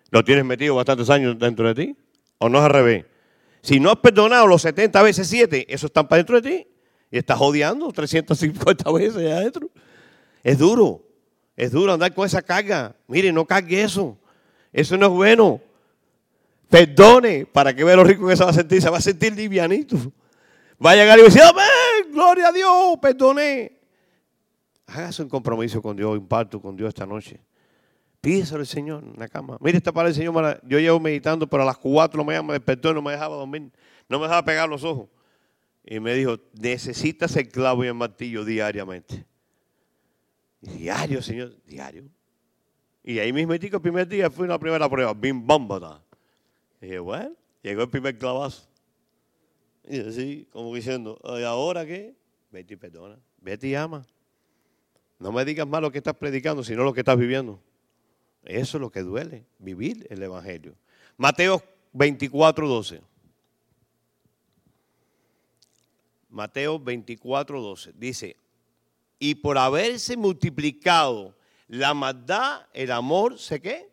lo 0.10 0.24
tienes 0.24 0.44
metido 0.44 0.74
bastantes 0.74 1.08
años 1.12 1.38
dentro 1.38 1.72
de 1.72 1.76
ti. 1.76 1.96
¿O 2.40 2.50
no 2.50 2.58
es 2.58 2.64
al 2.64 2.72
revés? 2.72 3.06
Si 3.62 3.80
no 3.80 3.92
has 3.92 3.98
perdonado 3.98 4.48
los 4.48 4.64
70 4.64 5.04
veces 5.04 5.28
7, 5.28 5.68
eso 5.72 5.86
está 5.86 6.08
para 6.08 6.18
dentro 6.18 6.42
de 6.42 6.50
ti. 6.50 6.68
Y 7.12 7.20
estás 7.20 7.40
odiando 7.40 7.92
350 7.92 8.92
veces 8.92 9.18
allá 9.18 9.38
adentro. 9.38 9.70
Es 10.44 10.58
duro, 10.58 11.04
es 11.56 11.72
duro 11.72 11.94
andar 11.94 12.12
con 12.16 12.26
esa 12.26 12.42
carga. 12.42 12.96
Mire, 13.08 13.32
no 13.32 13.46
cargue 13.46 13.84
eso. 13.84 14.18
Eso 14.74 14.98
no 14.98 15.06
es 15.06 15.12
bueno. 15.12 15.62
Perdone 16.70 17.46
para 17.46 17.76
que 17.76 17.84
vea 17.84 17.96
lo 17.96 18.04
rico 18.04 18.28
que 18.28 18.36
se 18.36 18.44
va 18.44 18.52
a 18.52 18.54
sentir. 18.54 18.82
Se 18.82 18.90
va 18.90 18.98
a 18.98 19.02
sentir 19.02 19.36
livianito. 19.36 19.98
Va 20.84 20.92
a 20.92 20.96
llegar 20.96 21.20
y 21.20 21.24
decir, 21.24 21.42
amén, 21.42 22.14
gloria 22.14 22.48
a 22.48 22.52
Dios, 22.52 22.98
perdoné. 23.02 23.80
Hágase 24.88 25.22
un 25.24 25.30
compromiso 25.30 25.82
con 25.82 25.96
Dios, 25.96 26.18
un 26.18 26.28
pacto 26.28 26.62
con 26.62 26.76
Dios 26.76 26.90
esta 26.90 27.06
noche. 27.06 27.42
Pídeselo 28.22 28.62
al 28.62 28.68
Señor 28.68 29.04
en 29.04 29.20
la 29.20 29.28
cama. 29.28 29.58
Mire, 29.60 29.78
esta 29.78 29.92
palabra 29.92 30.14
del 30.14 30.16
Señor, 30.16 30.62
yo 30.64 30.80
llevo 30.80 31.00
meditando, 31.00 31.48
pero 31.48 31.64
a 31.64 31.66
las 31.66 31.78
cuatro 31.78 32.24
me 32.24 32.42
despertó 32.54 32.92
y 32.92 32.94
no 32.94 33.02
me 33.02 33.12
dejaba 33.12 33.36
dormir. 33.36 33.72
No 34.08 34.20
me 34.20 34.24
dejaba 34.26 34.44
pegar 34.44 34.68
los 34.68 34.84
ojos. 34.84 35.10
Y 35.86 36.00
me 36.00 36.14
dijo, 36.14 36.38
necesitas 36.54 37.36
el 37.36 37.50
clavo 37.50 37.84
y 37.84 37.88
el 37.88 37.94
martillo 37.94 38.46
diariamente. 38.46 39.26
diario, 40.62 41.22
Señor, 41.22 41.56
diario. 41.66 42.04
Y 43.04 43.20
ahí 43.20 43.34
mismo, 43.34 43.54
el 43.54 43.60
primer 43.60 44.08
día 44.08 44.30
fue 44.30 44.46
una 44.46 44.60
primera 44.60 44.90
prueba, 44.90 45.14
bim, 45.14 45.46
bambata. 45.46 46.02
Y 46.82 46.86
dije, 46.86 47.00
bueno, 47.00 47.36
llegó 47.62 47.84
el 47.84 47.90
primer 47.90 48.18
clavazo. 48.18 48.68
Y 49.88 50.00
así, 50.00 50.48
como 50.52 50.74
diciendo, 50.74 51.20
¿y 51.24 51.44
ahora 51.44 51.86
qué? 51.86 52.16
Vete 52.52 52.76
y 52.76 52.78
perdona, 52.78 53.18
vete 53.42 53.68
y 53.68 53.76
ama. 53.76 54.06
No 55.18 55.32
me 55.32 55.44
digas 55.44 55.68
más 55.68 55.82
lo 55.82 55.92
que 55.92 55.98
estás 55.98 56.16
predicando, 56.16 56.64
sino 56.64 56.84
lo 56.84 56.94
que 56.94 57.02
estás 57.02 57.18
viviendo. 57.18 57.60
Eso 58.44 58.78
es 58.78 58.82
lo 58.82 58.90
que 58.90 59.02
duele, 59.02 59.46
vivir 59.58 60.08
el 60.10 60.24
Evangelio. 60.24 60.76
Mateo 61.18 61.62
24, 61.92 62.68
12. 62.68 63.02
Mateo 66.30 66.80
24, 66.80 67.62
12. 67.62 67.94
Dice, 67.96 68.38
y 69.18 69.36
por 69.36 69.58
haberse 69.58 70.16
multiplicado 70.16 71.36
la 71.68 71.94
maldad, 71.94 72.66
el 72.74 72.92
amor, 72.92 73.38
¿se 73.38 73.62
qué? 73.62 73.89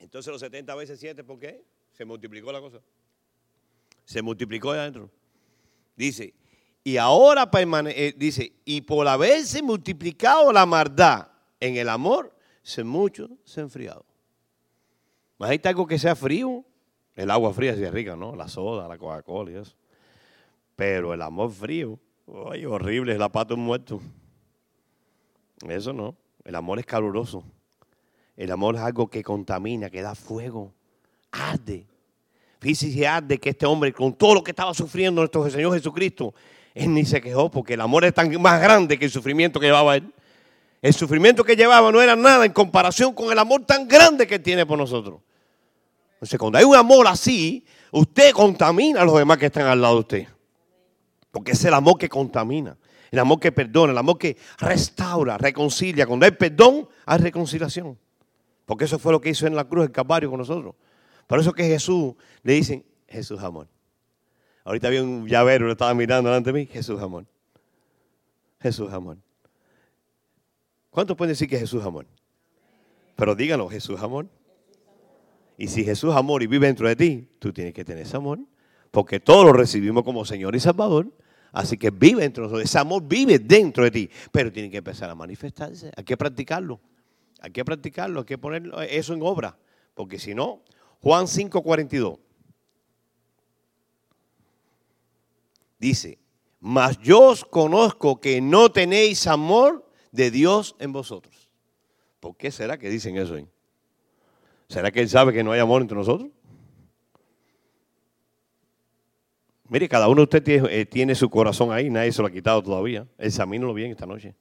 Entonces 0.00 0.30
los 0.32 0.40
70 0.40 0.74
veces 0.74 1.00
7, 1.00 1.24
¿por 1.24 1.38
qué? 1.38 1.64
Se 1.92 2.04
multiplicó 2.04 2.52
la 2.52 2.60
cosa. 2.60 2.80
Se 4.04 4.22
multiplicó 4.22 4.70
adentro. 4.70 5.10
Dice, 5.96 6.34
y 6.84 6.96
ahora 6.96 7.50
permanece, 7.50 8.08
eh, 8.08 8.14
dice, 8.16 8.52
y 8.64 8.80
por 8.80 9.06
haberse 9.08 9.62
multiplicado 9.62 10.52
la 10.52 10.64
maldad 10.64 11.28
en 11.60 11.76
el 11.76 11.88
amor, 11.88 12.34
se 12.62 12.84
mucho 12.84 13.28
se 13.44 13.60
ha 13.60 13.64
enfriado. 13.64 14.04
Imagínate 15.38 15.68
algo 15.68 15.86
que 15.86 15.98
sea 15.98 16.16
frío. 16.16 16.64
El 17.14 17.30
agua 17.30 17.52
fría 17.52 17.72
es 17.72 17.92
rica, 17.92 18.16
¿no? 18.16 18.36
La 18.36 18.48
soda, 18.48 18.88
la 18.88 18.96
Coca-Cola 18.96 19.50
y 19.50 19.54
eso. 19.56 19.74
Pero 20.76 21.12
el 21.12 21.22
amor 21.22 21.50
frío, 21.50 21.98
ay, 22.50 22.64
horrible, 22.64 23.12
es 23.12 23.18
la 23.18 23.28
pata 23.28 23.56
muerto. 23.56 24.00
Eso 25.68 25.92
no. 25.92 26.16
El 26.44 26.54
amor 26.54 26.78
es 26.78 26.86
caluroso. 26.86 27.44
El 28.38 28.52
amor 28.52 28.76
es 28.76 28.82
algo 28.82 29.10
que 29.10 29.20
contamina, 29.24 29.90
que 29.90 30.00
da 30.00 30.14
fuego, 30.14 30.72
arde. 31.32 31.88
Fíjese 32.60 33.04
arde 33.04 33.38
que 33.38 33.50
este 33.50 33.66
hombre, 33.66 33.92
con 33.92 34.14
todo 34.14 34.36
lo 34.36 34.44
que 34.44 34.52
estaba 34.52 34.72
sufriendo 34.72 35.20
nuestro 35.20 35.50
Señor 35.50 35.74
Jesucristo, 35.74 36.32
él 36.72 36.94
ni 36.94 37.04
se 37.04 37.20
quejó 37.20 37.50
porque 37.50 37.74
el 37.74 37.80
amor 37.80 38.04
es 38.04 38.14
tan 38.14 38.40
más 38.40 38.60
grande 38.62 38.96
que 38.96 39.06
el 39.06 39.10
sufrimiento 39.10 39.58
que 39.58 39.66
llevaba 39.66 39.96
él. 39.96 40.14
El 40.80 40.94
sufrimiento 40.94 41.42
que 41.42 41.56
llevaba 41.56 41.90
no 41.90 42.00
era 42.00 42.14
nada 42.14 42.44
en 42.44 42.52
comparación 42.52 43.12
con 43.12 43.32
el 43.32 43.38
amor 43.40 43.66
tan 43.66 43.88
grande 43.88 44.24
que 44.24 44.38
tiene 44.38 44.64
por 44.64 44.78
nosotros. 44.78 45.18
Entonces, 46.12 46.38
cuando 46.38 46.58
hay 46.58 46.64
un 46.64 46.76
amor 46.76 47.08
así, 47.08 47.64
usted 47.90 48.30
contamina 48.30 49.02
a 49.02 49.04
los 49.04 49.18
demás 49.18 49.38
que 49.38 49.46
están 49.46 49.66
al 49.66 49.82
lado 49.82 49.94
de 49.94 50.00
usted. 50.00 50.26
Porque 51.32 51.52
es 51.52 51.64
el 51.64 51.74
amor 51.74 51.98
que 51.98 52.08
contamina, 52.08 52.76
el 53.10 53.18
amor 53.18 53.40
que 53.40 53.50
perdona, 53.50 53.90
el 53.90 53.98
amor 53.98 54.16
que 54.16 54.36
restaura, 54.60 55.36
reconcilia. 55.38 56.06
Cuando 56.06 56.24
hay 56.24 56.30
perdón, 56.30 56.88
hay 57.04 57.18
reconciliación. 57.18 57.98
Porque 58.68 58.84
eso 58.84 58.98
fue 58.98 59.12
lo 59.12 59.20
que 59.22 59.30
hizo 59.30 59.46
en 59.46 59.56
la 59.56 59.64
cruz 59.64 59.86
el 59.86 59.92
Calvario 59.92 60.28
con 60.28 60.40
nosotros. 60.40 60.74
Por 61.26 61.40
eso 61.40 61.54
que 61.54 61.64
Jesús 61.64 62.14
le 62.42 62.52
dicen, 62.52 62.84
Jesús 63.08 63.42
amor. 63.42 63.66
Ahorita 64.62 64.88
había 64.88 65.02
un 65.02 65.26
llavero, 65.26 65.64
lo 65.64 65.72
estaba 65.72 65.94
mirando 65.94 66.28
delante 66.28 66.52
de 66.52 66.58
mí, 66.60 66.66
Jesús 66.66 67.00
amor. 67.00 67.24
Jesús 68.60 68.92
amor. 68.92 69.16
¿Cuántos 70.90 71.16
pueden 71.16 71.30
decir 71.30 71.48
que 71.48 71.58
Jesús 71.58 71.82
amor? 71.82 72.04
Pero 73.16 73.34
díganlo, 73.34 73.70
Jesús 73.70 73.98
amor. 74.00 74.26
Y 75.56 75.68
si 75.68 75.82
Jesús 75.82 76.14
amor 76.14 76.42
y 76.42 76.46
vive 76.46 76.66
dentro 76.66 76.88
de 76.88 76.94
ti, 76.94 77.26
tú 77.38 77.54
tienes 77.54 77.72
que 77.72 77.86
tener 77.86 78.02
ese 78.02 78.18
amor. 78.18 78.38
Porque 78.90 79.18
todos 79.18 79.46
lo 79.46 79.54
recibimos 79.54 80.04
como 80.04 80.26
Señor 80.26 80.54
y 80.54 80.60
Salvador. 80.60 81.10
Así 81.52 81.78
que 81.78 81.88
vive 81.88 82.20
dentro 82.20 82.42
de 82.42 82.48
nosotros. 82.48 82.68
Ese 82.68 82.78
amor 82.78 83.02
vive 83.02 83.38
dentro 83.38 83.84
de 83.84 83.90
ti. 83.90 84.10
Pero 84.30 84.52
tiene 84.52 84.68
que 84.70 84.76
empezar 84.76 85.08
a 85.08 85.14
manifestarse. 85.14 85.90
Hay 85.96 86.04
que 86.04 86.18
practicarlo. 86.18 86.78
Hay 87.40 87.50
que 87.50 87.64
practicarlo, 87.64 88.20
hay 88.20 88.26
que 88.26 88.38
poner 88.38 88.70
eso 88.90 89.14
en 89.14 89.22
obra, 89.22 89.58
porque 89.94 90.18
si 90.18 90.34
no, 90.34 90.62
Juan 91.00 91.26
5:42 91.26 92.18
dice, 95.78 96.18
mas 96.60 96.98
yo 96.98 97.20
os 97.20 97.44
conozco 97.44 98.20
que 98.20 98.40
no 98.40 98.70
tenéis 98.72 99.26
amor 99.26 99.88
de 100.10 100.30
Dios 100.30 100.74
en 100.78 100.92
vosotros. 100.92 101.48
¿Por 102.20 102.36
qué 102.36 102.50
será 102.50 102.78
que 102.78 102.90
dicen 102.90 103.16
eso? 103.16 103.36
¿Será 104.68 104.90
que 104.90 105.00
Él 105.00 105.08
sabe 105.08 105.32
que 105.32 105.44
no 105.44 105.52
hay 105.52 105.60
amor 105.60 105.82
entre 105.82 105.96
nosotros? 105.96 106.30
Mire, 109.68 109.88
cada 109.88 110.08
uno 110.08 110.16
de 110.16 110.36
ustedes 110.36 110.62
eh, 110.70 110.86
tiene, 110.86 111.14
su 111.14 111.28
corazón 111.28 111.72
ahí, 111.72 111.90
nadie 111.90 112.10
se 112.10 112.22
lo 112.22 112.28
ha 112.28 112.30
quitado 112.30 112.62
todavía. 112.62 113.06
Examínalo 113.18 113.74
bien 113.74 113.90
esta 113.90 114.06
noche. 114.06 114.34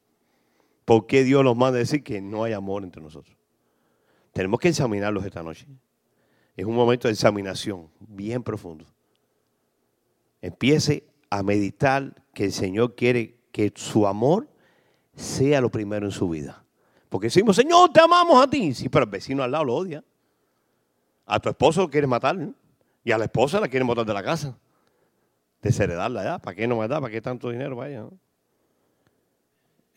¿Por 0.87 1.05
qué 1.05 1.25
Dios 1.25 1.43
nos 1.43 1.57
manda 1.57 1.75
a 1.75 1.79
decir 1.79 2.01
que 2.01 2.21
no 2.21 2.45
hay 2.45 2.53
amor 2.53 2.81
entre 2.81 3.01
nosotros? 3.01 3.35
Tenemos 4.31 4.57
que 4.57 4.69
examinarlos 4.69 5.25
esta 5.25 5.43
noche. 5.43 5.67
Es 6.55 6.65
un 6.65 6.75
momento 6.75 7.09
de 7.09 7.13
examinación 7.13 7.89
bien 7.99 8.41
profundo. 8.41 8.85
Empiece 10.41 11.03
a 11.29 11.43
meditar 11.43 12.15
que 12.33 12.45
el 12.45 12.53
Señor 12.53 12.95
quiere 12.95 13.35
que 13.51 13.73
su 13.75 14.07
amor 14.07 14.47
sea 15.13 15.59
lo 15.59 15.69
primero 15.69 16.05
en 16.05 16.13
su 16.13 16.29
vida. 16.29 16.63
Porque 17.09 17.27
decimos, 17.27 17.57
Señor, 17.57 17.91
te 17.91 17.99
amamos 17.99 18.41
a 18.41 18.49
ti. 18.49 18.73
Sí, 18.73 18.87
pero 18.87 19.03
el 19.03 19.11
vecino 19.11 19.43
al 19.43 19.51
lado 19.51 19.65
lo 19.65 19.75
odia. 19.75 20.01
A 21.25 21.37
tu 21.37 21.49
esposo 21.49 21.81
lo 21.81 21.89
quiere 21.89 22.07
matar. 22.07 22.37
Y 23.03 23.11
a 23.11 23.17
la 23.17 23.25
esposa 23.25 23.59
la 23.59 23.67
quiere 23.67 23.83
matar 23.83 24.05
de 24.05 24.13
la 24.13 24.23
casa. 24.23 24.57
Desheredarla 25.61 26.23
ya. 26.23 26.39
¿Para 26.39 26.55
qué 26.55 26.65
no 26.65 26.77
matar? 26.77 27.01
¿Para 27.01 27.11
qué 27.11 27.19
tanto 27.19 27.49
dinero 27.49 27.75
vaya? 27.75 28.05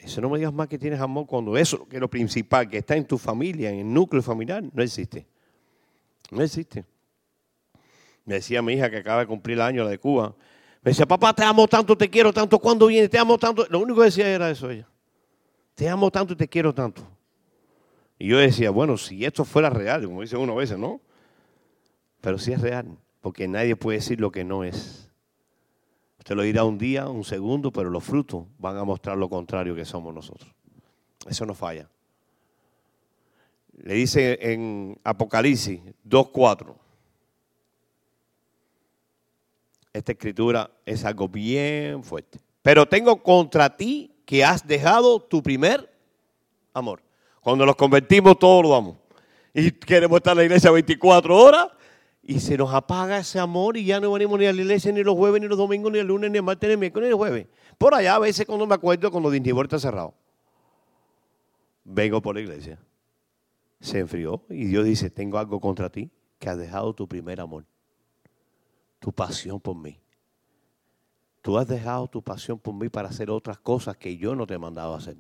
Eso 0.02 0.20
no 0.20 0.30
me 0.30 0.38
digas 0.38 0.52
más 0.52 0.68
que 0.68 0.78
tienes 0.78 1.00
amor 1.00 1.26
cuando 1.26 1.56
eso, 1.56 1.86
que 1.86 1.96
es 1.96 2.00
lo 2.00 2.08
principal, 2.08 2.68
que 2.68 2.78
está 2.78 2.96
en 2.96 3.04
tu 3.04 3.18
familia, 3.18 3.70
en 3.70 3.80
el 3.80 3.92
núcleo 3.92 4.22
familiar, 4.22 4.62
no 4.72 4.82
existe. 4.82 5.26
No 6.30 6.42
existe. 6.42 6.84
Me 8.24 8.34
decía 8.34 8.62
mi 8.62 8.74
hija 8.74 8.90
que 8.90 8.98
acaba 8.98 9.20
de 9.20 9.26
cumplir 9.26 9.58
el 9.58 9.62
año, 9.62 9.84
la 9.84 9.90
de 9.90 9.98
Cuba. 9.98 10.34
Me 10.82 10.90
decía, 10.92 11.04
papá, 11.06 11.34
te 11.34 11.42
amo 11.42 11.68
tanto, 11.68 11.96
te 11.96 12.08
quiero 12.08 12.32
tanto. 12.32 12.58
¿Cuándo 12.58 12.86
viene? 12.86 13.08
Te 13.08 13.18
amo 13.18 13.36
tanto. 13.36 13.66
Lo 13.68 13.80
único 13.80 13.98
que 13.98 14.06
decía 14.06 14.28
era 14.28 14.50
eso 14.50 14.70
ella. 14.70 14.88
Te 15.74 15.88
amo 15.88 16.10
tanto 16.10 16.32
y 16.32 16.36
te 16.36 16.48
quiero 16.48 16.72
tanto. 16.72 17.02
Y 18.18 18.28
yo 18.28 18.38
decía, 18.38 18.70
bueno, 18.70 18.96
si 18.96 19.24
esto 19.24 19.44
fuera 19.44 19.68
real, 19.68 20.04
como 20.04 20.22
dice 20.22 20.36
uno 20.36 20.52
a 20.52 20.56
veces, 20.56 20.78
¿no? 20.78 21.00
Pero 22.20 22.38
sí 22.38 22.52
es 22.52 22.60
real, 22.60 22.86
porque 23.20 23.48
nadie 23.48 23.76
puede 23.76 23.98
decir 23.98 24.20
lo 24.20 24.30
que 24.30 24.44
no 24.44 24.62
es. 24.62 25.09
Usted 26.20 26.36
lo 26.36 26.42
dirá 26.42 26.64
un 26.64 26.76
día, 26.76 27.08
un 27.08 27.24
segundo, 27.24 27.72
pero 27.72 27.88
los 27.88 28.04
frutos 28.04 28.44
van 28.58 28.76
a 28.76 28.84
mostrar 28.84 29.16
lo 29.16 29.30
contrario 29.30 29.74
que 29.74 29.86
somos 29.86 30.12
nosotros. 30.14 30.52
Eso 31.26 31.46
no 31.46 31.54
falla. 31.54 31.88
Le 33.82 33.94
dice 33.94 34.38
en 34.38 35.00
Apocalipsis 35.02 35.80
2.4. 36.06 36.74
Esta 39.94 40.12
escritura 40.12 40.70
es 40.84 41.06
algo 41.06 41.26
bien 41.26 42.04
fuerte. 42.04 42.38
Pero 42.60 42.86
tengo 42.86 43.22
contra 43.22 43.74
ti 43.74 44.14
que 44.26 44.44
has 44.44 44.66
dejado 44.66 45.22
tu 45.22 45.42
primer 45.42 45.90
amor. 46.74 47.02
Cuando 47.40 47.64
nos 47.64 47.76
convertimos 47.76 48.38
todos 48.38 48.62
lo 48.62 48.68
damos. 48.68 48.96
Y 49.54 49.70
queremos 49.70 50.18
estar 50.18 50.32
en 50.32 50.36
la 50.36 50.44
iglesia 50.44 50.70
24 50.70 51.34
horas 51.34 51.68
y 52.22 52.40
se 52.40 52.56
nos 52.56 52.72
apaga 52.72 53.18
ese 53.18 53.38
amor 53.38 53.76
y 53.76 53.84
ya 53.84 54.00
no 54.00 54.12
venimos 54.12 54.38
ni 54.38 54.46
a 54.46 54.52
la 54.52 54.60
iglesia 54.60 54.92
ni 54.92 55.02
los 55.02 55.14
jueves, 55.14 55.40
ni 55.40 55.48
los 55.48 55.58
domingos, 55.58 55.90
ni 55.90 55.98
el 55.98 56.06
lunes, 56.06 56.30
ni 56.30 56.38
el 56.38 56.42
martes, 56.42 56.68
ni 56.68 56.72
el 56.72 56.78
miércoles, 56.78 57.08
ni 57.08 57.10
el 57.12 57.16
jueves. 57.16 57.46
Por 57.78 57.94
allá 57.94 58.16
a 58.16 58.18
veces 58.18 58.46
cuando 58.46 58.66
me 58.66 58.74
acuerdo, 58.74 59.10
cuando 59.10 59.30
Disney 59.30 59.58
está 59.62 59.78
cerrado, 59.78 60.14
vengo 61.84 62.20
por 62.20 62.34
la 62.34 62.42
iglesia. 62.42 62.78
Se 63.80 63.98
enfrió 63.98 64.44
y 64.50 64.66
Dios 64.66 64.84
dice, 64.84 65.10
tengo 65.10 65.38
algo 65.38 65.58
contra 65.58 65.88
ti, 65.88 66.10
que 66.38 66.48
has 66.48 66.58
dejado 66.58 66.94
tu 66.94 67.08
primer 67.08 67.40
amor, 67.40 67.64
tu 68.98 69.12
pasión 69.12 69.58
por 69.60 69.76
mí. 69.76 69.98
Tú 71.42 71.56
has 71.56 71.66
dejado 71.66 72.06
tu 72.06 72.22
pasión 72.22 72.58
por 72.58 72.74
mí 72.74 72.90
para 72.90 73.08
hacer 73.08 73.30
otras 73.30 73.58
cosas 73.58 73.96
que 73.96 74.18
yo 74.18 74.34
no 74.34 74.46
te 74.46 74.54
he 74.54 74.58
mandado 74.58 74.92
a 74.92 74.98
hacer. 74.98 75.16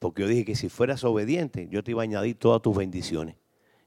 Porque 0.00 0.22
yo 0.22 0.28
dije 0.28 0.44
que 0.44 0.56
si 0.56 0.68
fueras 0.68 1.04
obediente, 1.04 1.68
yo 1.70 1.84
te 1.84 1.92
iba 1.92 2.02
a 2.02 2.04
añadir 2.04 2.36
todas 2.36 2.60
tus 2.60 2.76
bendiciones. 2.76 3.36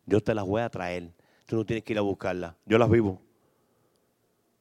Yo 0.05 0.21
te 0.21 0.33
las 0.33 0.45
voy 0.45 0.61
a 0.61 0.69
traer. 0.69 1.11
Tú 1.49 1.55
no 1.55 1.65
tienes 1.65 1.83
que 1.83 1.93
ir 1.93 1.97
a 1.97 2.03
buscarlas. 2.03 2.53
Yo 2.67 2.77
las 2.77 2.91
vivo. 2.91 3.19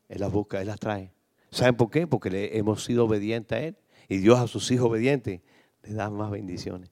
Él 0.09 0.20
las 0.20 0.33
busca, 0.33 0.62
Él 0.62 0.68
las 0.68 0.81
trae. 0.81 1.12
¿Saben 1.51 1.77
por 1.77 1.90
qué? 1.90 2.07
Porque 2.07 2.31
le 2.31 2.57
hemos 2.57 2.83
sido 2.83 3.05
obedientes 3.05 3.59
a 3.59 3.61
Él. 3.61 3.77
Y 4.09 4.16
Dios 4.16 4.38
a 4.38 4.46
sus 4.46 4.70
hijos 4.70 4.88
obedientes 4.88 5.42
le 5.83 5.92
da 5.92 6.09
más 6.09 6.31
bendiciones. 6.31 6.90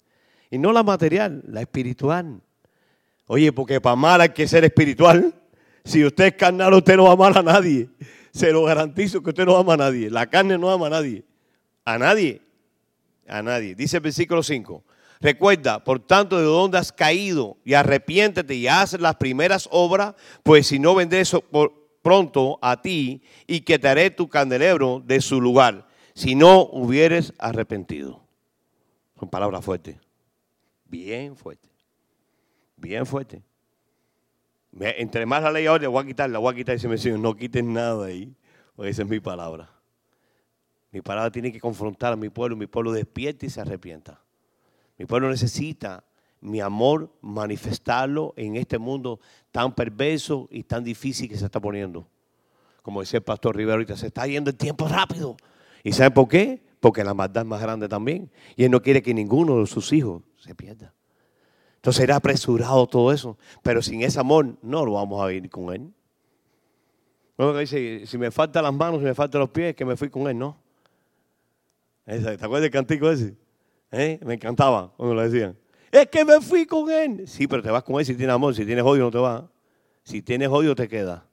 Y 0.50 0.58
no 0.58 0.74
la 0.74 0.82
material, 0.82 1.42
la 1.46 1.62
espiritual. 1.62 2.42
Oye, 3.26 3.54
porque 3.54 3.80
para 3.80 3.94
amar 3.94 4.20
hay 4.20 4.28
que 4.28 4.46
ser 4.46 4.64
espiritual. 4.64 5.34
Si 5.82 6.04
usted 6.04 6.26
es 6.26 6.34
carnal, 6.34 6.74
usted 6.74 6.94
no 6.98 7.04
va 7.04 7.10
a 7.10 7.12
amar 7.14 7.38
a 7.38 7.42
nadie. 7.42 7.88
Se 8.32 8.52
lo 8.52 8.64
garantizo 8.64 9.22
que 9.22 9.30
usted 9.30 9.46
no 9.46 9.56
ama 9.56 9.74
a 9.74 9.78
nadie. 9.78 10.10
La 10.10 10.26
carne 10.26 10.58
no 10.58 10.70
ama 10.70 10.88
a 10.88 10.90
nadie. 10.90 11.24
A 11.86 11.98
nadie. 11.98 12.42
A 13.26 13.40
nadie. 13.40 13.74
Dice 13.74 13.96
el 13.96 14.02
versículo 14.02 14.42
5. 14.42 14.84
Recuerda, 15.20 15.82
por 15.82 16.00
tanto, 16.00 16.38
de 16.38 16.44
dónde 16.44 16.78
has 16.78 16.92
caído 16.92 17.56
y 17.64 17.74
arrepiéntete 17.74 18.54
y 18.54 18.66
haz 18.66 18.98
las 19.00 19.16
primeras 19.16 19.68
obras, 19.70 20.14
pues 20.42 20.66
si 20.66 20.78
no 20.78 20.94
vendré 20.94 21.22
pronto 22.02 22.58
a 22.62 22.80
ti 22.80 23.22
y 23.46 23.60
quitaré 23.60 24.10
tu 24.10 24.28
candelebro 24.28 25.02
de 25.04 25.20
su 25.20 25.40
lugar, 25.40 25.86
si 26.14 26.34
no 26.34 26.68
hubieres 26.72 27.32
arrepentido. 27.38 28.22
Son 29.18 29.28
palabras 29.28 29.64
fuertes, 29.64 29.96
bien 30.84 31.36
fuertes, 31.36 31.70
bien 32.76 33.06
fuertes. 33.06 33.42
Entre 34.78 35.24
más 35.24 35.42
la 35.42 35.50
ley 35.50 35.66
ahora, 35.66 35.84
la 35.84 35.88
voy 35.88 36.04
a 36.04 36.06
quitar, 36.06 36.28
la 36.28 36.38
voy 36.38 36.52
a 36.52 36.56
quitar 36.56 36.76
y 36.76 36.78
se 36.78 36.86
me 36.86 36.96
dice, 36.96 37.10
no 37.12 37.34
quites 37.34 37.64
nada 37.64 38.06
ahí, 38.06 38.34
porque 38.74 38.90
esa 38.90 39.02
es 39.02 39.08
mi 39.08 39.20
palabra. 39.20 39.70
Mi 40.92 41.00
palabra 41.00 41.30
tiene 41.30 41.50
que 41.50 41.60
confrontar 41.60 42.12
a 42.12 42.16
mi 42.16 42.28
pueblo. 42.28 42.56
Mi 42.56 42.66
pueblo 42.66 42.92
despierta 42.92 43.44
y 43.44 43.50
se 43.50 43.60
arrepienta. 43.60 44.22
Mi 44.98 45.06
pueblo 45.06 45.28
necesita 45.30 46.04
mi 46.40 46.60
amor 46.60 47.10
manifestarlo 47.22 48.34
en 48.36 48.56
este 48.56 48.78
mundo 48.78 49.20
tan 49.50 49.74
perverso 49.74 50.48
y 50.50 50.62
tan 50.62 50.84
difícil 50.84 51.28
que 51.28 51.36
se 51.36 51.44
está 51.44 51.60
poniendo. 51.60 52.06
Como 52.82 53.00
decía 53.00 53.18
el 53.18 53.24
pastor 53.24 53.56
Rivera 53.56 53.74
ahorita, 53.74 53.96
se 53.96 54.06
está 54.06 54.26
yendo 54.26 54.50
el 54.50 54.56
tiempo 54.56 54.86
rápido. 54.86 55.36
¿Y 55.82 55.92
saben 55.92 56.12
por 56.12 56.28
qué? 56.28 56.62
Porque 56.80 57.02
la 57.02 57.14
maldad 57.14 57.42
es 57.42 57.48
más 57.48 57.60
grande 57.60 57.88
también. 57.88 58.30
Y 58.54 58.64
él 58.64 58.70
no 58.70 58.80
quiere 58.80 59.02
que 59.02 59.12
ninguno 59.12 59.58
de 59.60 59.66
sus 59.66 59.92
hijos 59.92 60.22
se 60.36 60.54
pierda. 60.54 60.94
Entonces 61.76 62.04
era 62.04 62.16
apresurado 62.16 62.86
todo 62.86 63.12
eso. 63.12 63.38
Pero 63.62 63.82
sin 63.82 64.02
ese 64.02 64.20
amor 64.20 64.56
no 64.62 64.84
lo 64.84 64.92
vamos 64.92 65.22
a 65.22 65.26
vivir 65.26 65.50
con 65.50 65.74
él. 65.74 65.92
Bueno, 67.36 67.58
dice, 67.58 68.06
si 68.06 68.18
me 68.18 68.30
faltan 68.30 68.62
las 68.64 68.72
manos, 68.72 69.00
si 69.00 69.04
me 69.04 69.14
faltan 69.14 69.40
los 69.40 69.50
pies, 69.50 69.74
que 69.74 69.84
me 69.84 69.96
fui 69.96 70.08
con 70.08 70.28
él, 70.28 70.38
¿no? 70.38 70.56
¿Te 72.04 72.14
acuerdas 72.14 72.62
del 72.62 72.70
cantico 72.70 73.10
ese? 73.10 73.34
¿Eh? 73.90 74.18
Me 74.24 74.34
encantaba 74.34 74.92
cuando 74.96 75.14
lo 75.14 75.22
decían. 75.22 75.56
Es 75.90 76.08
que 76.08 76.24
me 76.24 76.40
fui 76.40 76.66
con 76.66 76.90
él. 76.90 77.26
Sí, 77.26 77.46
pero 77.46 77.62
te 77.62 77.70
vas 77.70 77.82
con 77.82 77.98
él 77.98 78.06
si 78.06 78.14
tienes 78.14 78.34
amor. 78.34 78.54
Si 78.54 78.64
tienes 78.66 78.84
odio, 78.84 79.04
no 79.04 79.10
te 79.10 79.18
vas. 79.18 79.44
Si 80.02 80.22
tienes 80.22 80.48
odio, 80.48 80.74
te 80.74 80.88
queda. 80.88 81.26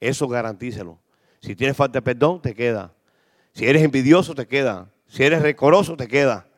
Eso 0.00 0.28
garantízalo. 0.28 0.98
Si 1.40 1.54
tienes 1.54 1.76
falta 1.76 1.98
de 1.98 2.02
perdón, 2.02 2.40
te 2.42 2.54
queda. 2.54 2.92
Si 3.52 3.64
eres 3.66 3.82
envidioso, 3.82 4.34
te 4.34 4.46
queda. 4.46 4.90
Si 5.06 5.22
eres 5.22 5.40
recoroso, 5.42 5.96
te 5.96 6.08
queda. 6.08 6.48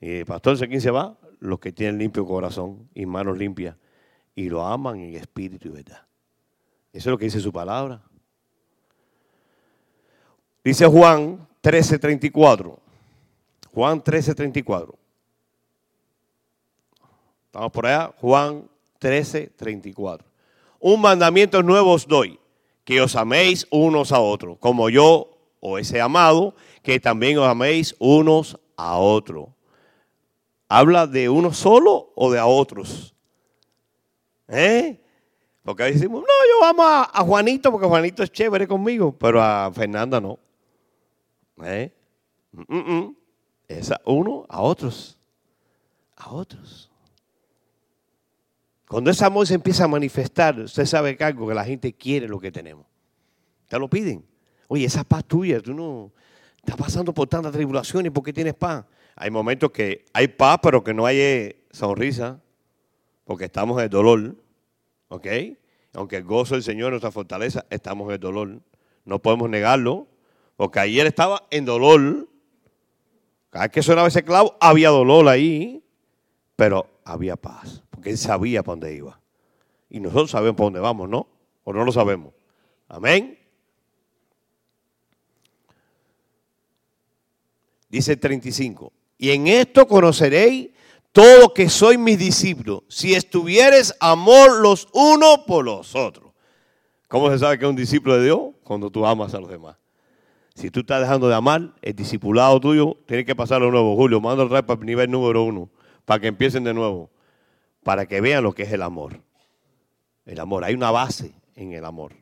Y 0.00 0.18
el 0.18 0.26
pastor, 0.26 0.58
quién 0.68 0.80
se 0.80 0.90
va? 0.90 1.16
Los 1.40 1.60
que 1.60 1.72
tienen 1.72 1.98
limpio 1.98 2.26
corazón 2.26 2.88
y 2.94 3.06
manos 3.06 3.38
limpias. 3.38 3.76
Y 4.34 4.48
lo 4.48 4.66
aman 4.66 5.00
en 5.00 5.14
espíritu 5.14 5.68
y 5.68 5.70
verdad. 5.70 6.06
Eso 6.92 7.10
es 7.10 7.12
lo 7.12 7.18
que 7.18 7.26
dice 7.26 7.40
su 7.40 7.52
palabra. 7.52 8.02
Dice 10.64 10.86
Juan 10.86 11.46
13:34. 11.62 12.78
Juan 13.78 14.02
13:34. 14.02 14.98
Estamos 17.46 17.70
por 17.70 17.86
allá. 17.86 18.12
Juan 18.20 18.68
13:34. 18.98 20.24
Un 20.80 21.00
mandamiento 21.00 21.62
nuevo 21.62 21.92
os 21.92 22.04
doy, 22.04 22.40
que 22.82 23.00
os 23.00 23.14
améis 23.14 23.68
unos 23.70 24.10
a 24.10 24.18
otros, 24.18 24.58
como 24.58 24.90
yo 24.90 25.30
os 25.60 25.92
he 25.92 26.00
amado, 26.00 26.56
que 26.82 26.98
también 26.98 27.38
os 27.38 27.46
améis 27.46 27.94
unos 28.00 28.58
a 28.76 28.98
otros. 28.98 29.46
¿Habla 30.68 31.06
de 31.06 31.28
uno 31.28 31.52
solo 31.52 32.12
o 32.16 32.32
de 32.32 32.40
a 32.40 32.46
otros? 32.46 33.14
¿Eh? 34.48 35.00
Porque 35.62 35.84
a 35.84 35.86
veces 35.86 36.00
decimos, 36.00 36.22
no, 36.22 36.26
yo 36.26 36.66
amo 36.66 36.82
a, 36.82 37.22
Juanito 37.24 37.70
porque 37.70 37.86
Juanito 37.86 38.24
es 38.24 38.32
chévere 38.32 38.66
conmigo, 38.66 39.16
pero 39.16 39.40
a 39.40 39.70
Fernanda 39.72 40.20
no. 40.20 40.36
¿Eh? 41.62 41.92
Es 43.68 43.92
a 43.92 44.00
uno 44.06 44.46
a 44.48 44.62
otros. 44.62 45.18
A 46.16 46.30
otros. 46.32 46.90
Cuando 48.88 49.10
ese 49.10 49.24
amor 49.24 49.46
se 49.46 49.54
empieza 49.54 49.84
a 49.84 49.88
manifestar, 49.88 50.58
usted 50.58 50.86
sabe 50.86 51.16
que 51.16 51.22
algo 51.22 51.46
que 51.46 51.54
la 51.54 51.64
gente 51.64 51.92
quiere 51.92 52.26
lo 52.26 52.40
que 52.40 52.50
tenemos. 52.50 52.86
Te 53.68 53.78
lo 53.78 53.88
piden. 53.88 54.24
Oye, 54.66 54.86
esa 54.86 55.04
paz 55.04 55.24
tuya, 55.26 55.60
tú 55.60 55.74
no 55.74 56.10
estás 56.56 56.76
pasando 56.76 57.12
por 57.12 57.28
tantas 57.28 57.52
tribulaciones, 57.52 58.10
¿por 58.10 58.24
qué 58.24 58.32
tienes 58.32 58.54
paz? 58.54 58.86
Hay 59.14 59.30
momentos 59.30 59.70
que 59.70 60.06
hay 60.14 60.28
paz, 60.28 60.58
pero 60.62 60.82
que 60.82 60.94
no 60.94 61.04
hay 61.04 61.18
eh, 61.18 61.64
sonrisa, 61.70 62.40
porque 63.24 63.44
estamos 63.44 63.82
en 63.82 63.90
dolor. 63.90 64.36
¿Ok? 65.08 65.26
Aunque 65.94 66.16
el 66.16 66.24
gozo 66.24 66.54
del 66.54 66.62
Señor 66.62 66.88
es 66.88 66.92
nuestra 66.92 67.10
fortaleza, 67.10 67.66
estamos 67.70 68.12
en 68.12 68.20
dolor. 68.20 68.60
No 69.04 69.20
podemos 69.20 69.50
negarlo, 69.50 70.06
porque 70.56 70.80
ayer 70.80 71.06
estaba 71.06 71.46
en 71.50 71.64
dolor. 71.64 72.28
Cada 73.50 73.64
vez 73.64 73.72
que 73.72 73.82
sonaba 73.82 74.08
ese 74.08 74.24
clavo, 74.24 74.56
había 74.60 74.90
dolor 74.90 75.28
ahí, 75.28 75.82
pero 76.56 76.86
había 77.04 77.36
paz, 77.36 77.82
porque 77.90 78.10
él 78.10 78.18
sabía 78.18 78.62
para 78.62 78.74
dónde 78.74 78.94
iba. 78.94 79.20
Y 79.88 80.00
nosotros 80.00 80.30
sabemos 80.30 80.56
para 80.56 80.66
dónde 80.66 80.80
vamos, 80.80 81.08
¿no? 81.08 81.28
¿O 81.64 81.72
no 81.72 81.84
lo 81.84 81.92
sabemos? 81.92 82.34
Amén. 82.88 83.38
Dice 87.88 88.12
el 88.12 88.20
35. 88.20 88.92
Y 89.16 89.30
en 89.30 89.46
esto 89.46 89.88
conoceréis 89.88 90.70
todo 91.12 91.52
que 91.54 91.68
soy 91.68 91.98
mis 91.98 92.18
discípulos, 92.18 92.82
si 92.88 93.14
estuvieres 93.14 93.94
amor 93.98 94.60
los 94.60 94.88
unos 94.92 95.38
por 95.46 95.64
los 95.64 95.96
otros. 95.96 96.32
¿Cómo 97.08 97.30
se 97.30 97.38
sabe 97.38 97.58
que 97.58 97.64
es 97.64 97.70
un 97.70 97.76
discípulo 97.76 98.18
de 98.18 98.24
Dios? 98.26 98.40
Cuando 98.62 98.90
tú 98.90 99.06
amas 99.06 99.34
a 99.34 99.40
los 99.40 99.50
demás. 99.50 99.76
Si 100.58 100.72
tú 100.72 100.80
estás 100.80 101.00
dejando 101.00 101.28
de 101.28 101.36
amar, 101.36 101.72
el 101.82 101.94
discipulado 101.94 102.58
tuyo 102.58 102.96
tiene 103.06 103.24
que 103.24 103.36
pasar 103.36 103.62
de 103.62 103.70
nuevo. 103.70 103.94
Julio, 103.94 104.20
manda 104.20 104.42
el 104.42 104.64
para 104.64 104.80
el 104.80 104.86
nivel 104.86 105.08
número 105.08 105.44
uno, 105.44 105.70
para 106.04 106.18
que 106.18 106.26
empiecen 106.26 106.64
de 106.64 106.74
nuevo, 106.74 107.12
para 107.84 108.06
que 108.06 108.20
vean 108.20 108.42
lo 108.42 108.52
que 108.52 108.64
es 108.64 108.72
el 108.72 108.82
amor. 108.82 109.20
El 110.26 110.40
amor, 110.40 110.64
hay 110.64 110.74
una 110.74 110.90
base 110.90 111.32
en 111.54 111.74
el 111.74 111.84
amor. 111.84 112.12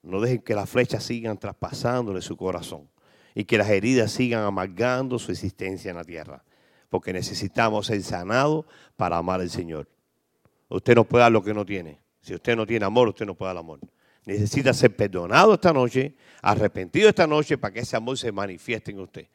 No 0.00 0.20
dejen 0.20 0.42
que 0.42 0.54
las 0.54 0.70
flechas 0.70 1.02
sigan 1.02 1.38
traspasándole 1.38 2.22
su 2.22 2.36
corazón 2.36 2.88
y 3.34 3.46
que 3.46 3.58
las 3.58 3.68
heridas 3.68 4.12
sigan 4.12 4.44
amargando 4.44 5.18
su 5.18 5.32
existencia 5.32 5.90
en 5.90 5.96
la 5.96 6.04
tierra 6.04 6.44
porque 6.88 7.12
necesitamos 7.12 7.86
ser 7.86 8.00
sanados 8.04 8.66
para 8.94 9.16
amar 9.16 9.40
al 9.40 9.50
Señor. 9.50 9.88
Usted 10.68 10.94
no 10.94 11.02
puede 11.02 11.22
dar 11.22 11.32
lo 11.32 11.42
que 11.42 11.52
no 11.52 11.66
tiene. 11.66 11.98
Si 12.20 12.32
usted 12.32 12.54
no 12.54 12.64
tiene 12.64 12.86
amor, 12.86 13.08
usted 13.08 13.26
no 13.26 13.34
puede 13.34 13.48
dar 13.48 13.58
amor. 13.58 13.80
Necesita 14.24 14.72
ser 14.72 14.96
perdonado 14.96 15.54
esta 15.54 15.72
noche, 15.72 16.14
arrepentido 16.40 17.08
esta 17.08 17.26
noche 17.26 17.58
para 17.58 17.74
que 17.74 17.80
ese 17.80 17.96
amor 17.96 18.16
se 18.16 18.32
manifieste 18.32 18.90
en 18.90 19.00
usted. 19.00 19.28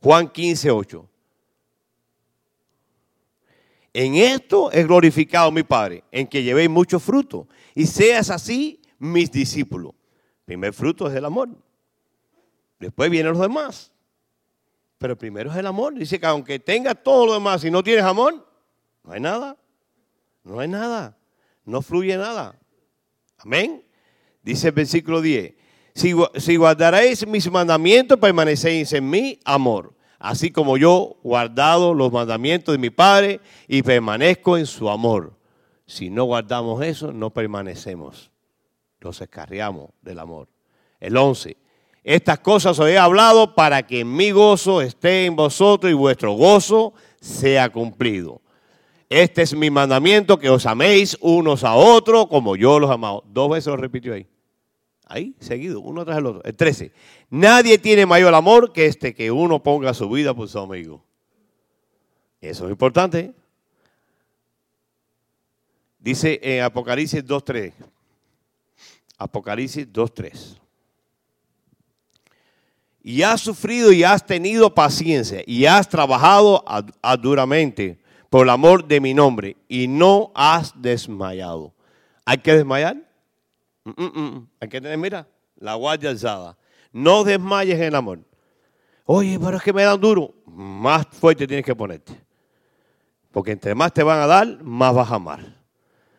Juan 0.00 0.28
15, 0.28 0.70
8. 0.70 1.08
En 3.92 4.14
esto 4.14 4.70
he 4.72 4.84
glorificado 4.84 5.50
mi 5.50 5.62
Padre, 5.62 6.04
en 6.12 6.26
que 6.26 6.42
llevéis 6.42 6.68
mucho 6.68 7.00
fruto 7.00 7.48
y 7.74 7.86
seas 7.86 8.30
así 8.30 8.82
mis 8.98 9.32
discípulos. 9.32 9.94
primer 10.44 10.72
fruto 10.72 11.08
es 11.08 11.14
el 11.14 11.24
amor. 11.24 11.48
Después 12.78 13.10
vienen 13.10 13.32
los 13.32 13.40
demás. 13.40 13.90
Pero 14.98 15.16
primero 15.16 15.50
es 15.50 15.56
el 15.56 15.66
amor. 15.66 15.94
Dice 15.94 16.20
que 16.20 16.26
aunque 16.26 16.58
tengas 16.58 17.02
todo 17.02 17.26
lo 17.26 17.34
demás 17.34 17.64
y 17.64 17.70
no 17.70 17.82
tienes 17.82 18.04
amor, 18.04 18.46
no 19.02 19.12
hay 19.12 19.20
nada. 19.20 19.56
No 20.44 20.60
hay 20.60 20.68
nada. 20.68 21.16
No 21.64 21.82
fluye 21.82 22.16
nada. 22.16 22.58
Amén. 23.38 23.85
Dice 24.46 24.68
el 24.68 24.74
versículo 24.74 25.20
10. 25.20 25.54
Si, 25.92 26.14
si 26.36 26.54
guardaréis 26.54 27.26
mis 27.26 27.50
mandamientos, 27.50 28.16
permanecéis 28.16 28.92
en 28.92 29.10
mi 29.10 29.40
amor. 29.44 29.92
Así 30.20 30.52
como 30.52 30.76
yo 30.76 31.16
guardado 31.24 31.92
los 31.94 32.12
mandamientos 32.12 32.72
de 32.72 32.78
mi 32.78 32.90
Padre 32.90 33.40
y 33.66 33.82
permanezco 33.82 34.56
en 34.56 34.66
su 34.66 34.88
amor. 34.88 35.36
Si 35.84 36.10
no 36.10 36.24
guardamos 36.24 36.80
eso, 36.84 37.12
no 37.12 37.30
permanecemos. 37.30 38.30
Los 39.00 39.20
escarriamos 39.20 39.90
del 40.00 40.20
amor. 40.20 40.46
El 41.00 41.16
11. 41.16 41.56
Estas 42.04 42.38
cosas 42.38 42.78
os 42.78 42.88
he 42.88 42.96
hablado 42.96 43.56
para 43.56 43.84
que 43.84 44.04
mi 44.04 44.30
gozo 44.30 44.80
esté 44.80 45.24
en 45.24 45.34
vosotros 45.34 45.90
y 45.90 45.94
vuestro 45.94 46.34
gozo 46.34 46.94
sea 47.20 47.68
cumplido. 47.68 48.40
Este 49.08 49.42
es 49.42 49.56
mi 49.56 49.70
mandamiento, 49.70 50.38
que 50.38 50.50
os 50.50 50.66
améis 50.66 51.18
unos 51.20 51.64
a 51.64 51.74
otros 51.74 52.28
como 52.28 52.54
yo 52.54 52.78
los 52.78 52.92
amado. 52.92 53.24
Dos 53.26 53.50
veces 53.50 53.66
lo 53.66 53.76
repitió 53.76 54.14
ahí. 54.14 54.28
Ahí, 55.06 55.34
seguido, 55.40 55.80
uno 55.80 56.04
tras 56.04 56.18
el 56.18 56.26
otro. 56.26 56.44
El 56.44 56.54
13. 56.54 56.92
Nadie 57.30 57.78
tiene 57.78 58.04
mayor 58.04 58.34
amor 58.34 58.72
que 58.72 58.86
este 58.86 59.14
que 59.14 59.30
uno 59.30 59.62
ponga 59.62 59.94
su 59.94 60.10
vida 60.10 60.34
por 60.34 60.48
su 60.48 60.58
amigo. 60.58 61.02
Eso 62.40 62.66
es 62.66 62.70
importante. 62.72 63.32
Dice 65.98 66.38
en 66.42 66.62
Apocalipsis 66.62 67.24
2.3. 67.24 67.72
Apocalipsis 69.18 69.90
2.3 69.90 70.58
y 73.06 73.22
has 73.22 73.40
sufrido 73.40 73.92
y 73.92 74.02
has 74.02 74.26
tenido 74.26 74.74
paciencia 74.74 75.40
y 75.46 75.64
has 75.64 75.88
trabajado 75.88 76.64
duramente 77.22 78.00
por 78.28 78.46
el 78.46 78.50
amor 78.50 78.84
de 78.84 79.00
mi 79.00 79.14
nombre 79.14 79.56
y 79.68 79.86
no 79.86 80.32
has 80.34 80.72
desmayado. 80.82 81.72
¿Hay 82.24 82.38
que 82.38 82.52
desmayar? 82.52 82.96
Mm, 83.86 84.02
mm, 84.02 84.20
mm. 84.20 84.48
Hay 84.60 84.68
que 84.68 84.80
tener, 84.80 84.98
mira, 84.98 85.28
la 85.56 85.74
guardia 85.74 86.10
alzada. 86.10 86.58
No 86.92 87.22
desmayes 87.22 87.76
en 87.76 87.84
el 87.84 87.94
amor. 87.94 88.18
Oye, 89.04 89.38
pero 89.38 89.58
es 89.58 89.62
que 89.62 89.72
me 89.72 89.84
dan 89.84 90.00
duro. 90.00 90.34
Más 90.44 91.06
fuerte 91.06 91.46
tienes 91.46 91.64
que 91.64 91.74
ponerte. 91.74 92.12
Porque 93.30 93.52
entre 93.52 93.74
más 93.74 93.92
te 93.92 94.02
van 94.02 94.18
a 94.18 94.26
dar, 94.26 94.60
más 94.62 94.92
vas 94.92 95.10
a 95.10 95.14
amar. 95.14 95.40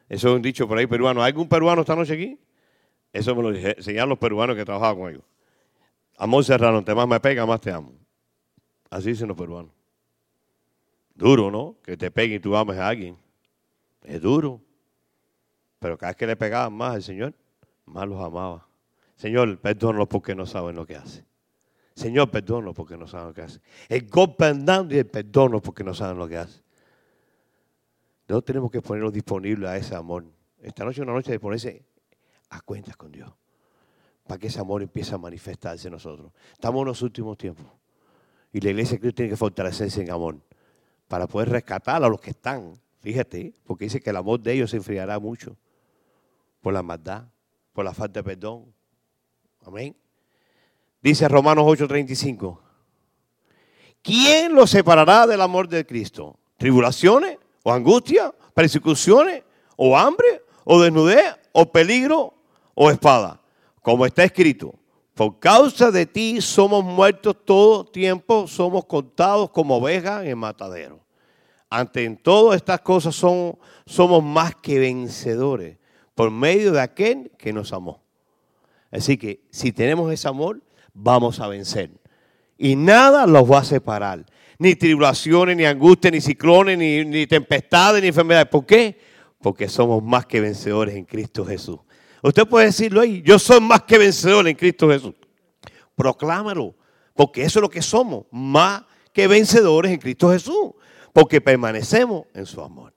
Eso 0.08 0.30
es 0.30 0.36
un 0.36 0.42
dicho 0.42 0.66
por 0.68 0.78
ahí 0.78 0.88
peruano. 0.88 1.22
¿Hay 1.22 1.32
algún 1.32 1.50
peruano 1.50 1.82
esta 1.82 1.96
noche 1.96 2.14
aquí? 2.14 2.40
Eso 3.12 3.36
me 3.36 3.42
lo 3.42 3.54
enseñaron 3.54 4.10
los 4.10 4.18
peruanos 4.18 4.56
que 4.56 4.64
trabajaban 4.64 4.98
con 4.98 5.10
ellos. 5.10 5.24
Amor 6.18 6.46
serrano, 6.46 6.84
te 6.84 6.96
más 6.96 7.08
me 7.08 7.20
pega, 7.20 7.46
más 7.46 7.60
te 7.60 7.72
amo. 7.72 7.92
Así 8.90 9.10
dicen 9.10 9.28
los 9.28 9.36
peruanos. 9.36 9.72
Duro, 11.14 11.52
¿no? 11.52 11.76
Que 11.84 11.98
te 11.98 12.12
pegue 12.12 12.36
y 12.36 12.40
tú 12.40 12.56
ames 12.56 12.78
a 12.78 12.88
alguien. 12.88 13.18
Es 14.04 14.22
duro. 14.22 14.62
Pero 15.80 15.98
cada 15.98 16.12
vez 16.12 16.18
que 16.18 16.28
le 16.28 16.36
pegaban 16.36 16.74
más 16.74 16.96
al 16.96 17.04
Señor, 17.04 17.34
más 17.88 18.08
los 18.08 18.24
amaba. 18.24 18.68
Señor, 19.16 19.60
perdónalos 19.60 20.08
porque 20.08 20.36
no 20.36 20.46
saben 20.46 20.76
lo 20.76 20.86
que 20.86 20.96
hace. 20.96 21.26
Señor, 21.98 22.30
perdono 22.30 22.76
porque 22.76 22.96
no 22.96 23.08
saben 23.08 23.30
lo 23.30 23.34
que 23.34 23.42
hace. 23.42 23.60
El 23.90 24.08
golpe 24.08 24.46
andando 24.46 24.94
y 24.94 25.00
el 25.00 25.08
perdono 25.08 25.60
porque 25.60 25.84
no 25.84 25.96
saben 25.96 26.20
lo 26.20 26.28
que 26.28 26.38
hace. 26.38 26.62
No 28.28 28.40
tenemos 28.44 28.70
que 28.70 28.84
ponernos 28.84 29.12
disponibles 29.12 29.68
a 29.68 29.78
ese 29.78 29.96
amor. 29.96 30.24
Esta 30.62 30.86
noche 30.86 31.02
es 31.02 31.04
una 31.04 31.14
noche 31.14 31.32
de 31.32 31.40
ponerse 31.40 31.84
a 32.52 32.62
cuentas 32.62 32.96
con 32.96 33.12
Dios. 33.12 33.34
Para 34.28 34.38
que 34.38 34.46
ese 34.46 34.60
amor 34.60 34.84
empiece 34.84 35.16
a 35.16 35.18
manifestarse 35.18 35.88
en 35.88 35.94
nosotros. 35.94 36.32
Estamos 36.54 36.82
en 36.82 36.88
los 36.88 37.02
últimos 37.02 37.36
tiempos. 37.36 37.66
Y 38.54 38.62
la 38.62 38.70
iglesia 38.70 38.98
de 38.98 39.00
Cristo 39.00 39.16
tiene 39.16 39.32
que 39.32 39.38
fortalecerse 39.38 40.04
en 40.04 40.12
amor. 40.12 40.38
Para 41.08 41.26
poder 41.26 41.50
rescatar 41.50 42.04
a 42.04 42.10
los 42.10 42.22
que 42.22 42.30
están. 42.30 42.80
Fíjate, 43.00 43.56
porque 43.66 43.86
dice 43.86 44.02
que 44.02 44.12
el 44.12 44.18
amor 44.18 44.40
de 44.40 44.54
ellos 44.54 44.70
se 44.70 44.78
enfriará 44.78 45.18
mucho. 45.18 45.58
Por 46.62 46.74
la 46.74 46.84
maldad, 46.84 47.26
por 47.78 47.86
la 47.86 47.94
falta 47.94 48.22
de 48.22 48.24
perdón. 48.24 48.74
Amén. 49.64 49.96
Dice 51.00 51.28
Romanos 51.28 51.64
8:35. 51.64 52.60
¿Quién 54.02 54.56
los 54.56 54.72
separará 54.72 55.28
del 55.28 55.40
amor 55.42 55.68
de 55.68 55.86
Cristo? 55.86 56.40
¿Tribulaciones? 56.58 57.38
¿O 57.62 57.72
angustia? 57.72 58.34
¿Persecuciones? 58.56 59.44
¿O 59.76 59.96
hambre? 59.96 60.42
¿O 60.64 60.82
desnudez? 60.82 61.36
¿O 61.52 61.72
peligro? 61.72 62.34
¿O 62.74 62.90
espada? 62.90 63.40
Como 63.84 64.08
está 64.08 64.24
escrito, 64.24 64.74
por 65.14 65.38
causa 65.38 65.92
de 65.92 66.08
ti 66.08 66.42
somos 66.42 66.84
muertos 66.84 67.36
todo 67.46 67.86
tiempo, 67.86 68.48
somos 68.48 68.86
contados 68.86 69.52
como 69.52 69.78
ovejas 69.78 70.26
en 70.26 70.40
matadero. 70.40 71.00
Ante 71.70 72.06
en 72.06 72.18
todas 72.18 72.56
estas 72.56 72.82
cosas 72.82 73.14
somos 73.14 74.24
más 74.24 74.56
que 74.56 74.80
vencedores 74.80 75.77
por 76.18 76.32
medio 76.32 76.72
de 76.72 76.82
aquel 76.82 77.32
que 77.38 77.54
nos 77.54 77.72
amó. 77.74 78.02
Así 78.90 79.18
que 79.18 79.44
si 79.52 79.72
tenemos 79.72 80.12
ese 80.12 80.28
amor, 80.28 80.64
vamos 80.92 81.40
a 81.40 81.48
vencer. 81.48 81.92
Y 82.58 82.76
nada 82.76 83.28
los 83.28 83.44
va 83.44 83.60
a 83.60 83.64
separar. 83.64 84.26
Ni 84.58 84.76
tribulaciones, 84.76 85.56
ni 85.56 85.66
angustia, 85.66 86.10
ni 86.10 86.20
ciclones, 86.20 86.76
ni, 86.76 87.06
ni 87.06 87.28
tempestades, 87.28 88.02
ni 88.02 88.08
enfermedades. 88.08 88.50
¿Por 88.50 88.66
qué? 88.66 89.00
Porque 89.44 89.70
somos 89.70 90.02
más 90.02 90.26
que 90.26 90.42
vencedores 90.42 90.96
en 90.96 91.06
Cristo 91.06 91.46
Jesús. 91.46 91.78
Usted 92.24 92.48
puede 92.48 92.66
decirlo 92.66 93.02
ahí, 93.02 93.22
yo 93.22 93.38
soy 93.38 93.62
más 93.62 93.84
que 93.84 94.00
vencedor 94.00 94.48
en 94.48 94.56
Cristo 94.56 94.90
Jesús. 94.90 95.14
Proclámalo, 95.94 96.74
porque 97.14 97.44
eso 97.44 97.60
es 97.60 97.62
lo 97.62 97.70
que 97.70 97.84
somos, 97.84 98.26
más 98.32 98.82
que 99.14 99.28
vencedores 99.28 99.92
en 99.92 100.00
Cristo 100.00 100.32
Jesús, 100.32 100.72
porque 101.14 101.42
permanecemos 101.42 102.26
en 102.34 102.48
su 102.48 102.60
amor. 102.60 102.96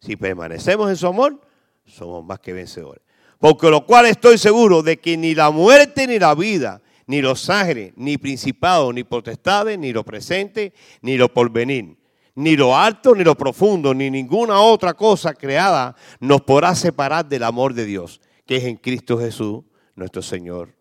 Si 0.00 0.16
permanecemos 0.16 0.88
en 0.88 0.96
su 0.96 1.06
amor, 1.06 1.38
somos 1.86 2.24
más 2.24 2.40
que 2.40 2.52
vencedores. 2.52 3.02
Porque 3.38 3.70
lo 3.70 3.84
cual 3.84 4.06
estoy 4.06 4.38
seguro 4.38 4.82
de 4.82 4.98
que 4.98 5.16
ni 5.16 5.34
la 5.34 5.50
muerte 5.50 6.06
ni 6.06 6.18
la 6.18 6.34
vida, 6.34 6.80
ni 7.06 7.20
los 7.20 7.48
ángeles, 7.48 7.92
ni 7.96 8.18
principados, 8.18 8.92
ni 8.92 9.04
potestades, 9.04 9.78
ni 9.78 9.92
lo 9.92 10.04
presente, 10.04 10.72
ni 11.02 11.16
lo 11.16 11.32
porvenir, 11.32 11.96
ni 12.34 12.56
lo 12.56 12.76
alto, 12.76 13.14
ni 13.14 13.24
lo 13.24 13.36
profundo, 13.36 13.94
ni 13.94 14.10
ninguna 14.10 14.60
otra 14.60 14.94
cosa 14.94 15.34
creada 15.34 15.94
nos 16.20 16.42
podrá 16.42 16.74
separar 16.74 17.26
del 17.26 17.44
amor 17.44 17.74
de 17.74 17.84
Dios, 17.84 18.20
que 18.46 18.56
es 18.56 18.64
en 18.64 18.76
Cristo 18.76 19.18
Jesús, 19.18 19.62
nuestro 19.94 20.22
Señor. 20.22 20.74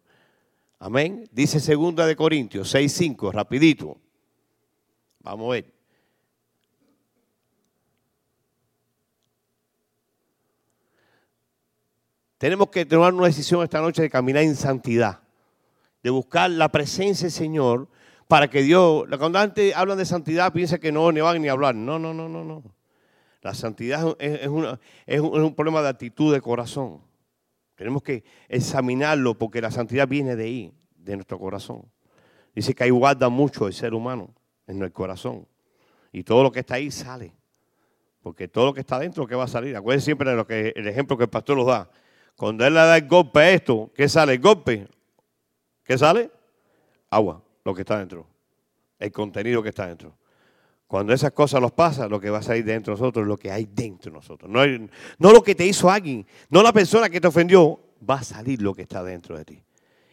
Amén. 0.80 1.28
Dice 1.32 1.60
segunda 1.60 2.06
de 2.06 2.16
Corintios 2.16 2.74
6:5, 2.74 3.32
rapidito. 3.32 3.98
Vamos 5.20 5.48
a 5.48 5.52
ver. 5.54 5.75
Tenemos 12.38 12.70
que 12.70 12.86
tomar 12.86 13.14
una 13.14 13.28
decisión 13.28 13.64
esta 13.64 13.82
noche 13.82 14.02
de 14.02 14.10
caminar 14.10 14.44
en 14.44 14.56
santidad, 14.56 15.22
de 16.04 16.10
buscar 16.10 16.50
la 16.52 16.70
presencia 16.70 17.26
del 17.26 17.32
Señor 17.32 17.88
para 18.28 18.50
que 18.50 18.62
Dios, 18.62 19.06
cuando 19.18 19.40
antes 19.40 19.76
hablan 19.76 19.98
de 19.98 20.06
santidad, 20.06 20.52
piensa 20.52 20.80
que 20.80 20.92
no, 20.92 21.12
ni 21.12 21.22
van 21.22 21.42
ni 21.42 21.48
hablar. 21.48 21.76
No, 21.76 22.00
no, 22.00 22.14
no, 22.14 22.28
no, 22.28 22.44
no. 22.44 22.64
La 23.42 23.54
santidad 23.54 24.16
es, 24.20 24.48
un 24.48 25.56
problema 25.56 25.82
de 25.82 25.90
actitud 25.90 26.34
de 26.34 26.42
corazón. 26.42 27.02
Tenemos 27.76 28.02
que 28.02 28.24
examinarlo 28.50 29.38
porque 29.38 29.62
la 29.62 29.70
santidad 29.70 30.08
viene 30.08 30.36
de 30.36 30.44
ahí, 30.44 30.74
de 30.98 31.16
nuestro 31.16 31.38
corazón. 31.38 31.86
Dice 32.56 32.74
que 32.74 32.86
ahí 32.86 32.90
guarda 32.90 33.30
mucho 33.30 33.68
el 33.68 33.74
ser 33.74 33.94
humano 33.94 34.34
en 34.66 34.82
el 34.82 34.92
corazón. 34.92 35.48
Y 36.12 36.24
todo 36.24 36.42
lo 36.42 36.52
que 36.52 36.62
está 36.62 36.76
ahí 36.76 36.90
sale. 36.90 37.34
Porque 38.24 38.48
todo 38.48 38.66
lo 38.66 38.74
que 38.74 38.80
está 38.80 38.98
dentro, 38.98 39.28
¿qué 39.28 39.36
va 39.36 39.44
a 39.44 39.48
salir? 39.48 39.76
Acuérdense 39.76 40.06
siempre 40.06 40.32
de 40.32 40.36
lo 40.36 40.48
que, 40.48 40.74
el 40.76 40.88
ejemplo 40.88 41.16
que 41.16 41.26
el 41.26 41.30
pastor 41.30 41.58
nos 41.58 41.68
da. 41.68 41.92
Cuando 42.36 42.66
él 42.66 42.74
le 42.74 42.80
da 42.80 42.98
el 42.98 43.08
golpe 43.08 43.40
a 43.40 43.50
esto, 43.52 43.92
¿qué 43.96 44.10
sale? 44.10 44.34
El 44.34 44.40
golpe. 44.42 44.88
¿Qué 45.84 45.98
sale? 45.98 46.30
Agua, 47.10 47.42
lo 47.64 47.74
que 47.74 47.82
está 47.82 47.98
dentro. 47.98 48.28
El 49.00 49.12
contenido 49.12 49.64
que 49.64 49.70
está 49.70 49.88
dentro. 49.88 50.18
Cuando 50.88 51.14
esas 51.14 51.32
cosas 51.32 51.62
los 51.62 51.72
pasan, 51.72 52.10
lo 52.10 52.20
que 52.20 52.30
va 52.30 52.40
a 52.40 52.44
salir 52.44 52.66
dentro 52.66 52.94
de 52.94 53.00
nosotros 53.00 53.24
es 53.24 53.28
lo 53.28 53.38
que 53.38 53.52
hay 53.52 53.66
dentro 53.66 54.12
de 54.12 54.18
nosotros. 54.18 54.52
No, 54.52 54.62
no 55.18 55.32
lo 55.32 55.42
que 55.42 55.56
te 55.56 55.66
hizo 55.66 55.90
alguien, 55.90 56.28
no 56.50 56.62
la 56.62 56.74
persona 56.74 57.10
que 57.10 57.22
te 57.22 57.28
ofendió, 57.28 57.80
va 58.08 58.16
a 58.16 58.24
salir 58.24 58.62
lo 58.62 58.74
que 58.74 58.84
está 58.84 59.02
dentro 59.04 59.38
de 59.38 59.46
ti. 59.46 59.64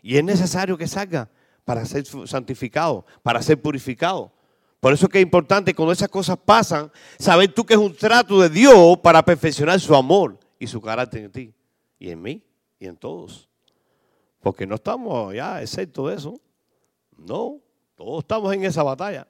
Y 0.00 0.16
es 0.16 0.24
necesario 0.24 0.78
que 0.78 0.86
salga 0.86 1.28
para 1.64 1.84
ser 1.84 2.04
santificado, 2.26 3.04
para 3.22 3.42
ser 3.42 3.60
purificado. 3.60 4.32
Por 4.80 4.92
eso 4.92 5.06
es 5.06 5.12
que 5.12 5.18
es 5.18 5.22
importante 5.22 5.74
cuando 5.74 5.92
esas 5.92 6.08
cosas 6.08 6.38
pasan, 6.38 6.90
saber 7.18 7.52
tú 7.52 7.64
que 7.64 7.74
es 7.74 7.80
un 7.80 7.94
trato 7.94 8.40
de 8.40 8.48
Dios 8.48 8.98
para 8.98 9.24
perfeccionar 9.24 9.78
su 9.78 9.94
amor 9.94 10.38
y 10.58 10.66
su 10.66 10.80
carácter 10.80 11.24
en 11.24 11.32
ti 11.32 11.54
y 12.02 12.10
en 12.10 12.20
mí 12.20 12.42
y 12.80 12.86
en 12.86 12.96
todos. 12.96 13.48
Porque 14.40 14.66
no 14.66 14.74
estamos 14.74 15.32
ya 15.32 15.62
excepto 15.62 16.08
de 16.08 16.16
eso. 16.16 16.40
No, 17.16 17.60
todos 17.94 18.24
estamos 18.24 18.52
en 18.52 18.64
esa 18.64 18.82
batalla. 18.82 19.28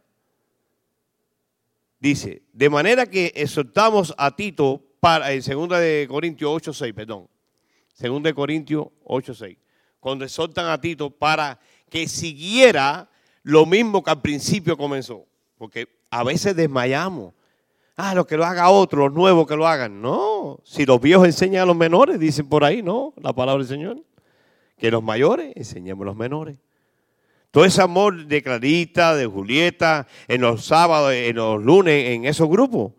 Dice, 2.00 2.42
de 2.50 2.70
manera 2.70 3.04
que 3.04 3.30
exhortamos 3.36 4.14
a 4.16 4.34
Tito 4.34 4.82
para, 5.00 5.32
en 5.32 5.42
2 5.42 5.68
de 5.68 6.06
Corintios 6.08 6.50
8.6, 6.50 6.94
perdón, 6.94 7.28
2 8.00 8.22
de 8.22 8.34
Corintios 8.34 8.86
8.6, 9.04 9.58
cuando 10.00 10.24
exhortan 10.24 10.66
a 10.70 10.80
Tito 10.80 11.10
para 11.10 11.60
que 11.90 12.08
siguiera 12.08 13.10
lo 13.42 13.66
mismo 13.66 14.02
que 14.02 14.10
al 14.10 14.22
principio 14.22 14.78
comenzó. 14.78 15.26
Porque 15.58 15.88
a 16.10 16.24
veces 16.24 16.56
desmayamos. 16.56 17.34
Ah, 17.96 18.14
lo 18.14 18.26
que 18.26 18.36
lo 18.36 18.44
haga 18.44 18.70
otro, 18.70 19.08
los 19.08 19.12
nuevos 19.12 19.46
que 19.46 19.56
lo 19.56 19.66
hagan. 19.66 20.00
No, 20.00 20.60
si 20.64 20.86
los 20.86 21.00
viejos 21.00 21.26
enseñan 21.26 21.62
a 21.62 21.66
los 21.66 21.76
menores, 21.76 22.18
dicen 22.18 22.48
por 22.48 22.64
ahí, 22.64 22.82
no, 22.82 23.12
la 23.16 23.32
palabra 23.32 23.58
del 23.58 23.68
Señor. 23.68 24.02
Que 24.78 24.90
los 24.90 25.02
mayores 25.02 25.52
enseñemos 25.56 26.02
a 26.02 26.06
los 26.06 26.16
menores. 26.16 26.56
Todo 27.50 27.66
ese 27.66 27.82
amor 27.82 28.26
de 28.26 28.42
Clarita, 28.42 29.14
de 29.14 29.26
Julieta, 29.26 30.06
en 30.26 30.40
los 30.40 30.64
sábados, 30.64 31.12
en 31.12 31.36
los 31.36 31.62
lunes, 31.62 32.08
en 32.10 32.24
esos 32.24 32.48
grupos. 32.48 32.92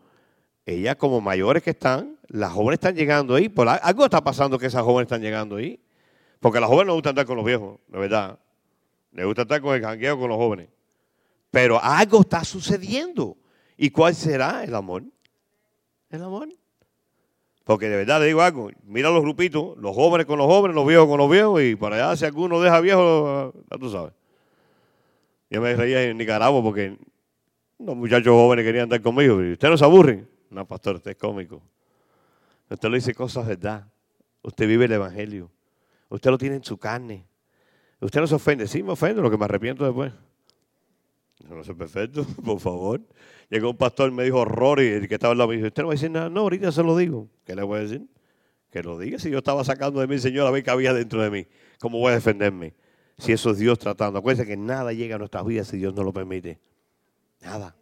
Ellas 0.66 0.96
como 0.96 1.20
mayores 1.22 1.64
que 1.64 1.72
están, 1.72 2.20
las 2.28 2.52
jóvenes 2.52 2.76
están 2.76 2.96
llegando 2.96 3.34
ahí. 3.34 3.50
Por 3.50 3.68
algo 3.68 4.06
está 4.06 4.24
pasando 4.24 4.60
que 4.60 4.68
esas 4.68 4.84
jóvenes 4.84 5.08
están 5.08 5.22
llegando 5.22 5.56
ahí. 5.56 5.80
Porque 6.40 6.60
las 6.60 6.70
jóvenes 6.70 6.88
no 6.88 6.94
gusta 6.94 7.10
estar 7.10 7.26
con 7.26 7.36
los 7.36 7.46
viejos, 7.46 7.80
de 7.88 7.98
verdad. 7.98 8.38
Les 9.12 9.26
gusta 9.26 9.42
estar 9.42 9.60
con 9.60 9.76
el 9.76 9.82
jangueo 9.82 10.20
con 10.20 10.30
los 10.30 10.38
jóvenes. 10.38 10.70
Pero 11.50 11.84
algo 11.84 12.22
está 12.22 12.44
sucediendo. 12.44 13.38
¿Y 13.78 13.90
cuál 13.90 14.16
será 14.16 14.64
el 14.64 14.76
amor? 14.76 15.04
El 16.10 16.24
amor. 16.24 16.50
Porque 17.64 17.88
de 17.88 17.98
verdad 17.98 18.20
le 18.20 18.28
digo 18.28 18.42
algo, 18.42 18.70
mira 18.84 19.10
los 19.10 19.22
grupitos, 19.22 19.78
los 19.78 19.96
jóvenes 19.96 20.26
con 20.26 20.38
los 20.38 20.48
jóvenes, 20.48 20.76
los 20.76 20.86
viejos 20.86 21.08
con 21.08 21.18
los 21.18 21.30
viejos, 21.30 21.62
y 21.62 21.76
para 21.76 21.96
allá 21.96 22.18
si 22.18 22.26
alguno 22.26 22.60
deja 22.60 22.80
viejo, 22.82 23.54
ya 23.72 23.78
tú 23.78 23.90
sabes. 23.90 24.14
Yo 25.50 25.62
me 25.62 25.74
reía 25.76 26.04
en 26.04 26.18
Nicaragua 26.18 26.62
porque 26.62 26.98
los 27.80 27.96
muchachos 27.96 28.34
jóvenes 28.34 28.66
querían 28.66 28.84
andar 28.84 29.02
conmigo. 29.02 29.38
¿Usted 29.38 29.70
no 29.70 29.78
se 29.78 29.86
aburre? 29.86 30.26
No, 30.50 30.68
pastor, 30.68 30.96
usted 30.96 31.12
es 31.12 31.18
cómico. 31.18 31.62
Usted 32.70 32.90
le 32.90 32.98
dice 32.98 33.14
cosas 33.14 33.48
verdad. 33.48 33.88
Usted 34.42 34.68
vive 34.68 34.86
el 34.86 34.92
evangelio. 34.94 35.50
Usted 36.10 36.32
lo 36.32 36.38
tiene 36.38 36.56
en 36.58 36.64
su 36.64 36.78
carne. 36.78 37.26
Usted 38.00 38.20
no 38.20 38.28
se 38.28 38.36
ofende. 38.36 38.68
Sí, 38.68 38.84
me 38.84 38.92
ofende, 38.92 39.22
lo 39.22 39.32
que 39.32 39.38
me 39.38 39.46
arrepiento 39.46 39.86
después. 39.86 40.12
No 41.40 41.64
soy 41.64 41.76
perfecto, 41.76 42.26
por 42.46 42.60
favor. 42.60 43.02
Llegó 43.50 43.70
un 43.70 43.78
pastor 43.78 44.12
y 44.12 44.14
me 44.14 44.24
dijo 44.24 44.40
horror 44.40 44.82
y 44.82 44.88
el 44.88 45.08
que 45.08 45.16
estaba 45.16 45.36
lado 45.36 45.50
me 45.50 45.56
dijo, 45.56 45.68
usted 45.68 45.84
no 45.84 45.88
va 45.88 45.94
a 45.94 45.96
decir 45.96 46.12
nada. 46.12 46.30
No, 46.30 46.42
ahorita 46.42 46.72
se 46.72 46.84
lo 46.84 46.96
digo. 46.96 47.30
¿Qué 47.46 47.56
le 47.56 47.64
voy 47.64 47.80
a 47.80 47.82
decir? 47.84 48.08
Que 48.72 48.82
lo 48.82 48.98
diga 48.98 49.20
si 49.20 49.30
yo 49.30 49.40
estaba 49.40 49.64
sacando 49.64 50.00
de 50.00 50.08
mí, 50.08 50.18
Señor, 50.18 50.48
a 50.48 50.52
ver 50.52 50.64
qué 50.64 50.72
había 50.72 50.94
dentro 50.94 51.22
de 51.22 51.30
mí. 51.30 51.48
¿Cómo 51.80 52.00
voy 52.00 52.12
a 52.12 52.16
defenderme? 52.16 52.74
si 53.18 53.32
eso 53.32 53.52
es 53.52 53.58
Dios 53.58 53.80
tratando. 53.80 54.20
Acuérdense 54.20 54.48
que 54.48 54.58
nada 54.58 54.94
llega 54.94 55.16
a 55.16 55.20
nuestras 55.20 55.46
vidas 55.46 55.68
si 55.68 55.78
Dios 55.78 55.94
no 55.94 56.04
lo 56.04 56.14
permite. 56.14 56.60
Nada. 57.42 57.76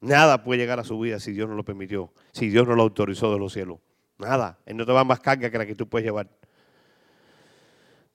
Nada 0.00 0.42
puede 0.42 0.60
llegar 0.60 0.80
a 0.80 0.84
su 0.84 0.98
vida 0.98 1.20
si 1.20 1.32
Dios 1.32 1.48
no 1.48 1.54
lo 1.54 1.64
permitió, 1.64 2.12
si 2.32 2.48
Dios 2.48 2.66
no 2.66 2.74
lo 2.74 2.82
autorizó 2.82 3.32
de 3.32 3.38
los 3.38 3.52
cielos. 3.52 3.78
Nada. 4.18 4.58
Él 4.66 4.76
no 4.76 4.84
te 4.84 4.92
va 4.92 5.04
más 5.04 5.20
carga 5.20 5.50
que 5.50 5.58
la 5.58 5.66
que 5.66 5.74
tú 5.74 5.88
puedes 5.88 6.06
llevar. 6.06 6.28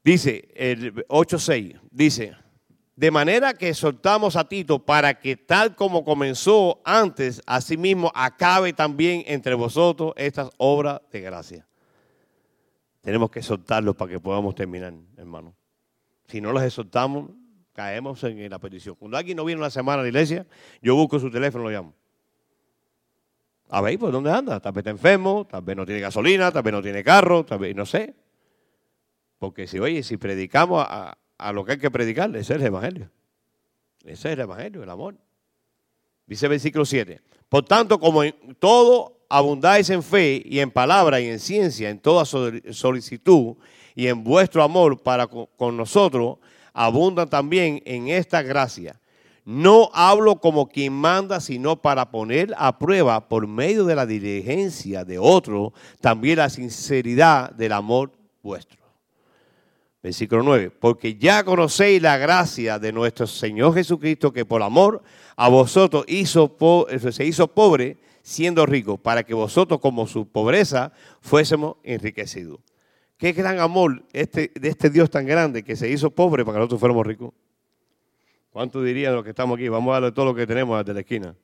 Dice 0.03 0.49
el 0.55 0.95
8.6, 1.07 1.79
dice, 1.91 2.35
de 2.97 3.11
manera 3.11 3.53
que 3.53 3.75
soltamos 3.75 4.35
a 4.35 4.49
Tito 4.49 4.83
para 4.83 5.19
que 5.19 5.37
tal 5.37 5.75
como 5.75 6.03
comenzó 6.03 6.81
antes, 6.83 7.43
asimismo 7.45 8.11
acabe 8.15 8.73
también 8.73 9.23
entre 9.27 9.53
vosotros 9.53 10.13
estas 10.15 10.49
obras 10.57 10.99
de 11.11 11.21
gracia. 11.21 11.67
Tenemos 13.01 13.29
que 13.29 13.43
soltarlo 13.43 13.93
para 13.93 14.13
que 14.13 14.19
podamos 14.19 14.55
terminar, 14.55 14.95
hermano. 15.15 15.53
Si 16.27 16.41
no 16.41 16.51
los 16.51 16.63
exhortamos, 16.63 17.29
caemos 17.71 18.23
en 18.23 18.49
la 18.49 18.57
petición. 18.57 18.95
Cuando 18.95 19.15
alguien 19.15 19.37
no 19.37 19.45
viene 19.45 19.61
una 19.61 19.69
semana 19.69 19.99
a 19.99 20.01
la 20.01 20.09
iglesia, 20.09 20.47
yo 20.81 20.95
busco 20.95 21.19
su 21.19 21.29
teléfono 21.29 21.65
y 21.65 21.73
lo 21.73 21.77
llamo. 21.77 21.93
A 23.69 23.79
ver, 23.81 23.99
pues 23.99 24.11
¿dónde 24.11 24.31
anda? 24.31 24.59
Tal 24.59 24.71
vez 24.71 24.81
está 24.81 24.89
enfermo, 24.89 25.45
tal 25.45 25.61
vez 25.61 25.77
no 25.77 25.85
tiene 25.85 26.01
gasolina, 26.01 26.51
tal 26.51 26.63
vez 26.63 26.73
no 26.73 26.81
tiene 26.81 27.03
carro, 27.03 27.45
tal 27.45 27.59
vez 27.59 27.75
no 27.75 27.85
sé. 27.85 28.15
Porque 29.37 29.67
si, 29.67 29.77
oye, 29.77 30.01
si 30.01 30.17
predicamos 30.17 30.83
a, 30.89 31.15
a 31.37 31.51
lo 31.51 31.63
que 31.63 31.73
hay 31.73 31.77
que 31.77 31.91
predicar, 31.91 32.29
ese 32.35 32.53
es 32.53 32.59
el 32.59 32.67
Evangelio. 32.67 33.09
Ese 34.03 34.29
es 34.29 34.33
el 34.33 34.39
Evangelio, 34.41 34.83
el 34.83 34.89
amor. 34.89 35.15
Dice 36.25 36.45
el 36.45 36.51
versículo 36.51 36.85
7. 36.85 37.21
Por 37.49 37.63
tanto, 37.63 37.99
como 37.99 38.23
en 38.23 38.35
todo 38.59 39.17
abundáis 39.29 39.89
en 39.89 40.03
fe 40.03 40.41
y 40.45 40.59
en 40.59 40.71
palabra 40.71 41.19
y 41.19 41.27
en 41.27 41.39
ciencia, 41.39 41.89
en 41.89 41.99
toda 41.99 42.25
solicitud 42.25 43.55
y 43.95 44.07
en 44.07 44.23
vuestro 44.23 44.63
amor 44.63 45.01
para 45.01 45.27
con 45.27 45.77
nosotros, 45.77 46.37
abundan 46.73 47.29
también 47.29 47.81
en 47.85 48.09
esta 48.09 48.41
gracia. 48.41 48.99
No 49.43 49.89
hablo 49.93 50.41
como 50.41 50.67
quien 50.67 50.91
manda, 50.91 51.39
sino 51.39 51.81
para 51.81 52.11
poner 52.11 52.53
a 52.57 52.77
prueba 52.77 53.29
por 53.29 53.47
medio 53.47 53.85
de 53.85 53.95
la 53.95 54.05
diligencia 54.05 55.05
de 55.05 55.17
otro, 55.17 55.73
también 56.01 56.39
la 56.39 56.49
sinceridad 56.49 57.51
del 57.51 57.71
amor 57.71 58.11
vuestro. 58.43 58.76
Versículo 60.07 60.41
9. 60.41 60.71
Porque 60.71 61.15
ya 61.15 61.43
conocéis 61.43 62.01
la 62.01 62.17
gracia 62.17 62.79
de 62.79 62.93
nuestro 62.93 63.27
Señor 63.27 63.73
Jesucristo, 63.73 64.31
que 64.31 64.45
por 64.45 64.63
amor 64.63 65.03
a 65.35 65.49
vosotros 65.49 66.05
hizo 66.07 66.55
se 67.11 67.25
hizo 67.25 67.49
pobre, 67.49 67.97
siendo 68.21 68.65
rico, 68.65 68.97
para 68.97 69.23
que 69.23 69.33
vosotros, 69.33 69.81
como 69.81 70.07
su 70.07 70.25
pobreza, 70.25 70.93
fuésemos 71.19 71.75
enriquecidos. 71.83 72.61
Qué 73.17 73.33
gran 73.33 73.59
amor 73.59 74.05
este, 74.13 74.53
de 74.55 74.69
este 74.69 74.89
Dios 74.89 75.09
tan 75.09 75.25
grande 75.25 75.61
que 75.61 75.75
se 75.75 75.89
hizo 75.89 76.09
pobre 76.09 76.45
para 76.45 76.55
que 76.55 76.59
nosotros 76.59 76.79
fuéramos 76.79 77.05
ricos. 77.05 77.33
¿Cuánto 78.49 78.81
dirían 78.81 79.13
los 79.13 79.25
que 79.25 79.31
estamos 79.31 79.57
aquí? 79.57 79.67
Vamos 79.67 79.91
a 79.91 79.95
darle 79.95 80.13
todo 80.13 80.27
lo 80.27 80.35
que 80.35 80.47
tenemos 80.47 80.79
desde 80.79 80.93
la 80.93 81.01
esquina. 81.01 81.35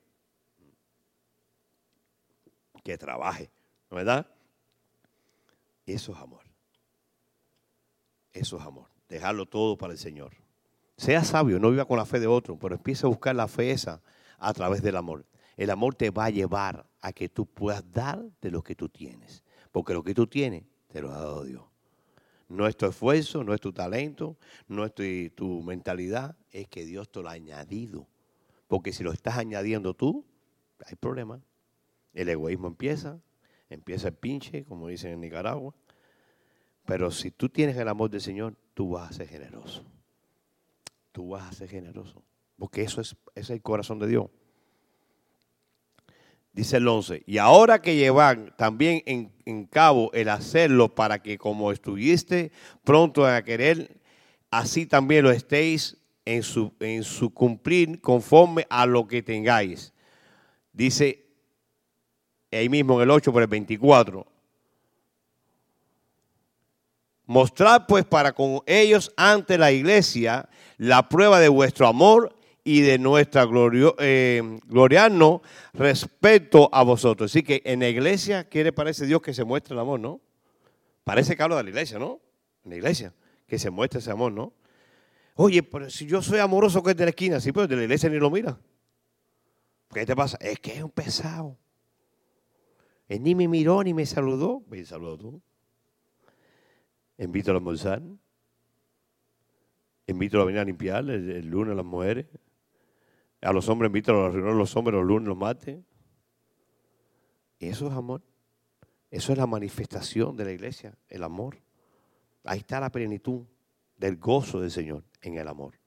Que 2.82 2.96
trabaje, 2.96 3.50
¿verdad? 3.90 4.26
Eso 5.84 6.12
es 6.12 6.18
amor. 6.18 6.43
Eso 8.34 8.58
es 8.58 8.62
amor. 8.64 8.90
Dejarlo 9.08 9.46
todo 9.46 9.78
para 9.78 9.92
el 9.92 9.98
Señor. 9.98 10.32
Sea 10.96 11.24
sabio, 11.24 11.58
no 11.58 11.70
viva 11.70 11.86
con 11.86 11.96
la 11.96 12.04
fe 12.04 12.20
de 12.20 12.26
otro, 12.26 12.58
pero 12.58 12.74
empieza 12.74 13.06
a 13.06 13.10
buscar 13.10 13.34
la 13.34 13.48
fe 13.48 13.70
esa 13.70 14.02
a 14.38 14.52
través 14.52 14.82
del 14.82 14.96
amor. 14.96 15.24
El 15.56 15.70
amor 15.70 15.94
te 15.94 16.10
va 16.10 16.26
a 16.26 16.30
llevar 16.30 16.86
a 17.00 17.12
que 17.12 17.28
tú 17.28 17.46
puedas 17.46 17.90
dar 17.90 18.24
de 18.42 18.50
lo 18.50 18.62
que 18.62 18.74
tú 18.74 18.88
tienes. 18.88 19.44
Porque 19.72 19.94
lo 19.94 20.02
que 20.02 20.14
tú 20.14 20.26
tienes 20.26 20.64
te 20.88 21.00
lo 21.00 21.10
ha 21.12 21.18
dado 21.18 21.44
Dios. 21.44 21.64
No 22.48 22.66
es 22.66 22.76
tu 22.76 22.86
esfuerzo, 22.86 23.42
no 23.42 23.54
es 23.54 23.60
tu 23.60 23.72
talento, 23.72 24.36
no 24.68 24.84
es 24.84 24.92
tu, 24.94 25.62
mentalidad, 25.62 26.36
es 26.50 26.68
que 26.68 26.84
Dios 26.84 27.10
te 27.10 27.22
lo 27.22 27.28
ha 27.28 27.32
añadido. 27.32 28.06
Porque 28.68 28.92
si 28.92 29.02
lo 29.02 29.12
estás 29.12 29.38
añadiendo 29.38 29.94
tú, 29.94 30.24
hay 30.86 30.96
problema. 30.96 31.40
El 32.12 32.28
egoísmo 32.28 32.68
empieza, 32.68 33.18
empieza 33.70 34.08
el 34.08 34.14
pinche, 34.14 34.64
como 34.64 34.88
dicen 34.88 35.12
en 35.12 35.20
Nicaragua. 35.20 35.74
Pero 36.84 37.10
si 37.10 37.30
tú 37.30 37.48
tienes 37.48 37.76
el 37.76 37.88
amor 37.88 38.10
del 38.10 38.20
Señor, 38.20 38.54
tú 38.74 38.90
vas 38.90 39.10
a 39.10 39.14
ser 39.14 39.28
generoso. 39.28 39.84
Tú 41.12 41.30
vas 41.30 41.48
a 41.48 41.52
ser 41.52 41.68
generoso. 41.68 42.22
Porque 42.58 42.82
eso 42.82 43.00
es, 43.00 43.16
el 43.50 43.62
corazón 43.62 43.98
de 43.98 44.08
Dios. 44.08 44.26
Dice 46.52 46.76
el 46.76 46.86
11, 46.86 47.24
y 47.26 47.38
ahora 47.38 47.82
que 47.82 47.96
llevan 47.96 48.54
también 48.56 49.02
en, 49.06 49.66
cabo 49.66 50.12
el 50.12 50.28
hacerlo 50.28 50.94
para 50.94 51.20
que 51.20 51.36
como 51.36 51.72
estuviste 51.72 52.52
pronto 52.84 53.26
a 53.26 53.42
querer, 53.42 54.00
así 54.52 54.86
también 54.86 55.24
lo 55.24 55.32
estéis 55.32 55.96
en 56.24 56.44
su, 56.44 56.72
en 56.78 57.02
su 57.02 57.34
cumplir 57.34 58.00
conforme 58.00 58.68
a 58.70 58.86
lo 58.86 59.08
que 59.08 59.20
tengáis. 59.20 59.92
Dice 60.72 61.26
ahí 62.52 62.68
mismo 62.68 62.96
en 62.96 63.02
el 63.02 63.10
8 63.10 63.32
por 63.32 63.42
el 63.42 63.48
24. 63.48 64.33
Mostrar 67.26 67.86
pues 67.86 68.04
para 68.04 68.32
con 68.32 68.60
ellos 68.66 69.12
ante 69.16 69.56
la 69.56 69.72
iglesia 69.72 70.48
la 70.76 71.08
prueba 71.08 71.40
de 71.40 71.48
vuestro 71.48 71.86
amor 71.86 72.36
y 72.64 72.80
de 72.80 72.98
nuestra 72.98 73.44
gloria, 73.44 73.92
eh, 73.98 74.42
gloriarnos 74.66 75.42
respecto 75.72 76.68
a 76.72 76.82
vosotros. 76.82 77.30
Así 77.30 77.42
que 77.42 77.62
en 77.64 77.80
la 77.80 77.88
iglesia 77.88 78.44
quiere, 78.44 78.72
parece 78.72 79.06
Dios 79.06 79.20
que 79.20 79.34
se 79.34 79.44
muestre 79.44 79.74
el 79.74 79.80
amor, 79.80 80.00
¿no? 80.00 80.20
Parece 81.04 81.36
que 81.36 81.42
habla 81.42 81.56
de 81.56 81.64
la 81.64 81.70
iglesia, 81.70 81.98
¿no? 81.98 82.20
En 82.64 82.70
la 82.70 82.76
iglesia, 82.76 83.12
que 83.46 83.58
se 83.58 83.70
muestre 83.70 84.00
ese 84.00 84.10
amor, 84.10 84.32
¿no? 84.32 84.54
Oye, 85.36 85.62
pero 85.62 85.90
si 85.90 86.06
yo 86.06 86.22
soy 86.22 86.38
amoroso 86.38 86.82
que 86.82 86.92
es 86.92 86.96
de 86.96 87.04
la 87.04 87.10
esquina, 87.10 87.40
sí, 87.40 87.52
pero 87.52 87.66
de 87.66 87.76
la 87.76 87.82
iglesia 87.82 88.08
ni 88.08 88.18
lo 88.18 88.30
mira. 88.30 88.58
¿Qué 89.92 90.06
te 90.06 90.16
pasa? 90.16 90.38
Es 90.40 90.58
que 90.58 90.72
es 90.72 90.82
un 90.82 90.90
pesado. 90.90 91.58
Ni 93.08 93.34
me 93.34 93.46
miró 93.46 93.82
ni 93.82 93.94
me 93.94 94.06
saludó. 94.06 94.62
Me 94.68 94.84
saludó 94.84 95.18
tú. 95.18 95.42
Invito 97.18 97.52
a 97.52 97.54
almorzar. 97.54 98.02
Invito 100.06 100.40
a 100.40 100.44
venir 100.44 100.60
a 100.60 100.64
limpiar 100.64 101.08
el, 101.08 101.46
lunes 101.46 101.72
a 101.72 101.76
las 101.76 101.84
mujeres. 101.84 102.26
A 103.40 103.52
los 103.52 103.68
hombres 103.68 103.88
invitan 103.88 104.16
a 104.16 104.22
las 104.24 104.32
reuniones 104.32 104.58
los 104.58 104.76
hombres 104.76 104.94
los 104.94 105.06
lunes, 105.06 105.28
los 105.28 105.36
martes. 105.36 105.80
Eso 107.58 107.86
es 107.86 107.92
amor. 107.92 108.22
Eso 109.10 109.32
es 109.32 109.38
la 109.38 109.46
manifestación 109.46 110.36
de 110.36 110.44
la 110.44 110.52
iglesia, 110.52 110.96
el 111.08 111.22
amor. 111.22 111.58
Ahí 112.42 112.58
está 112.58 112.80
la 112.80 112.90
plenitud 112.90 113.44
del 113.96 114.16
gozo 114.16 114.60
del 114.60 114.70
Señor 114.70 115.04
en 115.22 115.38
el 115.38 115.46
amor. 115.46 115.78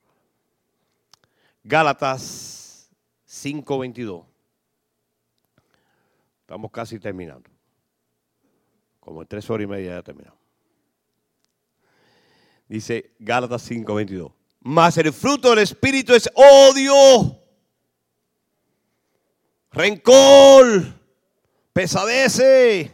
Gálatas 1.63 2.89
5:22. 3.25 4.25
Estamos 6.41 6.71
casi 6.71 6.97
terminando. 6.99 7.49
Como 9.01 9.21
en 9.21 9.27
tres 9.27 9.49
horas 9.49 9.65
y 9.65 9.67
media 9.67 9.95
ya 9.95 10.03
terminamos. 10.03 10.46
Dice 12.67 13.15
Gálatas 13.19 13.61
5:22. 13.69 14.31
Mas 14.61 14.97
el 14.97 15.13
fruto 15.13 15.49
del 15.51 15.59
Espíritu 15.59 16.13
es 16.13 16.29
odio 16.35 17.37
rencor, 19.77 20.83
pesadece. 21.71 22.91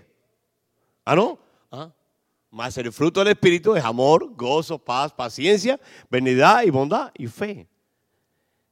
¿Ah, 1.05 1.15
no? 1.15 1.39
¿Ah? 1.71 1.91
Más 2.51 2.78
el 2.78 2.91
fruto 2.91 3.21
del 3.21 3.30
Espíritu 3.30 3.76
es 3.76 3.84
amor, 3.84 4.36
gozo, 4.36 4.78
paz, 4.78 5.11
paciencia, 5.11 5.80
benignidad 6.09 6.63
y 6.63 6.69
bondad 6.69 7.11
y 7.15 7.28
fe. 7.28 7.67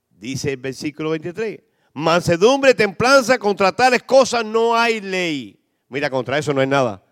Dice 0.09 0.51
el 0.51 0.57
versículo 0.57 1.11
23. 1.11 1.61
Mansedumbre, 1.93 2.73
templanza, 2.73 3.37
contra 3.37 3.71
tales 3.71 4.03
cosas 4.03 4.45
no 4.45 4.75
hay 4.75 5.01
ley. 5.01 5.59
Mira, 5.89 6.09
contra 6.09 6.37
eso 6.37 6.53
no 6.53 6.61
hay 6.61 6.67
nada. 6.67 7.03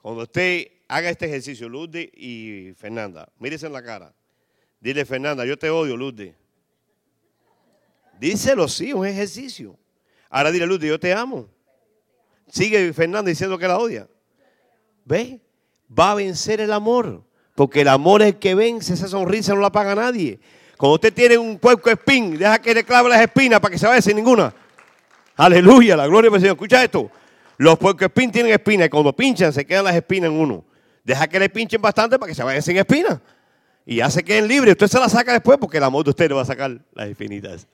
Cuando 0.00 0.22
usted 0.22 0.68
haga 0.88 1.10
este 1.10 1.26
ejercicio, 1.26 1.68
Lourdes 1.68 2.08
y 2.14 2.72
Fernanda, 2.76 3.28
mírese 3.38 3.66
en 3.66 3.72
la 3.72 3.82
cara. 3.82 4.12
Dile, 4.80 5.04
Fernanda, 5.04 5.44
yo 5.44 5.58
te 5.58 5.70
odio, 5.70 5.96
Lourdes. 5.96 6.34
Díselo, 8.18 8.66
sí, 8.68 8.92
un 8.92 9.06
ejercicio. 9.06 9.78
Ahora 10.30 10.50
dile, 10.50 10.66
Luz, 10.66 10.80
yo 10.80 10.98
te 10.98 11.12
amo. 11.12 11.48
Sigue 12.48 12.92
Fernando 12.92 13.28
diciendo 13.28 13.58
que 13.58 13.68
la 13.68 13.78
odia. 13.78 14.08
¿Ve? 15.04 15.40
Va 15.96 16.12
a 16.12 16.14
vencer 16.14 16.60
el 16.60 16.72
amor. 16.72 17.24
Porque 17.54 17.80
el 17.82 17.88
amor 17.88 18.22
es 18.22 18.28
el 18.28 18.38
que 18.38 18.54
vence. 18.54 18.94
Esa 18.94 19.08
sonrisa 19.08 19.54
no 19.54 19.60
la 19.60 19.72
paga 19.72 19.94
nadie. 19.94 20.38
Cuando 20.76 20.94
usted 20.94 21.12
tiene 21.12 21.38
un 21.38 21.58
puerco 21.58 21.90
espín, 21.90 22.38
deja 22.38 22.60
que 22.60 22.74
le 22.74 22.84
clave 22.84 23.08
las 23.08 23.20
espinas 23.20 23.60
para 23.60 23.72
que 23.72 23.78
se 23.78 23.86
vaya 23.86 24.00
sin 24.00 24.16
ninguna. 24.16 24.54
Aleluya, 25.36 25.96
la 25.96 26.06
gloria 26.06 26.30
del 26.30 26.40
Señor. 26.40 26.56
Escucha 26.56 26.84
esto. 26.84 27.10
Los 27.56 27.78
puercos 27.78 28.02
espín 28.02 28.30
tienen 28.30 28.52
espinas 28.52 28.86
y 28.86 28.90
cuando 28.90 29.14
pinchan 29.14 29.52
se 29.52 29.66
quedan 29.66 29.84
las 29.84 29.96
espinas 29.96 30.30
en 30.30 30.36
uno. 30.36 30.64
Deja 31.08 31.26
que 31.26 31.40
le 31.40 31.48
pinchen 31.48 31.80
bastante 31.80 32.18
para 32.18 32.28
que 32.28 32.34
se 32.34 32.42
vayan 32.42 32.60
sin 32.60 32.76
espinas. 32.76 33.18
Y 33.86 33.96
ya 33.96 34.10
se 34.10 34.22
queden 34.22 34.46
libres. 34.46 34.72
Usted 34.72 34.88
se 34.88 35.00
las 35.00 35.10
saca 35.10 35.32
después 35.32 35.56
porque 35.56 35.78
el 35.78 35.84
amor 35.84 36.04
de 36.04 36.10
usted 36.10 36.28
le 36.28 36.34
va 36.34 36.42
a 36.42 36.44
sacar 36.44 36.78
las 36.92 37.08
espinitas. 37.08 37.66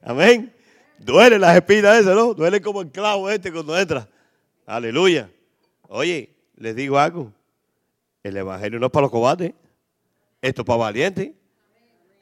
Amén. 0.00 0.50
Duele 0.98 1.38
las 1.38 1.54
espinas 1.54 1.98
esas, 1.98 2.16
¿no? 2.16 2.32
Duele 2.32 2.62
como 2.62 2.80
el 2.80 2.90
clavo 2.90 3.28
este 3.28 3.52
cuando 3.52 3.78
entra. 3.78 4.08
Aleluya. 4.64 5.28
Oye, 5.86 6.34
les 6.56 6.74
digo 6.74 6.98
algo. 6.98 7.30
El 8.22 8.38
evangelio 8.38 8.80
no 8.80 8.86
es 8.86 8.92
para 8.92 9.02
los 9.02 9.10
cobardes. 9.10 9.52
Esto 10.40 10.62
es 10.62 10.66
para 10.66 10.78
valientes. 10.78 11.32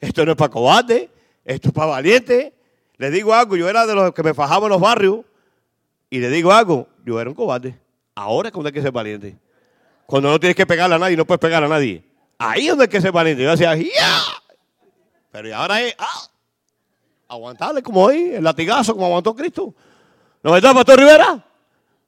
Esto 0.01 0.25
no 0.25 0.31
es 0.33 0.37
para 0.37 0.51
cobardes. 0.51 1.07
Esto 1.45 1.69
es 1.69 1.73
para 1.73 1.91
valientes. 1.91 2.51
Les 2.97 3.13
digo 3.13 3.33
algo. 3.33 3.55
Yo 3.55 3.69
era 3.69 3.85
de 3.85 3.95
los 3.95 4.13
que 4.13 4.21
me 4.21 4.33
fajaba 4.33 4.65
en 4.65 4.73
los 4.73 4.81
barrios. 4.81 5.21
Y 6.09 6.19
les 6.19 6.29
digo 6.29 6.51
algo. 6.51 6.89
Yo 7.05 7.21
era 7.21 7.29
un 7.29 7.37
cobarde. 7.37 7.73
Ahora 8.13 8.49
es 8.49 8.53
cuando 8.53 8.67
hay 8.67 8.73
que 8.73 8.81
ser 8.81 8.91
valiente. 8.91 9.37
Cuando 10.07 10.31
no 10.31 10.39
tienes 10.39 10.55
que 10.55 10.65
pegarle 10.65 10.95
a 10.95 10.99
nadie, 10.99 11.17
no 11.17 11.25
puedes 11.25 11.41
pegar 11.41 11.61
a 11.61 11.67
nadie. 11.67 12.01
Ahí 12.39 12.61
es 12.63 12.69
donde 12.69 12.85
hay 12.85 12.89
que 12.89 13.01
ser 13.01 13.11
valiente. 13.11 13.43
Yo 13.43 13.51
decía, 13.51 13.75
¡ya! 13.75 14.21
Pero 15.31 15.53
ahora 15.53 15.81
es, 15.81 15.93
¡ah! 15.99 16.29
Aguantarle 17.27 17.83
como 17.83 18.05
hoy, 18.05 18.35
el 18.35 18.43
latigazo 18.43 18.93
como 18.93 19.07
aguantó 19.07 19.35
Cristo. 19.35 19.75
¿No 20.41 20.53
verdad, 20.53 20.73
Pastor 20.73 20.97
Rivera? 20.97 21.45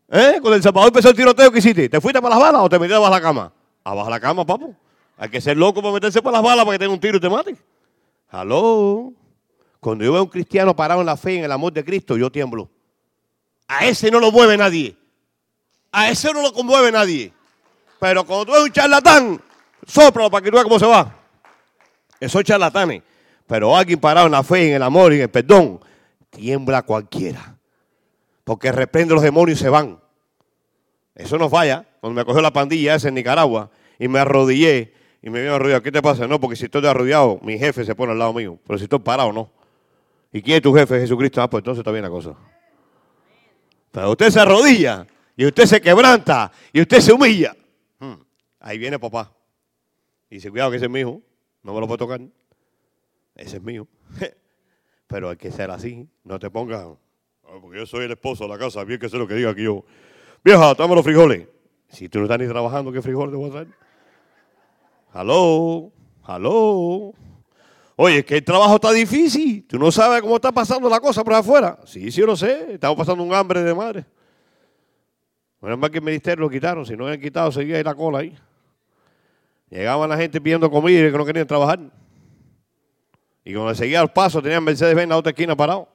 ¿Eh? 0.08 0.40
Con 0.42 0.54
el 0.54 0.64
Salvador 0.64 0.88
empezó 0.88 1.10
el 1.10 1.16
tiroteo 1.16 1.52
que 1.52 1.60
hiciste. 1.60 1.90
¿Te 1.90 2.00
fuiste 2.00 2.22
para 2.22 2.36
las 2.36 2.40
balas 2.42 2.62
o 2.62 2.70
te 2.70 2.80
metiste 2.80 2.98
bajo 2.98 3.14
la 3.14 3.22
cama? 3.22 3.52
Abajo 3.84 4.10
la 4.10 4.20
cama, 4.22 4.46
papo. 4.46 4.74
Hay 5.18 5.28
que 5.28 5.42
ser 5.42 5.58
loco 5.58 5.82
para 5.82 5.94
meterse 5.94 6.22
para 6.22 6.38
las 6.38 6.44
balas 6.44 6.64
para 6.64 6.76
que 6.76 6.80
tenga 6.80 6.94
un 6.94 7.02
tiro 7.02 7.18
y 7.18 7.20
te 7.20 7.30
mate. 7.30 7.58
Aló. 8.30 9.12
Cuando 9.82 10.06
yo 10.06 10.14
veo 10.14 10.22
a 10.22 10.24
un 10.24 10.30
cristiano 10.30 10.74
parado 10.74 11.02
en 11.02 11.06
la 11.06 11.18
fe 11.18 11.34
y 11.34 11.38
en 11.40 11.44
el 11.44 11.52
amor 11.52 11.74
de 11.74 11.84
Cristo, 11.84 12.16
yo 12.16 12.32
tiemblo. 12.32 12.70
A 13.68 13.86
ese 13.86 14.10
no 14.10 14.22
lo 14.22 14.32
mueve 14.32 14.56
nadie. 14.56 14.96
A 15.92 16.10
ese 16.10 16.32
no 16.34 16.42
lo 16.42 16.54
conmueve 16.54 16.94
nadie. 16.94 17.34
Pero 18.00 18.24
cuando 18.26 18.46
tú 18.46 18.52
ves 18.54 18.64
un 18.64 18.72
charlatán, 18.72 19.42
sopla 19.86 20.30
para 20.30 20.44
que 20.44 20.50
tú 20.50 20.56
veas 20.56 20.64
cómo 20.64 20.80
se 20.80 20.86
va. 20.86 21.16
Esos 22.20 22.44
charlatanes. 22.44 23.04
Pero 23.46 23.76
alguien 23.76 24.00
parado 24.00 24.28
en 24.28 24.32
la 24.32 24.44
fe, 24.44 24.70
en 24.70 24.76
el 24.76 24.84
amor 24.84 25.12
y 25.12 25.18
en 25.18 25.22
el 25.24 25.30
perdón, 25.30 25.80
tiembla 26.30 26.84
cualquiera. 26.84 27.56
Porque 28.44 28.72
reprende 28.72 29.14
los 29.14 29.24
demonios 29.24 29.60
y 29.60 29.64
se 29.64 29.70
van. 29.70 30.00
Eso 31.16 31.38
no 31.38 31.50
falla. 31.50 31.86
Cuando 32.00 32.20
me 32.20 32.26
cogió 32.26 32.42
la 32.42 32.54
pandilla 32.54 32.96
esa 32.96 33.10
en 33.10 33.16
Nicaragua 33.16 33.70
y 33.98 34.08
me 34.08 34.20
arrodillé 34.20 34.94
y 35.22 35.30
me 35.30 35.42
vio 35.42 35.56
arrodillado, 35.56 35.84
¿qué 35.84 35.92
te 35.92 36.02
pasa? 36.02 36.28
No, 36.28 36.40
porque 36.40 36.56
si 36.56 36.66
estoy 36.66 36.86
arrodillado, 36.86 37.40
mi 37.42 37.58
jefe 37.58 37.84
se 37.84 37.96
pone 37.96 38.14
al 38.14 38.20
lado 38.20 38.34
mío. 38.34 38.58
Pero 38.66 38.78
si 38.78 38.86
estoy 38.86 39.00
parado, 39.00 39.34
no. 39.34 39.52
¿Y 40.32 40.42
quién 40.42 40.58
es 40.58 40.62
tu 40.62 40.74
jefe? 40.74 41.00
Jesucristo. 41.00 41.42
Ah, 41.42 41.50
pues 41.50 41.62
entonces 41.62 41.80
está 41.80 41.92
bien 41.92 42.04
la 42.04 42.10
cosa. 42.10 42.36
Pero 43.92 44.12
usted 44.12 44.30
se 44.30 44.40
arrodilla 44.40 45.06
y 45.36 45.46
usted 45.46 45.66
se 45.66 45.82
quebranta 45.82 46.52
y 46.72 46.82
usted 46.82 47.02
se 47.02 47.12
humilla. 47.12 47.56
Ahí 48.60 48.78
viene 48.78 49.00
papá. 49.00 49.34
Y 50.30 50.36
dice, 50.36 50.50
cuidado 50.52 50.72
que 50.72 50.78
ese 50.78 50.86
es 50.86 50.92
mi 50.92 51.00
hijo. 51.00 51.22
No 51.64 51.74
me 51.74 51.80
lo 51.80 51.88
puedo 51.88 51.98
tocar. 51.98 52.22
Ese 53.36 53.58
es 53.58 53.64
mío. 53.64 53.88
Pero 55.08 55.30
hay 55.30 55.38
que 55.38 55.52
ser 55.52 55.72
así. 55.72 56.08
No 56.24 56.38
te 56.40 56.50
pongas, 56.50 56.86
ah, 57.46 57.58
porque 57.62 57.80
yo 57.80 57.86
soy 57.86 58.06
el 58.06 58.12
esposo 58.12 58.44
de 58.44 58.50
la 58.50 58.58
casa, 58.58 58.84
bien 58.84 59.00
que 59.00 59.10
sé 59.10 59.18
lo 59.18 59.28
que 59.28 59.34
diga 59.34 59.50
aquí 59.50 59.64
yo. 59.64 59.84
Vieja, 60.44 60.74
dame 60.74 60.96
los 60.96 61.04
frijoles. 61.04 61.48
Si 61.88 62.08
tú 62.08 62.20
no 62.20 62.26
estás 62.26 62.40
ni 62.40 62.48
trabajando, 62.48 62.92
¿qué 62.92 63.02
frijoles 63.02 63.32
te 63.32 63.38
voy 63.38 63.50
a 63.50 63.52
traer? 63.52 63.68
Aló, 65.12 65.92
aló. 66.24 67.14
Oye, 67.96 68.20
es 68.20 68.26
que 68.26 68.38
el 68.38 68.44
trabajo 68.44 68.76
está 68.76 68.92
difícil. 68.92 69.66
Tú 69.68 69.80
no 69.80 69.92
sabes 69.92 70.22
cómo 70.22 70.36
está 70.36 70.52
pasando 70.52 70.88
la 70.88 71.00
cosa 71.00 71.24
por 71.24 71.34
afuera. 71.34 71.80
Sí, 71.86 72.12
sí, 72.12 72.22
yo 72.22 72.28
lo 72.28 72.36
sé. 72.36 72.74
Estamos 72.74 72.98
pasando 72.98 73.24
un 73.24 73.34
hambre 73.34 73.64
de 73.64 73.74
madre. 73.74 74.06
Bueno, 75.60 75.76
más 75.76 75.90
que 75.90 75.98
el 75.98 76.04
ministerio 76.04 76.44
lo 76.44 76.50
quitaron. 76.50 76.86
Si 76.86 76.96
no 76.96 77.08
han 77.08 77.20
quitado, 77.20 77.52
seguía 77.52 77.78
ahí 77.78 77.84
la 77.84 77.96
cola 77.96 78.20
ahí. 78.20 78.38
Llegaban 79.70 80.10
la 80.10 80.18
gente 80.18 80.42
pidiendo 80.42 80.70
comida 80.70 81.08
y 81.08 81.12
que 81.12 81.18
no 81.18 81.26
querían 81.26 81.48
trabajar. 81.48 81.80
Y 83.44 83.54
cuando 83.54 83.74
seguía 83.76 84.02
al 84.02 84.12
paso, 84.12 84.42
tenían 84.42 84.64
Mercedes-Benz 84.64 85.04
en 85.04 85.10
la 85.10 85.18
otra 85.18 85.32
esquina 85.32 85.56
parado. 85.56 85.88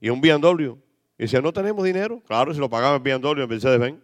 Y 0.00 0.10
un 0.10 0.20
BMW. 0.20 0.76
Y 1.18 1.22
decía, 1.24 1.40
no 1.40 1.52
tenemos 1.52 1.84
dinero. 1.84 2.22
Claro, 2.26 2.52
si 2.52 2.60
lo 2.60 2.68
pagaba 2.68 2.96
el 2.96 3.02
BMW 3.02 3.42
en 3.42 3.48
Mercedes-Benz. 3.48 3.98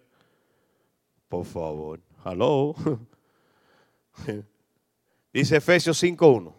Por 1.29 1.45
favor. 1.45 2.01
Hello. 2.24 2.74
Dice 5.33 5.57
Efesios 5.57 6.03
5.1. 6.03 6.53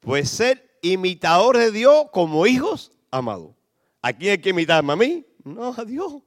Pues 0.00 0.28
ser 0.28 0.78
imitadores 0.82 1.66
de 1.66 1.78
Dios 1.78 2.06
como 2.12 2.46
hijos 2.46 2.92
amados. 3.10 3.52
¿A 4.02 4.12
quién 4.12 4.32
hay 4.32 4.38
que 4.38 4.50
imitarme? 4.50 4.92
¿A 4.92 4.96
mí? 4.96 5.26
No, 5.44 5.74
a 5.74 5.84
Dios. 5.84 6.22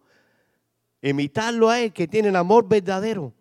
Imitarlo 1.02 1.70
a 1.70 1.80
Él 1.82 1.94
que 1.94 2.08
tiene 2.08 2.30
el 2.30 2.36
amor 2.36 2.68
verdadero. 2.68 3.34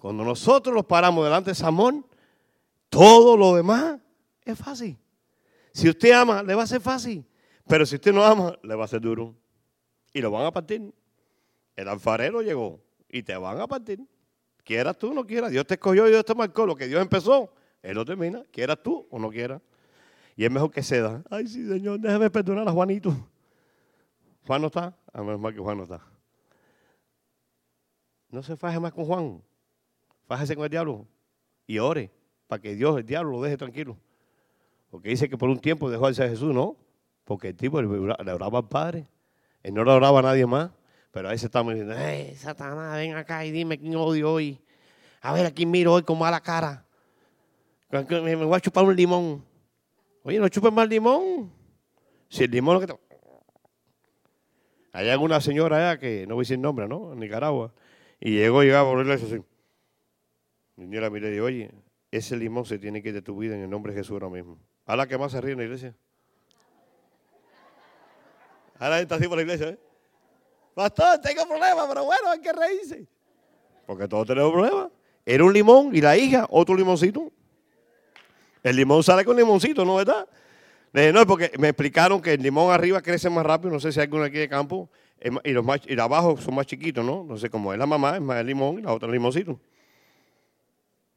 Cuando 0.00 0.24
nosotros 0.24 0.74
nos 0.74 0.86
paramos 0.86 1.22
delante 1.22 1.52
de 1.52 1.66
amor, 1.66 2.02
todo 2.88 3.36
lo 3.36 3.54
demás 3.54 4.00
es 4.42 4.58
fácil. 4.58 4.98
Si 5.72 5.90
usted 5.90 6.12
ama, 6.12 6.42
le 6.42 6.54
va 6.54 6.62
a 6.62 6.66
ser 6.66 6.80
fácil. 6.80 7.24
Pero 7.66 7.84
si 7.84 7.96
usted 7.96 8.12
no 8.12 8.24
ama, 8.24 8.58
le 8.62 8.74
va 8.74 8.86
a 8.86 8.88
ser 8.88 9.02
duro. 9.02 9.36
Y 10.14 10.22
lo 10.22 10.30
van 10.30 10.46
a 10.46 10.52
partir. 10.52 10.90
El 11.76 11.88
alfarero 11.88 12.40
llegó 12.40 12.80
y 13.10 13.22
te 13.22 13.36
van 13.36 13.60
a 13.60 13.66
partir. 13.66 14.00
Quieras 14.64 14.96
tú 14.96 15.10
o 15.10 15.14
no 15.14 15.26
quieras. 15.26 15.50
Dios 15.50 15.66
te 15.66 15.74
escogió 15.74 16.08
y 16.08 16.10
Dios 16.10 16.24
te 16.24 16.34
marcó. 16.34 16.64
Lo 16.64 16.74
que 16.74 16.86
Dios 16.86 17.02
empezó, 17.02 17.52
Él 17.82 17.94
lo 17.94 18.04
termina. 18.06 18.42
Quieras 18.50 18.78
tú 18.82 19.06
o 19.10 19.18
no 19.18 19.28
quieras. 19.28 19.60
Y 20.34 20.46
es 20.46 20.50
mejor 20.50 20.70
que 20.70 20.82
ceda. 20.82 21.22
Ay, 21.28 21.46
sí, 21.46 21.68
Señor, 21.68 22.00
déjame 22.00 22.30
perdonar 22.30 22.66
a 22.66 22.72
Juanito. 22.72 23.14
Juan 24.46 24.62
no 24.62 24.68
está. 24.68 24.96
A 25.12 25.22
menos 25.22 25.38
mal 25.38 25.52
que 25.52 25.60
Juan 25.60 25.76
no 25.76 25.82
está. 25.82 26.00
No 28.30 28.42
se 28.42 28.56
faje 28.56 28.80
más 28.80 28.94
con 28.94 29.04
Juan. 29.04 29.42
Fájese 30.30 30.54
con 30.54 30.62
el 30.62 30.70
diablo. 30.70 31.08
Y 31.66 31.80
ore 31.80 32.12
para 32.46 32.62
que 32.62 32.76
Dios, 32.76 32.96
el 32.96 33.04
diablo, 33.04 33.32
lo 33.32 33.42
deje 33.42 33.56
tranquilo. 33.56 33.98
Porque 34.88 35.08
dice 35.08 35.28
que 35.28 35.36
por 35.36 35.48
un 35.48 35.58
tiempo 35.58 35.90
dejó 35.90 36.06
de 36.06 36.14
ser 36.14 36.30
Jesús, 36.30 36.54
¿no? 36.54 36.76
Porque 37.24 37.48
el 37.48 37.56
tipo 37.56 37.82
le 37.82 37.88
oraba 37.88 38.58
al 38.58 38.68
Padre. 38.68 39.08
Él 39.64 39.74
no 39.74 39.82
le 39.82 39.90
oraba 39.90 40.20
a 40.20 40.22
nadie 40.22 40.46
más. 40.46 40.70
Pero 41.10 41.28
ahí 41.28 41.36
se 41.36 41.46
estamos 41.46 41.74
diciendo, 41.74 41.96
hey, 41.98 42.32
Satanás, 42.36 42.94
ven 42.94 43.16
acá 43.16 43.44
y 43.44 43.50
dime 43.50 43.76
quién 43.76 43.96
odio 43.96 44.34
hoy. 44.34 44.60
A 45.20 45.32
ver 45.32 45.46
a 45.46 45.50
quién 45.50 45.68
miro 45.68 45.94
hoy 45.94 46.04
con 46.04 46.16
mala 46.16 46.38
cara. 46.38 46.86
Me 47.90 48.36
voy 48.36 48.56
a 48.56 48.60
chupar 48.60 48.84
un 48.84 48.94
limón. 48.94 49.44
Oye, 50.22 50.38
no 50.38 50.48
chupes 50.48 50.72
más 50.72 50.88
limón. 50.88 51.52
Si 52.28 52.44
el 52.44 52.52
limón 52.52 52.74
lo 52.74 52.80
que 52.80 52.86
te... 52.86 52.94
Hay 54.92 55.08
alguna 55.08 55.40
señora 55.40 55.90
allá 55.90 55.98
que, 55.98 56.24
no 56.28 56.36
voy 56.36 56.42
a 56.42 56.44
decir 56.44 56.58
nombre, 56.60 56.86
¿no? 56.86 57.14
En 57.14 57.18
Nicaragua. 57.18 57.72
Y 58.20 58.30
llegó, 58.36 58.62
llegaba 58.62 58.88
por 58.88 59.10
eso 59.10 59.26
así. 59.26 59.42
Y 60.80 60.86
dije, 60.86 61.40
oye, 61.40 61.70
ese 62.10 62.36
limón 62.36 62.64
se 62.64 62.78
tiene 62.78 63.02
que 63.02 63.10
ir 63.10 63.14
de 63.14 63.22
tu 63.22 63.36
vida 63.36 63.54
en 63.54 63.62
el 63.62 63.70
nombre 63.70 63.92
de 63.92 63.98
Jesús 63.98 64.14
ahora 64.14 64.30
mismo. 64.30 64.58
¿A 64.86 64.96
la 64.96 65.06
que 65.06 65.18
más 65.18 65.32
se 65.32 65.40
ríe 65.40 65.52
en 65.52 65.58
la 65.58 65.64
iglesia? 65.64 65.94
Ahora 68.78 69.00
está 69.00 69.16
así 69.16 69.28
por 69.28 69.36
la 69.36 69.42
iglesia, 69.42 69.68
¿eh? 69.68 69.78
Pastor, 70.74 71.18
tengo 71.18 71.46
problemas, 71.46 71.86
pero 71.86 72.04
bueno, 72.04 72.30
hay 72.30 72.40
que 72.40 72.52
reírse. 72.52 73.06
Porque 73.84 74.08
todos 74.08 74.26
tenemos 74.26 74.52
problemas. 74.52 74.88
Era 75.26 75.44
un 75.44 75.52
limón 75.52 75.94
y 75.94 76.00
la 76.00 76.16
hija, 76.16 76.46
otro 76.48 76.74
limoncito. 76.74 77.30
El 78.62 78.76
limón 78.76 79.02
sale 79.02 79.24
con 79.24 79.36
limoncito, 79.36 79.84
¿no 79.84 79.96
verdad? 79.96 80.26
no, 80.92 81.26
porque 81.26 81.52
me 81.58 81.68
explicaron 81.68 82.22
que 82.22 82.32
el 82.32 82.42
limón 82.42 82.72
arriba 82.72 83.02
crece 83.02 83.28
más 83.28 83.44
rápido, 83.44 83.70
no 83.70 83.80
sé 83.80 83.92
si 83.92 84.00
hay 84.00 84.04
alguno 84.04 84.24
aquí 84.24 84.38
de 84.38 84.48
campo, 84.48 84.88
y 85.44 85.50
los 85.50 85.64
más, 85.64 85.80
y 85.86 85.98
abajo 86.00 86.36
son 86.38 86.54
más 86.54 86.66
chiquitos, 86.66 87.04
¿no? 87.04 87.24
No 87.24 87.36
sé 87.36 87.50
cómo 87.50 87.72
es 87.72 87.78
la 87.78 87.86
mamá, 87.86 88.16
es 88.16 88.22
más 88.22 88.40
el 88.40 88.46
limón 88.46 88.78
y 88.78 88.82
la 88.82 88.92
otra 88.92 89.06
el 89.06 89.12
limoncito. 89.12 89.60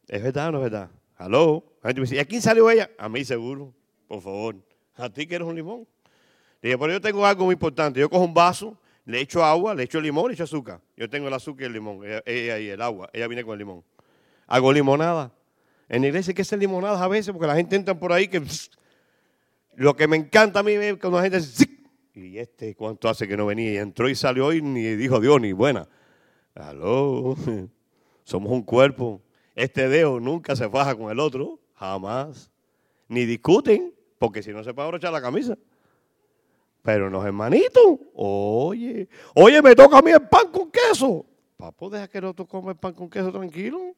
¿Es 0.07 0.21
verdad 0.21 0.49
o 0.49 0.51
no 0.53 0.57
es 0.59 0.63
verdad? 0.71 0.89
¿Aló? 1.15 1.63
¿y 2.11 2.17
a 2.17 2.25
quién 2.25 2.41
salió 2.41 2.69
ella? 2.69 2.89
A 2.97 3.09
mí 3.09 3.23
seguro, 3.23 3.73
por 4.07 4.21
favor. 4.21 4.55
A 4.95 5.09
ti 5.09 5.25
que 5.27 5.35
eres 5.35 5.47
un 5.47 5.55
limón. 5.55 5.87
Le 6.61 6.69
dije, 6.69 6.77
pero 6.77 6.93
yo 6.93 7.01
tengo 7.01 7.25
algo 7.25 7.45
muy 7.45 7.53
importante. 7.53 7.99
Yo 7.99 8.09
cojo 8.09 8.23
un 8.23 8.33
vaso, 8.33 8.77
le 9.05 9.19
echo 9.19 9.43
agua, 9.43 9.75
le 9.75 9.83
echo 9.83 9.99
limón, 9.99 10.27
le 10.27 10.33
echo 10.33 10.43
azúcar. 10.43 10.79
Yo 10.95 11.09
tengo 11.09 11.27
el 11.27 11.33
azúcar 11.33 11.63
y 11.63 11.65
el 11.65 11.73
limón. 11.73 12.01
Ella, 12.25 12.59
y 12.59 12.69
el 12.69 12.81
agua. 12.81 13.09
Ella 13.13 13.27
viene 13.27 13.43
con 13.43 13.53
el 13.53 13.59
limón. 13.59 13.83
Hago 14.47 14.71
limonada. 14.71 15.31
En 15.89 16.01
la 16.01 16.07
iglesia 16.07 16.31
hay 16.31 16.35
que 16.35 16.41
hacer 16.41 16.59
limonadas 16.59 17.01
a 17.01 17.07
veces 17.07 17.31
porque 17.31 17.47
la 17.47 17.55
gente 17.55 17.75
entra 17.75 17.99
por 17.99 18.13
ahí 18.13 18.27
que... 18.27 18.41
lo 19.75 19.95
que 19.95 20.07
me 20.07 20.15
encanta 20.15 20.59
a 20.59 20.63
mí 20.63 20.71
es 20.73 20.97
cuando 20.97 21.17
la 21.17 21.23
gente 21.23 21.39
dice... 21.39 21.69
Y 22.15 22.37
este, 22.37 22.75
¿cuánto 22.75 23.09
hace 23.09 23.27
que 23.27 23.35
no 23.35 23.47
venía? 23.47 23.73
Y 23.73 23.77
entró 23.77 24.07
y 24.07 24.15
salió 24.15 24.53
y 24.53 24.61
ni 24.61 24.83
dijo 24.95 25.19
Dios 25.19 25.41
ni 25.41 25.51
buena. 25.51 25.87
Aló. 26.55 27.35
Somos 28.23 28.51
un 28.51 28.61
cuerpo. 28.61 29.21
Este 29.55 29.87
dedo 29.87 30.19
nunca 30.19 30.55
se 30.55 30.69
faja 30.69 30.95
con 30.95 31.11
el 31.11 31.19
otro, 31.19 31.59
jamás. 31.75 32.49
Ni 33.07 33.25
discuten, 33.25 33.93
porque 34.17 34.41
si 34.41 34.51
no 34.51 34.63
se 34.63 34.73
puede 34.73 34.87
abrochar 34.87 35.11
la 35.11 35.21
camisa. 35.21 35.57
Pero 36.81 37.09
los 37.09 37.25
hermanitos, 37.25 37.99
oye, 38.13 39.07
oye, 39.35 39.61
me 39.61 39.75
toca 39.75 39.99
a 39.99 40.01
mí 40.01 40.11
el 40.11 40.27
pan 40.27 40.51
con 40.51 40.69
queso. 40.69 41.25
Papo, 41.55 41.89
deja 41.89 42.07
que 42.07 42.17
el 42.17 42.25
otro 42.25 42.45
come 42.45 42.71
el 42.71 42.77
pan 42.77 42.93
con 42.93 43.09
queso 43.09 43.31
tranquilo. 43.31 43.95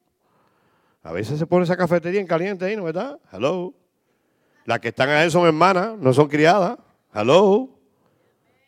A 1.02 1.12
veces 1.12 1.38
se 1.38 1.46
pone 1.46 1.64
esa 1.64 1.76
cafetería 1.76 2.20
en 2.20 2.26
caliente 2.26 2.64
ahí, 2.64 2.76
¿no 2.76 2.84
verdad? 2.84 3.18
Hello. 3.32 3.74
Las 4.64 4.80
que 4.80 4.88
están 4.88 5.08
ahí 5.08 5.30
son 5.30 5.46
hermanas, 5.46 5.96
no 5.98 6.12
son 6.12 6.28
criadas. 6.28 6.78
Hello. 7.14 7.70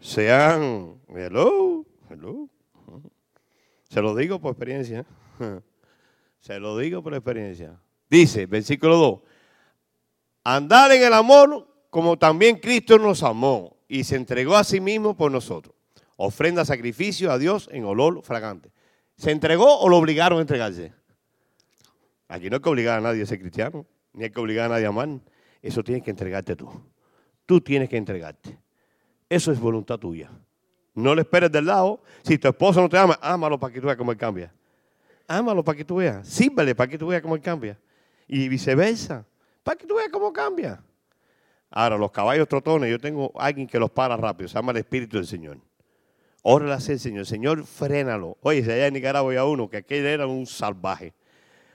Sean, 0.01 1.01
hello, 1.09 1.85
hello. 2.09 2.49
Se 3.89 4.01
lo 4.01 4.15
digo 4.15 4.41
por 4.41 4.53
experiencia. 4.53 5.05
Se 6.49 6.59
lo 6.59 6.79
digo 6.79 7.03
por 7.03 7.13
experiencia. 7.13 7.79
Dice, 8.09 8.47
versículo 8.47 8.97
2, 8.97 9.21
andar 10.45 10.91
en 10.93 11.03
el 11.03 11.13
amor 11.13 11.69
como 11.91 12.17
también 12.17 12.57
Cristo 12.57 12.99
nos 12.99 13.23
amó 13.23 13.77
y 13.87 14.03
se 14.05 14.17
entregó 14.17 14.57
a 14.57 14.65
sí 14.65 14.81
mismo 14.81 15.15
por 15.15 15.31
nosotros. 15.31 15.75
Ofrenda 16.17 16.65
sacrificio 16.65 17.31
a 17.31 17.37
Dios 17.37 17.69
en 17.71 17.85
olor 17.85 18.23
fragante. 18.23 18.71
¿Se 19.19 19.31
entregó 19.31 19.79
o 19.79 19.91
lo 19.91 19.99
obligaron 19.99 20.39
a 20.39 20.41
entregarse? 20.41 20.95
Aquí 22.29 22.49
no 22.49 22.57
hay 22.57 22.63
que 22.63 22.69
obligar 22.71 22.97
a 22.97 23.03
nadie 23.03 23.25
a 23.25 23.27
ser 23.27 23.41
cristiano, 23.41 23.85
ni 24.15 24.25
hay 24.25 24.31
que 24.31 24.41
obligar 24.41 24.71
a 24.71 24.75
nadie 24.77 24.87
a 24.87 24.89
amar. 24.89 25.21
Eso 25.61 25.85
tienes 25.85 26.03
que 26.03 26.11
entregarte 26.13 26.57
tú. 26.57 26.71
Tú 27.45 27.61
tienes 27.61 27.91
que 27.91 27.99
entregarte. 27.99 28.59
Eso 29.29 29.53
es 29.53 29.61
voluntad 29.61 29.99
tuya. 29.99 30.31
No 30.95 31.15
le 31.15 31.21
esperes 31.21 31.53
del 31.53 31.67
lado. 31.67 32.03
Si 32.23 32.39
tu 32.39 32.49
esposo 32.49 32.81
no 32.81 32.89
te 32.89 32.97
ama, 32.97 33.19
ámalo 33.21 33.61
para 33.61 33.75
que 33.75 33.83
tú 33.83 33.87
veas 33.87 33.99
cómo 33.99 34.13
él 34.13 34.17
cambia. 34.17 34.51
Ámalo 35.29 35.63
para 35.63 35.77
que 35.77 35.85
tú 35.85 35.97
veas. 35.97 36.27
Sírvele 36.27 36.75
para 36.75 36.91
que 36.91 36.99
tú 36.99 37.09
veas 37.09 37.21
cómo 37.21 37.37
él 37.37 37.43
cambia. 37.43 37.79
Y 38.27 38.49
viceversa. 38.49 39.25
Para 39.63 39.77
que 39.77 39.87
tú 39.87 39.97
veas 39.97 40.09
cómo 40.11 40.33
cambia. 40.33 40.83
Ahora, 41.71 41.99
los 41.99 42.11
caballos 42.11 42.49
trotones, 42.49 42.91
yo 42.91 42.99
tengo 42.99 43.31
alguien 43.37 43.67
que 43.67 43.79
los 43.79 43.91
para 43.91 44.17
rápido. 44.17 44.49
Se 44.49 44.55
llama 44.55 44.73
el 44.73 44.79
Espíritu 44.79 45.19
del 45.19 45.27
Señor. 45.27 45.59
Órale 46.43 46.73
al 46.73 46.81
Señor. 46.81 47.27
Señor, 47.27 47.65
frénalo. 47.65 48.39
Oye, 48.41 48.65
si 48.65 48.71
allá 48.71 48.87
en 48.87 48.95
Nicaragua 48.95 49.31
había 49.31 49.45
uno 49.45 49.69
que 49.69 49.77
aquel 49.77 50.07
era 50.07 50.27
un 50.27 50.47
salvaje. 50.47 51.13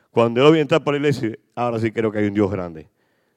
Cuando 0.09 0.41
yo 0.41 0.51
vi 0.51 0.59
entrar 0.59 0.83
por 0.83 0.93
la 0.93 0.97
iglesia, 0.97 1.37
ahora 1.53 1.79
sí 1.79 1.91
creo 1.91 2.11
que 2.11 2.19
hay 2.19 2.25
un 2.25 2.33
Dios 2.33 2.49
grande. 2.49 2.89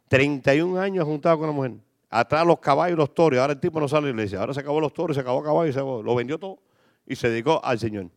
31 0.08 0.80
años 0.80 1.04
juntado 1.04 1.38
con 1.38 1.48
la 1.48 1.52
mujer. 1.52 1.72
Atrás 2.08 2.46
los 2.46 2.58
caballos 2.58 2.94
y 2.94 2.96
los 2.96 3.12
toros. 3.12 3.38
Ahora 3.38 3.52
el 3.52 3.60
tipo 3.60 3.78
no 3.80 3.86
sale 3.86 4.06
de 4.06 4.14
la 4.14 4.20
iglesia. 4.20 4.40
Ahora 4.40 4.54
se 4.54 4.60
acabó 4.60 4.80
los 4.80 4.94
toros, 4.94 5.14
se 5.14 5.20
acabó 5.20 5.40
el 5.40 5.44
caballo, 5.44 5.72
se 5.72 5.78
acabó. 5.78 6.02
lo 6.02 6.14
vendió 6.14 6.38
todo 6.38 6.58
y 7.06 7.16
se 7.16 7.28
dedicó 7.28 7.62
al 7.62 7.78
Señor. 7.78 8.08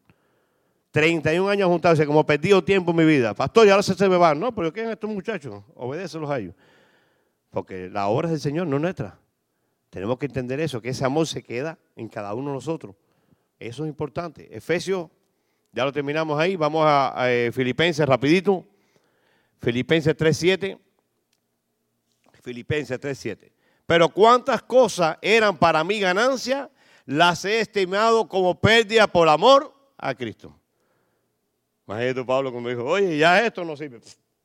31 0.91 1.49
años 1.49 1.69
juntarse, 1.69 2.05
como 2.05 2.25
perdido 2.25 2.63
tiempo 2.63 2.91
en 2.91 2.97
mi 2.97 3.05
vida. 3.05 3.33
Pastor, 3.33 3.67
y 3.67 3.69
ahora 3.69 3.83
se, 3.83 4.09
me 4.09 4.17
van. 4.17 4.39
No, 4.39 4.53
pero 4.53 4.73
¿quién 4.73 4.89
estos 4.89 5.09
muchachos? 5.09 5.63
Obedécelos 5.75 6.29
a 6.29 6.39
ellos. 6.39 6.55
Porque 7.51 7.89
la 7.89 8.07
obra 8.07 8.27
es 8.27 8.31
del 8.31 8.41
Señor, 8.41 8.67
no 8.67 8.77
es 8.77 8.81
nuestra. 8.81 9.19
Tenemos 9.89 10.17
que 10.17 10.25
entender 10.25 10.59
eso, 10.59 10.81
que 10.81 10.89
ese 10.89 11.05
amor 11.05 11.27
se 11.27 11.43
queda 11.43 11.77
en 11.95 12.07
cada 12.09 12.33
uno 12.33 12.49
de 12.49 12.55
nosotros. 12.55 12.95
Eso 13.59 13.83
es 13.83 13.89
importante. 13.89 14.55
Efesios, 14.55 15.09
ya 15.71 15.85
lo 15.85 15.91
terminamos 15.91 16.39
ahí. 16.39 16.55
Vamos 16.55 16.83
a, 16.85 17.13
eh, 17.29 17.51
Filipenses 17.51 18.07
rapidito. 18.07 18.65
Filipenses 19.59 20.15
3.7. 20.15 20.79
Filipenses 22.41 22.99
3.7. 22.99 23.51
Pero 23.85 24.09
cuántas 24.09 24.63
cosas 24.63 25.17
eran 25.21 25.57
para 25.57 25.83
mí 25.83 25.99
ganancia, 25.99 26.69
las 27.05 27.43
he 27.45 27.59
estimado 27.59 28.27
como 28.27 28.59
pérdida 28.59 29.07
por 29.07 29.27
amor 29.27 29.73
a 29.97 30.13
Cristo. 30.13 30.58
Imagínate 31.89 32.23
Pablo 32.23 32.53
como 32.53 32.69
dijo, 32.69 32.85
oye, 32.85 33.17
ya 33.17 33.43
esto 33.43 33.65
no 33.65 33.75
sirve. 33.75 33.99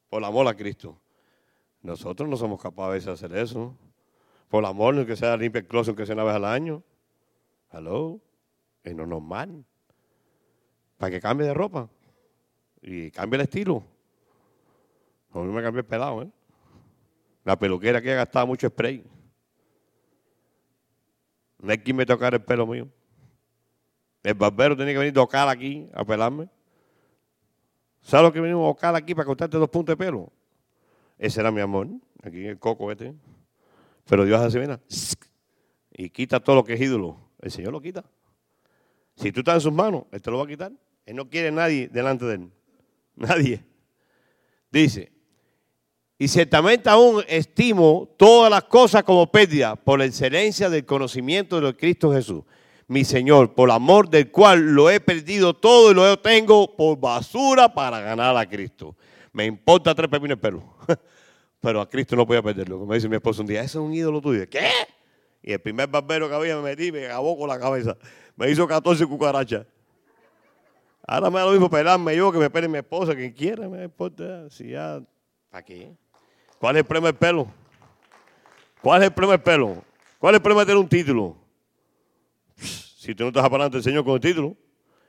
Por 0.08 0.24
amor 0.24 0.48
a 0.48 0.54
Cristo. 0.54 0.98
Nosotros 1.82 2.26
no 2.26 2.38
somos 2.38 2.58
capaces 2.58 3.04
de 3.04 3.12
hacer 3.12 3.36
eso. 3.36 3.76
Por 4.48 4.64
amor, 4.64 4.94
no 4.94 5.04
que 5.04 5.14
sea 5.14 5.36
limpia 5.36 5.58
el 5.58 5.66
closet, 5.66 5.94
que 5.94 6.06
sea 6.06 6.14
una 6.14 6.24
vez 6.24 6.36
al 6.36 6.46
año. 6.46 6.82
Hello. 7.70 8.18
Es 8.82 8.94
no 8.94 9.04
normal. 9.04 9.62
Para 10.96 11.10
que 11.10 11.20
cambie 11.20 11.46
de 11.46 11.52
ropa. 11.52 11.90
Y 12.80 13.10
cambie 13.10 13.36
el 13.36 13.42
estilo. 13.42 13.84
A 15.34 15.40
mí 15.40 15.52
me 15.52 15.62
cambié 15.62 15.80
el 15.80 15.86
pelado, 15.86 16.22
¿eh? 16.22 16.30
La 17.44 17.58
peluquera 17.58 18.00
que 18.00 18.10
ha 18.10 18.16
gastado 18.16 18.46
mucho 18.46 18.68
spray. 18.68 19.04
No 21.58 21.70
hay 21.70 21.76
quien 21.76 21.94
me 21.94 22.06
tocara 22.06 22.36
el 22.36 22.42
pelo 22.42 22.66
mío. 22.66 22.88
El 24.22 24.32
barbero 24.32 24.74
tenía 24.74 24.94
que 24.94 24.98
venir 25.00 25.12
a 25.12 25.20
tocar 25.20 25.46
aquí 25.50 25.90
a 25.92 26.06
pelarme. 26.06 26.48
¿Sabes 28.04 28.22
lo 28.22 28.32
que 28.32 28.40
venimos 28.40 28.64
a 28.64 28.68
buscar 28.68 28.94
aquí 28.94 29.14
para 29.14 29.24
cortarte 29.24 29.56
dos 29.56 29.70
puntos 29.70 29.94
de 29.94 29.96
pelo? 29.96 30.30
Ese 31.18 31.40
era 31.40 31.50
mi 31.50 31.62
amor, 31.62 31.88
aquí 32.22 32.44
el 32.46 32.58
coco 32.58 32.92
este. 32.92 33.14
Pero 34.06 34.26
Dios 34.26 34.38
hace, 34.40 34.60
mira, 34.60 34.78
y 35.90 36.10
quita 36.10 36.38
todo 36.38 36.56
lo 36.56 36.64
que 36.64 36.74
es 36.74 36.80
ídolo. 36.82 37.16
El 37.40 37.50
Señor 37.50 37.72
lo 37.72 37.80
quita. 37.80 38.04
Si 39.16 39.32
tú 39.32 39.40
estás 39.40 39.54
en 39.54 39.60
sus 39.62 39.72
manos, 39.72 40.04
Él 40.12 40.20
te 40.20 40.30
lo 40.30 40.36
va 40.36 40.44
a 40.44 40.46
quitar. 40.46 40.70
Él 41.06 41.16
no 41.16 41.30
quiere 41.30 41.50
nadie 41.50 41.88
delante 41.88 42.26
de 42.26 42.34
Él. 42.34 42.50
Nadie. 43.16 43.64
Dice, 44.70 45.10
y 46.18 46.28
ciertamente 46.28 46.90
aún 46.90 47.22
estimo 47.26 48.12
todas 48.18 48.50
las 48.50 48.64
cosas 48.64 49.02
como 49.02 49.30
pérdida 49.30 49.76
por 49.76 49.98
la 49.98 50.04
excelencia 50.04 50.68
del 50.68 50.84
conocimiento 50.84 51.58
de 51.58 51.74
Cristo 51.74 52.12
Jesús 52.12 52.44
mi 52.86 53.04
Señor, 53.04 53.54
por 53.54 53.70
amor 53.70 54.08
del 54.08 54.30
cual 54.30 54.74
lo 54.74 54.90
he 54.90 55.00
perdido 55.00 55.54
todo 55.54 55.90
y 55.90 55.94
lo 55.94 56.18
tengo 56.18 56.76
por 56.76 56.98
basura 56.98 57.72
para 57.72 58.00
ganar 58.00 58.36
a 58.36 58.48
Cristo. 58.48 58.96
Me 59.32 59.46
importa 59.46 59.94
tres 59.94 60.08
pepinos 60.08 60.36
el 60.36 60.40
pelo. 60.40 60.62
Pero 61.60 61.80
a 61.80 61.88
Cristo 61.88 62.14
no 62.14 62.26
voy 62.26 62.36
a 62.36 62.42
perderlo. 62.42 62.78
Como 62.78 62.92
dice 62.92 63.08
mi 63.08 63.16
esposo 63.16 63.40
un 63.40 63.48
día, 63.48 63.60
ese 63.60 63.78
es 63.78 63.82
un 63.82 63.92
ídolo 63.94 64.20
tuyo. 64.20 64.48
¿Qué? 64.48 64.68
Y 65.42 65.52
el 65.52 65.60
primer 65.60 65.88
barbero 65.88 66.28
que 66.28 66.34
había 66.34 66.56
me 66.56 66.62
metí, 66.62 66.92
me 66.92 67.06
acabó 67.06 67.38
con 67.38 67.48
la 67.48 67.58
cabeza. 67.58 67.96
Me 68.36 68.50
hizo 68.50 68.66
14 68.66 69.06
cucarachas. 69.06 69.66
Ahora 71.06 71.30
me 71.30 71.38
da 71.38 71.46
lo 71.46 71.52
mismo 71.52 71.68
pelarme 71.68 72.16
yo 72.16 72.32
que 72.32 72.38
me 72.38 72.48
pele 72.48 72.68
mi 72.68 72.78
esposa, 72.78 73.14
quien 73.14 73.32
quiera, 73.32 73.68
me 73.68 73.84
importa. 73.84 74.48
Si 74.50 74.70
ya, 74.70 75.02
¿para 75.50 75.62
qué? 75.62 75.94
¿Cuál 76.58 76.76
es 76.76 76.80
el 76.80 76.86
problema 76.86 77.08
del 77.08 77.16
pelo? 77.16 77.46
¿Cuál 78.80 79.02
es 79.02 79.08
el 79.08 79.14
problema 79.14 79.32
del 79.32 79.42
pelo? 79.42 79.84
¿Cuál 80.18 80.34
es 80.34 80.38
el 80.38 80.42
problema 80.42 80.60
de 80.62 80.66
tener 80.66 80.78
un 80.78 80.88
título? 80.88 81.43
Si 82.56 83.14
tú 83.14 83.24
no 83.24 83.28
estás 83.28 83.44
hablando 83.44 83.76
del 83.76 83.82
Señor 83.82 84.04
con 84.04 84.14
el 84.14 84.20
título, 84.20 84.56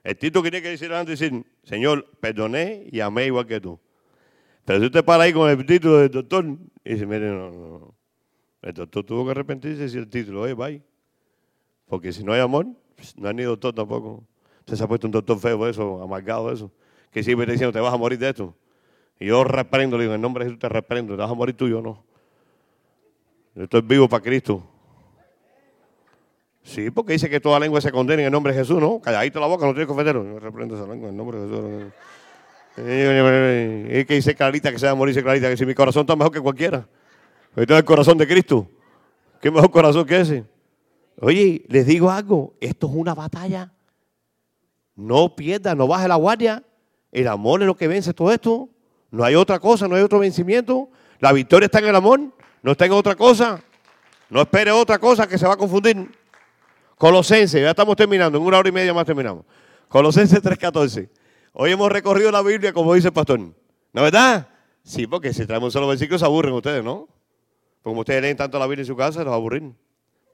el 0.04 0.18
título 0.18 0.44
que 0.44 0.52
tiene 0.52 0.64
que 0.64 0.70
decir 0.70 0.94
antes 0.94 1.20
decir, 1.20 1.46
Señor, 1.64 2.06
perdoné 2.20 2.88
y 2.92 3.00
amé 3.00 3.26
igual 3.26 3.48
que 3.48 3.60
tú. 3.60 3.80
Pero 4.64 4.80
si 4.80 4.86
usted 4.86 5.04
para 5.06 5.24
ahí 5.24 5.34
con 5.34 5.50
el 5.50 5.66
título 5.66 6.00
del 6.00 6.12
doctor 6.12 6.46
y 6.84 6.94
dice, 6.94 7.06
mire, 7.06 7.30
no, 7.30 7.50
no, 7.50 7.96
El 8.62 8.74
doctor 8.74 9.04
tuvo 9.04 9.26
que 9.26 9.32
arrepentirse 9.32 9.96
y 9.96 10.00
el 10.00 10.08
título, 10.08 10.42
oye, 10.42 10.54
bye. 10.54 10.82
Porque 11.88 12.12
si 12.12 12.24
no 12.24 12.34
hay 12.34 12.42
amor, 12.42 12.68
no 13.16 13.28
hay 13.28 13.34
ni 13.34 13.44
doctor 13.44 13.74
tampoco. 13.74 14.24
Usted 14.60 14.76
se 14.76 14.84
ha 14.84 14.88
puesto 14.88 15.08
un 15.08 15.12
doctor 15.12 15.40
feo 15.40 15.68
eso, 15.68 16.02
amargado 16.02 16.52
eso, 16.52 16.72
que 17.12 17.24
siempre 17.24 17.52
diciendo, 17.52 17.72
te 17.72 17.80
vas 17.80 17.94
a 17.94 17.98
morir 17.98 18.18
de 18.18 18.30
esto. 18.30 18.56
Y 19.20 19.28
yo 19.28 19.44
reprendo, 19.44 19.98
le 19.98 20.04
digo, 20.04 20.16
en 20.16 20.22
nombre 20.22 20.44
de 20.44 20.50
Jesús 20.50 20.60
te 20.60 20.68
reprendo, 20.68 21.14
te 21.14 21.22
vas 21.22 21.32
a 21.32 21.34
morir 21.34 21.56
tú 21.56 21.68
yo 21.68 21.82
no. 21.82 22.04
Yo 23.56 23.64
estoy 23.64 23.82
vivo 23.82 24.10
para 24.10 24.22
Cristo. 24.22 24.75
Sí, 26.66 26.90
porque 26.90 27.14
dice 27.14 27.30
que 27.30 27.40
toda 27.40 27.60
lengua 27.60 27.80
se 27.80 27.92
condena 27.92 28.24
en 28.24 28.26
el 28.26 28.32
nombre 28.32 28.52
de 28.52 28.60
Jesús, 28.60 28.82
¿no? 28.82 29.00
Calladito 29.00 29.40
la 29.40 29.46
boca, 29.46 29.68
no 29.68 29.74
tienes 29.74 29.88
confetero. 29.88 30.24
No 30.24 30.40
reprendo 30.40 30.76
esa 30.76 30.88
lengua 30.88 31.10
en 31.10 31.14
el 31.14 31.18
nombre 31.18 31.40
de 31.40 31.48
Jesús. 31.48 31.94
Es 32.78 34.06
que 34.08 34.16
dice 34.16 34.34
clarita 34.36 34.72
que 34.72 34.80
se 34.80 34.88
va 34.88 34.94
a 34.94 34.96
morir, 34.96 35.14
dice 35.14 35.24
clarita 35.24 35.48
que 35.48 35.58
si 35.58 35.66
mi 35.66 35.76
corazón 35.76 36.02
está 36.02 36.16
mejor 36.16 36.34
que 36.34 36.42
cualquiera. 36.42 36.88
Ahorita 37.56 37.76
es 37.76 37.80
el 37.80 37.86
corazón 37.86 38.18
de 38.18 38.28
Cristo. 38.28 38.68
¿Qué 39.42 39.52
mejor 39.52 39.70
corazón 39.70 40.06
que 40.06 40.20
ese? 40.20 40.44
Oye, 41.22 41.64
les 41.70 41.86
digo 41.86 42.10
algo, 42.10 42.56
esto 42.60 42.88
es 42.88 42.94
una 42.96 43.14
batalla. 43.14 43.72
No 44.96 45.36
pierda, 45.36 45.76
no 45.76 45.88
baje 45.88 46.08
la 46.08 46.16
guardia. 46.16 46.64
El 47.12 47.28
amor 47.28 47.62
es 47.62 47.68
lo 47.68 47.78
que 47.78 47.88
vence 47.88 48.12
todo 48.12 48.32
esto. 48.32 48.70
No 49.12 49.24
hay 49.24 49.36
otra 49.36 49.60
cosa, 49.60 49.88
no 49.88 49.96
hay 49.96 50.02
otro 50.02 50.18
vencimiento. 50.20 50.90
La 51.20 51.32
victoria 51.32 51.68
está 51.68 51.78
en 51.78 51.86
el 51.86 51.96
amor, 51.96 52.20
no 52.64 52.72
está 52.72 52.88
en 52.88 52.92
otra 52.94 53.16
cosa. 53.16 53.64
No 54.30 54.42
espere 54.42 54.72
otra 54.72 54.98
cosa 54.98 55.28
que 55.28 55.38
se 55.38 55.46
va 55.46 55.54
a 55.54 55.58
confundir. 55.58 56.10
Colosenses, 56.98 57.62
ya 57.62 57.72
estamos 57.72 57.96
terminando, 57.96 58.38
en 58.38 58.44
una 58.44 58.58
hora 58.58 58.70
y 58.70 58.72
media 58.72 58.94
más 58.94 59.06
terminamos. 59.06 59.46
Colosenses 59.90 60.42
3.14. 60.44 61.10
Hoy 61.54 61.72
hemos 61.72 61.92
recorrido 61.92 62.32
la 62.32 62.42
Biblia 62.42 62.74
como 62.74 62.94
dice 62.94 63.08
el 63.08 63.14
pastor. 63.14 63.40
¿No 63.40 63.54
es 63.94 64.12
verdad? 64.12 64.48
Sí, 64.84 65.08
porque 65.08 65.34
si 65.34 65.46
traemos 65.46 65.68
un 65.68 65.72
solo 65.72 65.88
versículo 65.88 66.20
se 66.20 66.26
aburren 66.26 66.54
ustedes, 66.54 66.84
¿no? 66.84 67.08
Porque 67.82 67.84
como 67.84 68.02
ustedes 68.02 68.22
leen 68.22 68.38
tanto 68.38 68.60
la 68.60 68.66
Biblia 68.66 68.82
en 68.82 68.88
su 68.88 68.96
casa, 68.96 69.24
los 69.24 69.34
aburren. 69.34 69.78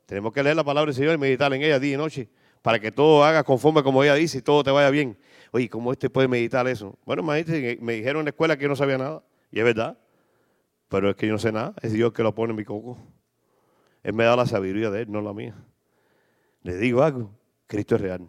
Tenemos 0.05 0.33
que 0.33 0.43
leer 0.43 0.55
la 0.55 0.63
palabra 0.63 0.87
del 0.87 0.95
Señor 0.95 1.15
y 1.15 1.17
meditar 1.17 1.53
en 1.53 1.61
ella 1.61 1.79
día 1.79 1.93
y 1.93 1.97
noche 1.97 2.29
para 2.61 2.79
que 2.79 2.91
todo 2.91 3.23
haga 3.23 3.43
conforme 3.43 3.81
como 3.81 4.03
ella 4.03 4.15
dice 4.15 4.39
y 4.39 4.41
todo 4.41 4.63
te 4.63 4.71
vaya 4.71 4.89
bien. 4.89 5.17
Oye, 5.51 5.69
¿cómo 5.69 5.91
este 5.91 6.09
puede 6.09 6.27
meditar 6.27 6.67
eso? 6.67 6.97
Bueno, 7.05 7.23
me 7.23 7.43
dijeron 7.43 8.19
en 8.19 8.25
la 8.25 8.29
escuela 8.29 8.55
que 8.55 8.63
yo 8.63 8.69
no 8.69 8.75
sabía 8.75 8.97
nada. 8.97 9.23
Y 9.51 9.59
es 9.59 9.65
verdad. 9.65 9.97
Pero 10.89 11.09
es 11.09 11.15
que 11.15 11.27
yo 11.27 11.33
no 11.33 11.39
sé 11.39 11.51
nada. 11.51 11.73
Es 11.81 11.93
Dios 11.93 12.13
que 12.13 12.23
lo 12.23 12.35
pone 12.35 12.51
en 12.51 12.57
mi 12.57 12.65
coco. 12.65 12.97
Él 14.03 14.13
me 14.13 14.23
da 14.23 14.35
la 14.35 14.45
sabiduría 14.45 14.89
de 14.89 15.03
Él, 15.03 15.11
no 15.11 15.21
la 15.21 15.33
mía. 15.33 15.55
Le 16.63 16.77
digo 16.77 17.01
algo, 17.03 17.31
Cristo 17.67 17.95
es 17.95 18.01
real. 18.01 18.27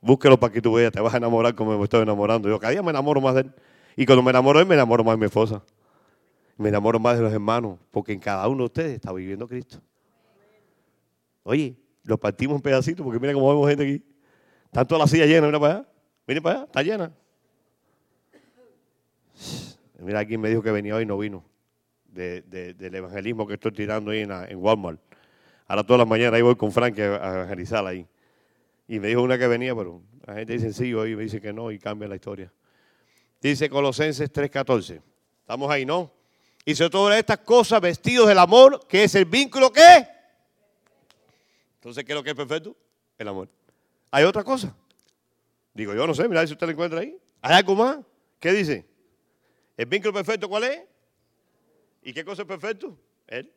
Búsquelo 0.00 0.38
para 0.38 0.52
que 0.52 0.62
tú 0.62 0.72
veas, 0.72 0.92
te 0.92 1.00
vas 1.00 1.12
a 1.12 1.16
enamorar 1.18 1.54
como 1.54 1.76
me 1.76 1.84
estoy 1.84 2.02
enamorando. 2.02 2.48
Yo 2.48 2.58
cada 2.58 2.70
día 2.72 2.82
me 2.82 2.90
enamoro 2.90 3.20
más 3.20 3.34
de 3.34 3.42
él. 3.42 3.52
Y 3.96 4.06
cuando 4.06 4.22
me 4.22 4.30
enamoro 4.30 4.58
de 4.58 4.62
él, 4.62 4.68
me 4.68 4.74
enamoro 4.74 5.04
más 5.04 5.14
de 5.14 5.18
mi 5.18 5.26
esposa. 5.26 5.62
Me 6.56 6.68
enamoro 6.68 6.98
más 6.98 7.16
de 7.16 7.22
los 7.22 7.32
hermanos, 7.32 7.78
porque 7.90 8.12
en 8.12 8.20
cada 8.20 8.46
uno 8.48 8.58
de 8.58 8.64
ustedes 8.66 8.94
está 8.94 9.12
viviendo 9.12 9.46
Cristo. 9.48 9.80
Oye, 11.42 11.76
lo 12.04 12.18
partimos 12.18 12.56
en 12.56 12.62
pedacitos, 12.62 13.04
porque 13.04 13.18
mira 13.18 13.32
cómo 13.32 13.48
vemos 13.48 13.68
gente 13.68 13.82
aquí. 13.82 14.04
Tanto 14.70 14.96
la 14.96 15.06
silla 15.06 15.26
llena, 15.26 15.46
mira 15.46 15.58
para 15.60 15.74
allá. 15.74 15.88
Mira 16.26 16.40
para 16.40 16.56
allá, 16.56 16.64
está 16.66 16.82
llena. 16.82 17.12
Mira, 19.98 20.20
alguien 20.20 20.40
me 20.40 20.48
dijo 20.48 20.62
que 20.62 20.70
venía 20.70 20.94
hoy 20.94 21.02
y 21.02 21.06
no 21.06 21.18
vino. 21.18 21.44
del 22.06 22.94
evangelismo 22.94 23.46
que 23.46 23.54
estoy 23.54 23.72
tirando 23.72 24.12
ahí 24.12 24.20
en 24.20 24.56
Walmart. 24.56 25.00
Ahora 25.70 25.84
todas 25.84 26.00
las 26.00 26.08
mañanas 26.08 26.34
ahí 26.34 26.42
voy 26.42 26.56
con 26.56 26.72
Frank 26.72 26.98
a 26.98 27.34
evangelizar 27.34 27.86
ahí. 27.86 28.04
Y 28.88 28.98
me 28.98 29.06
dijo 29.06 29.22
una 29.22 29.38
que 29.38 29.46
venía, 29.46 29.72
pero 29.72 30.02
la 30.26 30.34
gente 30.34 30.54
dice 30.54 30.72
sí, 30.72 30.92
hoy 30.92 31.14
me 31.14 31.22
dice 31.22 31.40
que 31.40 31.52
no 31.52 31.70
y 31.70 31.78
cambia 31.78 32.08
la 32.08 32.16
historia. 32.16 32.52
Dice 33.40 33.70
Colosenses 33.70 34.32
3:14. 34.32 35.00
Estamos 35.42 35.70
ahí, 35.70 35.86
¿no? 35.86 36.10
Y 36.64 36.74
todas 36.74 37.16
estas 37.16 37.38
cosas, 37.38 37.80
vestidos 37.80 38.26
del 38.26 38.38
amor, 38.38 38.84
que 38.88 39.04
es 39.04 39.14
el 39.14 39.26
vínculo 39.26 39.70
que. 39.70 40.08
Entonces, 41.76 42.02
¿qué 42.04 42.10
es 42.10 42.16
lo 42.16 42.24
que 42.24 42.30
es 42.30 42.36
perfecto? 42.36 42.76
El 43.16 43.28
amor. 43.28 43.48
¿Hay 44.10 44.24
otra 44.24 44.42
cosa? 44.42 44.74
Digo, 45.72 45.94
yo 45.94 46.04
no 46.04 46.14
sé, 46.14 46.28
mira 46.28 46.44
si 46.48 46.52
usted 46.52 46.66
lo 46.66 46.72
encuentra 46.72 46.98
ahí. 46.98 47.16
¿Hay 47.42 47.54
algo 47.54 47.76
más? 47.76 47.98
¿Qué 48.40 48.50
dice? 48.50 48.84
¿El 49.76 49.86
vínculo 49.86 50.14
perfecto 50.14 50.48
cuál 50.48 50.64
es? 50.64 50.80
¿Y 52.02 52.12
qué 52.12 52.24
cosa 52.24 52.42
es 52.42 52.48
perfecto? 52.48 52.98
Él. 53.28 53.52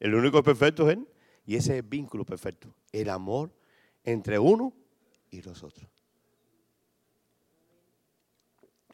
El 0.00 0.14
único 0.14 0.42
perfecto 0.42 0.88
es 0.88 0.96
Él. 0.96 1.06
Y 1.46 1.56
ese 1.56 1.72
es 1.72 1.78
el 1.78 1.82
vínculo 1.82 2.24
perfecto, 2.24 2.74
el 2.92 3.08
amor 3.10 3.52
entre 4.02 4.38
uno 4.38 4.72
y 5.30 5.42
los 5.42 5.62
otros. 5.62 5.88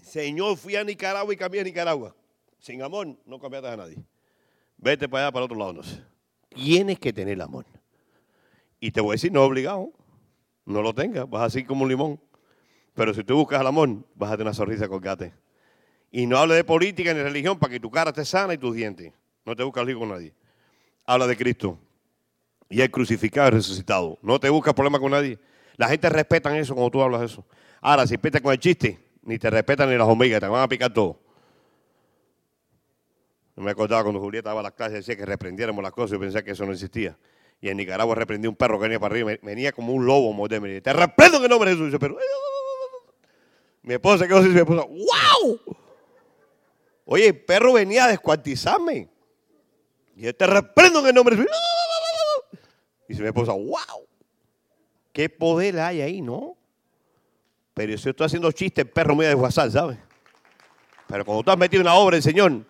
Señor, 0.03 0.57
fui 0.57 0.77
a 0.77 0.83
Nicaragua 0.83 1.33
y 1.33 1.37
cambié 1.37 1.61
a 1.61 1.65
Nicaragua. 1.65 2.15
Sin 2.59 2.83
amor 2.83 3.17
no 3.25 3.39
cambiaste 3.39 3.69
a 3.69 3.77
nadie. 3.77 3.97
Vete 4.77 5.09
para 5.09 5.27
allá, 5.27 5.33
para 5.33 5.45
el 5.45 5.53
otro 5.53 5.59
lado. 5.59 5.73
No 5.75 5.83
sé. 5.83 6.03
Tienes 6.49 6.99
que 6.99 7.13
tener 7.13 7.41
amor. 7.41 7.65
Y 8.81 8.91
te 8.91 9.01
voy 9.01 9.11
a 9.11 9.13
decir, 9.13 9.31
no 9.31 9.45
obligado. 9.45 9.93
No 10.65 10.83
lo 10.83 10.95
tengas, 10.95 11.29
vas 11.29 11.43
así 11.43 11.65
como 11.65 11.85
un 11.85 11.89
limón. 11.89 12.21
Pero 12.95 13.15
si 13.15 13.23
tú 13.25 13.37
buscas 13.37 13.61
el 13.61 13.67
amor, 13.67 14.05
vas 14.15 14.31
a 14.31 14.35
tener 14.35 14.49
una 14.49 14.55
sonrisa 14.55 14.89
colgate. 14.89 15.33
Y 16.11 16.27
no 16.27 16.39
hable 16.39 16.55
de 16.55 16.65
política 16.65 17.15
ni 17.15 17.23
religión 17.23 17.59
para 17.59 17.73
que 17.73 17.81
tu 17.81 17.91
cara 17.91 18.11
esté 18.11 18.25
sana 18.25 18.55
y 18.55 18.59
tus 18.59 18.75
dientes. 18.75 19.13
No 19.45 19.55
te 19.55 19.63
buscas 19.63 19.87
lío 19.87 19.99
con 19.99 20.09
nadie. 20.09 20.35
Habla 21.07 21.27
de 21.27 21.37
Cristo. 21.37 21.79
Y 22.71 22.81
el 22.81 22.91
crucificado 22.91 23.49
y 23.49 23.51
resucitado. 23.51 24.17
No 24.23 24.41
te 24.41 24.49
buscas 24.49 24.73
problema 24.73 24.99
con 24.99 25.11
nadie. 25.11 25.39
La 25.77 25.89
gente 25.89 26.09
respeta 26.09 26.57
eso 26.57 26.75
cuando 26.75 26.91
tú 26.91 27.03
hablas 27.03 27.23
eso. 27.23 27.45
Ahora, 27.81 28.07
si 28.07 28.15
empiezas 28.15 28.41
con 28.41 28.53
el 28.53 28.59
chiste, 28.59 28.99
ni 29.23 29.39
te 29.39 29.51
respetan 29.51 29.91
ni 29.91 29.97
las 29.97 30.07
hormigas, 30.07 30.41
te 30.41 30.47
van 30.47 30.63
a 30.63 30.69
picar 30.69 30.93
todo. 30.93 31.19
No 33.57 33.65
me 33.65 33.73
acordaba 33.73 34.03
cuando 34.03 34.21
Julieta 34.21 34.51
daba 34.51 34.63
las 34.63 34.73
clases, 34.73 35.07
decía 35.07 35.17
que 35.17 35.27
reprendiéramos 35.27 35.83
las 35.83 35.93
cosas 35.93 36.17
y 36.17 36.21
pensé 36.21 36.45
que 36.45 36.53
eso 36.53 36.65
no 36.65 36.73
existía. 36.73 37.19
Y 37.61 37.69
en 37.69 37.77
Nicaragua 37.77 38.15
reprendí 38.15 38.49
un 38.49 38.57
perro 38.57 38.79
que 38.79 38.85
venía 38.85 38.99
para 38.99 39.13
arriba, 39.13 39.33
venía 39.43 39.73
como 39.73 39.93
un 39.93 40.07
lobo 40.07 40.33
morderme. 40.33 40.69
Me 40.69 40.81
te 40.81 40.93
reprendo 40.93 41.39
en 41.39 41.45
el 41.45 41.51
nombre 41.51 41.71
de 41.71 41.77
Jesús. 41.77 41.99
pero, 42.01 42.17
mi 43.83 43.95
esposa 43.95 44.27
quedó 44.27 44.39
así, 44.39 44.49
mi 44.49 44.61
esposa, 44.61 44.85
¡wow! 44.87 45.61
Oye, 47.05 47.27
el 47.27 47.41
perro 47.41 47.73
venía 47.73 48.05
a 48.05 48.09
descuartizarme. 48.09 49.09
Y 50.15 50.23
yo 50.23 50.35
te 50.35 50.47
reprendo 50.47 51.01
en 51.01 51.07
el 51.07 51.15
nombre 51.15 51.37
de 51.37 51.43
Jesús. 51.43 51.57
Y 53.11 53.15
se 53.15 53.23
mi 53.23 53.29
esposa, 53.29 53.51
¡wow! 53.51 54.07
¿Qué 55.13 55.29
poder 55.29 55.81
hay 55.81 56.01
ahí, 56.01 56.21
no? 56.21 56.57
Pero 57.75 57.99
si 57.99 58.05
yo 58.05 58.11
estoy 58.11 58.27
haciendo 58.27 58.53
chiste, 58.53 58.83
el 58.83 58.89
perro 58.89 59.17
me 59.17 59.25
va 59.25 59.31
a 59.31 59.35
desguazar, 59.35 59.69
¿sabes? 59.69 59.99
Pero 61.09 61.25
cuando 61.25 61.43
tú 61.43 61.51
has 61.51 61.59
metido 61.59 61.83
una 61.83 61.95
obra 61.95 62.15
del 62.15 62.23
Señor, 62.23 62.65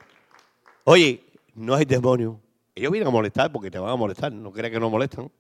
oye, 0.85 1.23
no 1.55 1.75
hay 1.75 1.85
demonio. 1.85 2.41
Ellos 2.75 2.91
vienen 2.91 3.09
a 3.09 3.11
molestar 3.11 3.53
porque 3.53 3.71
te 3.71 3.79
van 3.79 3.91
a 3.91 3.97
molestar, 3.97 4.33
no 4.33 4.51
crees 4.51 4.73
que 4.73 4.81
no 4.81 4.89
molestan. 4.89 5.31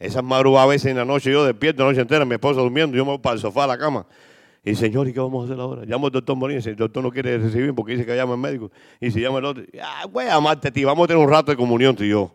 Esas 0.00 0.24
madrugadas 0.24 0.66
a 0.66 0.70
veces 0.70 0.90
en 0.90 0.96
la 0.96 1.04
noche, 1.04 1.30
yo 1.30 1.44
despierto 1.44 1.84
la 1.84 1.90
noche 1.90 2.00
entera, 2.00 2.24
mi 2.24 2.34
esposa 2.34 2.60
durmiendo, 2.62 2.96
yo 2.96 3.04
me 3.04 3.12
voy 3.12 3.20
para 3.20 3.34
el 3.34 3.40
sofá, 3.40 3.62
a 3.62 3.68
la 3.68 3.78
cama. 3.78 4.04
Y 4.64 4.74
señor, 4.74 5.06
¿y 5.06 5.12
qué 5.12 5.20
vamos 5.20 5.44
a 5.44 5.52
hacer 5.52 5.60
ahora? 5.60 5.84
Llamo 5.84 6.06
al 6.06 6.12
doctor 6.12 6.34
Morín, 6.34 6.60
el 6.64 6.74
doctor 6.74 7.00
no 7.00 7.12
quiere 7.12 7.38
recibir 7.38 7.72
porque 7.76 7.92
dice 7.92 8.04
que 8.04 8.16
llama 8.16 8.32
al 8.32 8.40
médico. 8.40 8.72
Y 9.00 9.12
si 9.12 9.20
llama 9.20 9.38
el 9.38 9.44
otro, 9.44 9.62
ah, 9.80 10.06
voy 10.10 10.24
a 10.24 10.34
amarte 10.34 10.66
a 10.66 10.72
ti, 10.72 10.82
vamos 10.82 11.04
a 11.04 11.06
tener 11.06 11.22
un 11.22 11.30
rato 11.30 11.52
de 11.52 11.56
comunión 11.56 11.94
tú 11.94 12.02
y 12.02 12.08
yo. 12.08 12.34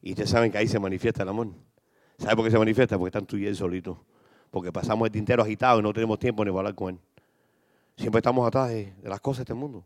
Y 0.00 0.10
ustedes 0.10 0.30
saben 0.30 0.50
que 0.52 0.58
ahí 0.58 0.68
se 0.68 0.78
manifiesta 0.78 1.22
el 1.22 1.28
amor. 1.28 1.48
¿Sabe 2.18 2.36
por 2.36 2.44
qué 2.44 2.50
se 2.50 2.58
manifiesta? 2.58 2.98
Porque 2.98 3.08
están 3.08 3.26
tú 3.26 3.36
y 3.36 3.46
él 3.46 3.56
solitos. 3.56 3.98
Porque 4.50 4.72
pasamos 4.72 5.06
el 5.06 5.12
tintero 5.12 5.42
agitado 5.42 5.80
y 5.80 5.82
no 5.82 5.92
tenemos 5.92 6.18
tiempo 6.18 6.44
ni 6.44 6.50
para 6.50 6.60
hablar 6.60 6.74
con 6.74 6.94
él. 6.94 7.00
Siempre 7.96 8.18
estamos 8.20 8.46
atrás 8.46 8.68
de, 8.68 8.94
las 9.02 9.20
cosas 9.20 9.38
de 9.38 9.42
este 9.42 9.54
mundo. 9.54 9.84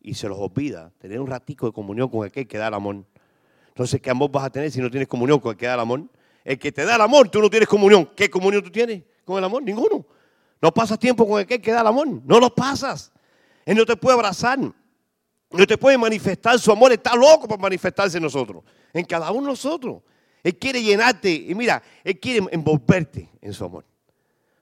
Y 0.00 0.14
se 0.14 0.28
los 0.28 0.38
olvida 0.38 0.92
tener 0.98 1.20
un 1.20 1.26
ratico 1.26 1.66
de 1.66 1.72
comunión 1.72 2.08
con 2.08 2.24
aquel 2.24 2.46
que 2.46 2.56
da 2.56 2.68
el 2.68 2.74
amor. 2.74 3.04
Entonces, 3.68 4.00
¿qué 4.00 4.10
amor 4.10 4.30
vas 4.30 4.44
a 4.44 4.50
tener 4.50 4.70
si 4.70 4.80
no 4.80 4.88
tienes 4.90 5.08
comunión 5.08 5.40
con 5.40 5.50
el 5.50 5.56
que 5.56 5.66
da 5.66 5.74
el 5.74 5.80
amor? 5.80 6.04
El 6.44 6.58
que 6.58 6.72
te 6.72 6.84
da 6.84 6.94
el 6.94 7.00
amor, 7.00 7.28
tú 7.28 7.42
no 7.42 7.50
tienes 7.50 7.68
comunión. 7.68 8.08
¿Qué 8.16 8.30
comunión 8.30 8.62
tú 8.62 8.70
tienes 8.70 9.02
con 9.24 9.38
el 9.38 9.44
amor? 9.44 9.62
Ninguno. 9.62 10.06
No 10.62 10.72
pasas 10.72 10.98
tiempo 10.98 11.28
con 11.28 11.40
aquel 11.40 11.60
que 11.60 11.72
da 11.72 11.80
el 11.80 11.86
amor. 11.88 12.08
No 12.24 12.40
lo 12.40 12.54
pasas. 12.54 13.12
Él 13.66 13.76
no 13.76 13.84
te 13.84 13.96
puede 13.96 14.14
abrazar. 14.14 14.58
No 15.50 15.66
te 15.66 15.78
puede 15.78 15.96
manifestar 15.96 16.58
su 16.58 16.70
amor. 16.70 16.92
Está 16.92 17.14
loco 17.14 17.48
por 17.48 17.58
manifestarse 17.58 18.18
en 18.18 18.22
nosotros. 18.22 18.62
En 18.92 19.04
cada 19.04 19.30
uno 19.30 19.42
de 19.42 19.52
nosotros. 19.52 20.02
Él 20.42 20.56
quiere 20.56 20.82
llenarte 20.82 21.30
y 21.30 21.54
mira, 21.54 21.82
Él 22.04 22.18
quiere 22.18 22.46
envolverte 22.50 23.30
en 23.40 23.52
su 23.52 23.64
amor. 23.64 23.84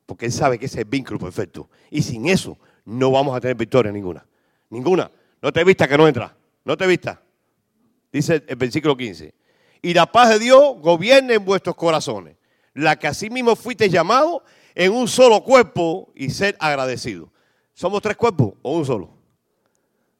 Porque 0.07 0.27
Él 0.27 0.33
sabe 0.33 0.59
que 0.59 0.67
ese 0.67 0.77
es 0.77 0.85
el 0.85 0.91
vínculo 0.91 1.19
perfecto. 1.19 1.69
Y 1.91 2.03
sin 2.03 2.27
eso 2.27 2.59
no 2.85 3.11
vamos 3.11 3.37
a 3.37 3.41
tener 3.41 3.57
victoria 3.57 3.93
ninguna. 3.93 4.25
Ninguna. 4.71 5.11
No 5.43 5.53
te 5.53 5.65
vista 5.65 5.87
que 5.89 5.99
no 5.99 6.07
entra. 6.07 6.37
No 6.65 6.77
te 6.77 6.87
vista. 6.87 7.21
Dice 8.13 8.45
el 8.47 8.57
versículo 8.57 8.97
15. 8.97 9.35
Y 9.83 9.95
la 9.95 10.07
paz 10.07 10.31
de 10.31 10.39
Dios 10.39 10.77
gobierne 10.81 11.35
en 11.35 11.45
vuestros 11.45 11.77
corazones. 11.77 12.37
La 12.75 12.97
que 12.97 13.11
mismo 13.31 13.57
fuiste 13.57 13.89
llamado 13.89 14.43
en 14.75 14.93
un 14.93 15.09
solo 15.09 15.43
cuerpo 15.43 16.13
y 16.15 16.31
ser 16.31 16.57
agradecido. 16.59 17.33
¿Somos 17.75 18.03
tres 18.03 18.17
cuerpos 18.17 18.55
o 18.63 18.77
un 18.77 18.85
solo? 18.85 19.16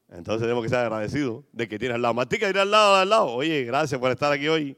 Entonces 0.09 0.41
tenemos 0.41 0.63
que 0.63 0.69
ser 0.69 0.79
agradecidos 0.79 1.43
de 1.51 1.67
que 1.67 1.77
tienes 1.77 1.95
al 1.95 2.01
lado. 2.01 2.13
Matica, 2.13 2.49
ir 2.49 2.57
al 2.57 2.71
lado, 2.71 2.95
al 2.95 3.09
lado. 3.09 3.27
Oye, 3.27 3.63
gracias 3.65 3.99
por 3.99 4.11
estar 4.11 4.31
aquí 4.31 4.47
hoy. 4.47 4.77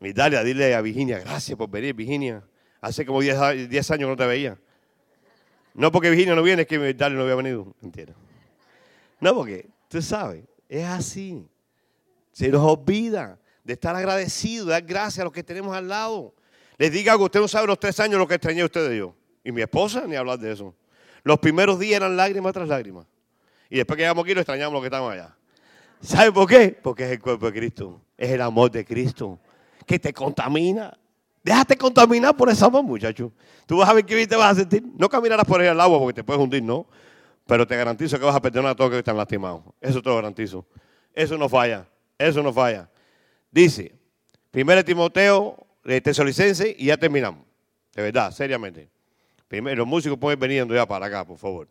Italia, 0.00 0.42
dile 0.42 0.74
a 0.74 0.80
Virginia, 0.80 1.18
gracias 1.18 1.56
por 1.56 1.70
venir, 1.70 1.94
Virginia. 1.94 2.42
Hace 2.80 3.06
como 3.06 3.20
10 3.20 3.38
años 3.38 3.68
que 3.68 3.98
no 3.98 4.16
te 4.16 4.26
veía. 4.26 4.58
No 5.74 5.92
porque 5.92 6.10
Virginia 6.10 6.34
no 6.34 6.42
viene, 6.42 6.62
es 6.62 6.68
que 6.68 6.90
Italia 6.90 7.16
no 7.16 7.22
había 7.22 7.36
venido. 7.36 7.74
Entiendo. 7.82 8.14
No, 9.20 9.34
porque 9.34 9.68
tú 9.88 10.02
sabes, 10.02 10.44
es 10.68 10.84
así. 10.84 11.46
Se 12.32 12.48
nos 12.48 12.62
olvida 12.62 13.38
de 13.62 13.74
estar 13.74 13.94
agradecidos, 13.94 14.66
de 14.66 14.72
dar 14.72 14.82
gracias 14.82 15.20
a 15.20 15.24
los 15.24 15.32
que 15.32 15.44
tenemos 15.44 15.76
al 15.76 15.86
lado. 15.88 16.34
Les 16.78 16.90
diga 16.90 17.12
algo, 17.12 17.26
usted 17.26 17.38
no 17.38 17.46
sabe 17.46 17.66
los 17.68 17.78
tres 17.78 18.00
años 18.00 18.18
lo 18.18 18.26
que 18.26 18.34
extrañé 18.34 18.62
a 18.62 18.64
usted 18.64 18.90
y 18.92 18.98
yo. 18.98 19.14
Y 19.44 19.52
mi 19.52 19.62
esposa, 19.62 20.04
ni 20.06 20.16
hablar 20.16 20.38
de 20.38 20.52
eso. 20.52 20.74
Los 21.24 21.38
primeros 21.38 21.78
días 21.78 21.96
eran 21.96 22.16
lágrimas 22.16 22.52
tras 22.52 22.68
lágrimas. 22.68 23.06
Y 23.70 23.76
después 23.76 23.96
que 23.96 24.02
llegamos 24.02 24.24
aquí, 24.24 24.34
lo 24.34 24.40
extrañamos 24.40 24.72
los 24.74 24.82
que 24.82 24.86
estamos 24.86 25.12
allá. 25.12 25.34
¿Sabe 26.00 26.32
por 26.32 26.48
qué? 26.48 26.78
Porque 26.82 27.04
es 27.04 27.12
el 27.12 27.20
cuerpo 27.20 27.46
de 27.46 27.58
Cristo. 27.58 28.00
Es 28.16 28.30
el 28.30 28.40
amor 28.42 28.70
de 28.70 28.84
Cristo 28.84 29.38
que 29.86 29.98
te 29.98 30.12
contamina. 30.12 30.96
Déjate 31.42 31.76
contaminar 31.76 32.36
por 32.36 32.50
esa 32.50 32.66
amor, 32.66 32.84
muchacho. 32.84 33.32
Tú 33.66 33.78
vas 33.78 33.88
a 33.88 33.92
ver 33.92 34.04
qué 34.04 34.14
bien 34.14 34.28
te 34.28 34.36
vas 34.36 34.52
a 34.52 34.60
sentir. 34.60 34.84
No 34.96 35.08
caminarás 35.08 35.46
por 35.46 35.60
ahí 35.60 35.68
al 35.68 35.80
agua 35.80 35.98
porque 35.98 36.14
te 36.14 36.24
puedes 36.24 36.40
hundir, 36.42 36.62
no. 36.62 36.86
Pero 37.46 37.66
te 37.66 37.76
garantizo 37.76 38.18
que 38.18 38.24
vas 38.24 38.36
a 38.36 38.40
perdonar 38.40 38.72
a 38.72 38.74
todos 38.74 38.90
que 38.90 38.98
están 38.98 39.16
lastimados. 39.16 39.62
Eso 39.80 40.02
te 40.02 40.08
lo 40.08 40.16
garantizo. 40.16 40.66
Eso 41.12 41.36
no 41.36 41.48
falla. 41.48 41.86
Eso 42.18 42.42
no 42.42 42.52
falla. 42.52 42.88
Dice, 43.50 43.94
1 44.52 44.84
Timoteo, 44.84 45.66
de 45.84 46.00
Tesolicense, 46.00 46.74
y 46.78 46.86
ya 46.86 46.96
terminamos. 46.96 47.44
De 47.94 48.02
verdad, 48.02 48.30
seriamente. 48.30 48.88
Primero, 49.52 49.80
los 49.80 49.86
músicos 49.86 50.18
pueden 50.18 50.40
venir 50.40 50.66
ya 50.66 50.86
para 50.86 51.04
acá, 51.04 51.26
por 51.26 51.36
favor. 51.36 51.68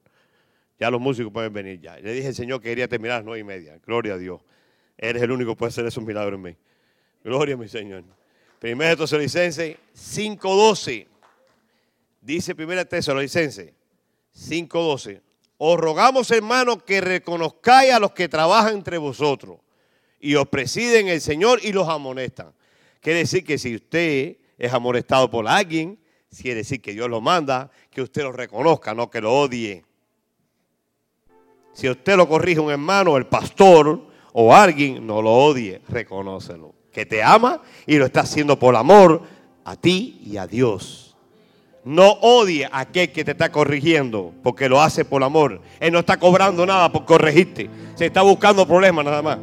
Ya 0.79 0.91
los 0.91 1.01
músicos 1.01 1.33
pueden 1.33 1.51
venir 1.51 1.81
ya. 1.81 1.97
Le 1.97 2.13
dije 2.13 2.27
al 2.27 2.35
Señor 2.35 2.61
que 2.61 2.69
quería 2.69 2.87
terminar 2.87 3.15
a 3.15 3.17
las 3.17 3.25
nueve 3.25 3.39
y 3.39 3.43
media. 3.43 3.79
Gloria 3.83 4.13
a 4.13 4.17
Dios. 4.19 4.39
Eres 4.99 5.23
el 5.23 5.31
único 5.31 5.53
que 5.53 5.55
puede 5.55 5.69
hacer 5.69 5.87
esos 5.87 6.03
milagros 6.03 6.35
en 6.35 6.43
mí. 6.43 6.55
Gloria 7.23 7.55
a 7.55 7.57
mi 7.57 7.67
Señor. 7.67 8.03
Primera 8.59 8.95
Tesalonicense 8.95 9.79
5.12. 9.95 11.07
Dice 12.21 12.53
Primera 12.53 12.85
Tesalonicense 12.85 13.73
5.12. 14.37 15.19
Os 15.57 15.79
rogamos, 15.79 16.29
hermanos, 16.29 16.83
que 16.83 17.01
reconozcáis 17.01 17.93
a 17.93 17.99
los 17.99 18.11
que 18.11 18.29
trabajan 18.29 18.75
entre 18.75 18.99
vosotros 18.99 19.57
y 20.19 20.35
os 20.35 20.47
presiden 20.47 21.07
el 21.07 21.19
Señor 21.19 21.59
y 21.63 21.71
los 21.71 21.89
amonestan. 21.89 22.53
Quiere 22.99 23.17
decir 23.17 23.43
que 23.43 23.57
si 23.57 23.73
usted 23.73 24.37
es 24.59 24.71
amonestado 24.71 25.31
por 25.31 25.47
alguien, 25.47 25.97
quiere 26.39 26.59
decir 26.59 26.81
que 26.81 26.93
Dios 26.93 27.09
lo 27.09 27.21
manda, 27.21 27.71
que 27.89 28.01
usted 28.01 28.23
lo 28.23 28.31
reconozca, 28.31 28.93
no 28.93 29.09
que 29.09 29.21
lo 29.21 29.33
odie. 29.33 29.83
Si 31.73 31.89
usted 31.89 32.15
lo 32.15 32.27
corrige 32.27 32.59
un 32.59 32.71
hermano, 32.71 33.17
el 33.17 33.25
pastor 33.25 34.01
o 34.33 34.53
alguien, 34.53 35.05
no 35.05 35.21
lo 35.21 35.31
odie, 35.31 35.81
reconócelo 35.89 36.81
que 36.91 37.05
te 37.05 37.23
ama 37.23 37.61
y 37.85 37.97
lo 37.97 38.05
está 38.05 38.21
haciendo 38.21 38.59
por 38.59 38.75
amor 38.75 39.23
a 39.63 39.75
ti 39.75 40.21
y 40.25 40.37
a 40.37 40.47
Dios. 40.47 41.15
No 41.83 42.11
odie 42.11 42.65
a 42.65 42.81
aquel 42.81 43.11
que 43.11 43.23
te 43.23 43.31
está 43.31 43.51
corrigiendo 43.51 44.33
porque 44.43 44.69
lo 44.69 44.81
hace 44.81 45.03
por 45.03 45.23
amor. 45.23 45.61
Él 45.79 45.91
no 45.91 45.99
está 45.99 46.19
cobrando 46.19 46.65
nada 46.65 46.91
por 46.91 47.05
corregirte. 47.05 47.69
Se 47.95 48.05
está 48.05 48.21
buscando 48.21 48.67
problemas 48.67 49.03
nada 49.03 49.21
más. 49.21 49.39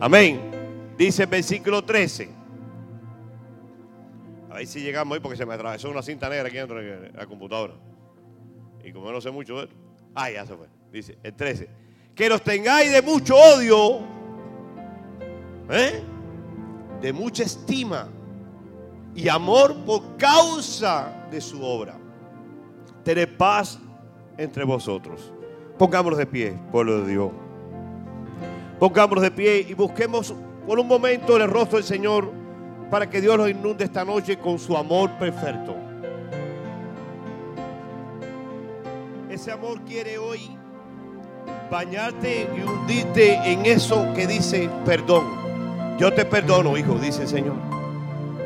Amén. 0.00 0.40
Dice 0.96 1.24
el 1.24 1.28
versículo 1.28 1.84
13. 1.84 2.35
A 4.56 4.60
ver 4.60 4.66
si 4.66 4.80
llegamos 4.80 5.14
ahí 5.14 5.20
porque 5.20 5.36
se 5.36 5.44
me 5.44 5.52
atravesó 5.52 5.90
una 5.90 6.02
cinta 6.02 6.30
negra 6.30 6.48
aquí 6.48 6.56
dentro 6.56 6.78
de 6.78 7.12
la 7.12 7.26
computadora. 7.26 7.74
Y 8.82 8.90
como 8.90 9.12
no 9.12 9.20
sé 9.20 9.30
mucho 9.30 9.58
de 9.58 9.64
esto. 9.64 9.76
Ah, 10.14 10.30
ya 10.30 10.46
se 10.46 10.56
fue. 10.56 10.66
Dice 10.90 11.18
el 11.22 11.34
13. 11.34 11.68
Que 12.14 12.28
los 12.28 12.40
tengáis 12.42 12.90
de 12.90 13.02
mucho 13.02 13.36
odio. 13.36 14.00
¿Eh? 15.68 16.02
de 17.00 17.12
mucha 17.12 17.42
estima 17.42 18.08
y 19.14 19.28
amor 19.28 19.76
por 19.84 20.16
causa 20.16 21.26
de 21.30 21.40
su 21.40 21.62
obra. 21.62 21.98
Tened 23.04 23.36
paz 23.36 23.78
entre 24.38 24.64
vosotros. 24.64 25.32
Pongámonos 25.78 26.18
de 26.18 26.26
pie, 26.26 26.58
pueblo 26.72 27.02
de 27.02 27.12
Dios. 27.12 27.30
Pongámonos 28.78 29.22
de 29.22 29.30
pie 29.30 29.66
y 29.68 29.74
busquemos 29.74 30.34
por 30.66 30.78
un 30.78 30.88
momento 30.88 31.36
el 31.36 31.50
rostro 31.50 31.76
del 31.76 31.86
Señor 31.86 32.45
para 32.90 33.08
que 33.08 33.20
Dios 33.20 33.36
nos 33.36 33.50
inunde 33.50 33.84
esta 33.84 34.04
noche 34.04 34.38
con 34.38 34.58
su 34.58 34.76
amor 34.76 35.10
perfecto. 35.18 35.74
Ese 39.28 39.50
amor 39.50 39.80
quiere 39.82 40.18
hoy 40.18 40.56
bañarte 41.70 42.48
y 42.56 42.62
hundirte 42.62 43.34
en 43.44 43.66
eso 43.66 44.12
que 44.14 44.26
dice 44.26 44.70
perdón. 44.84 45.24
Yo 45.98 46.12
te 46.12 46.24
perdono, 46.24 46.76
hijo, 46.76 46.94
dice 46.98 47.22
el 47.22 47.28
Señor. 47.28 47.56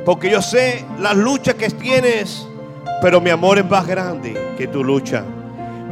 Porque 0.04 0.30
yo 0.30 0.40
sé 0.40 0.84
las 1.00 1.16
luchas 1.16 1.54
que 1.54 1.68
tienes, 1.68 2.46
pero 3.02 3.20
mi 3.20 3.30
amor 3.30 3.58
es 3.58 3.68
más 3.68 3.86
grande 3.86 4.54
que 4.56 4.66
tu 4.66 4.82
lucha. 4.82 5.24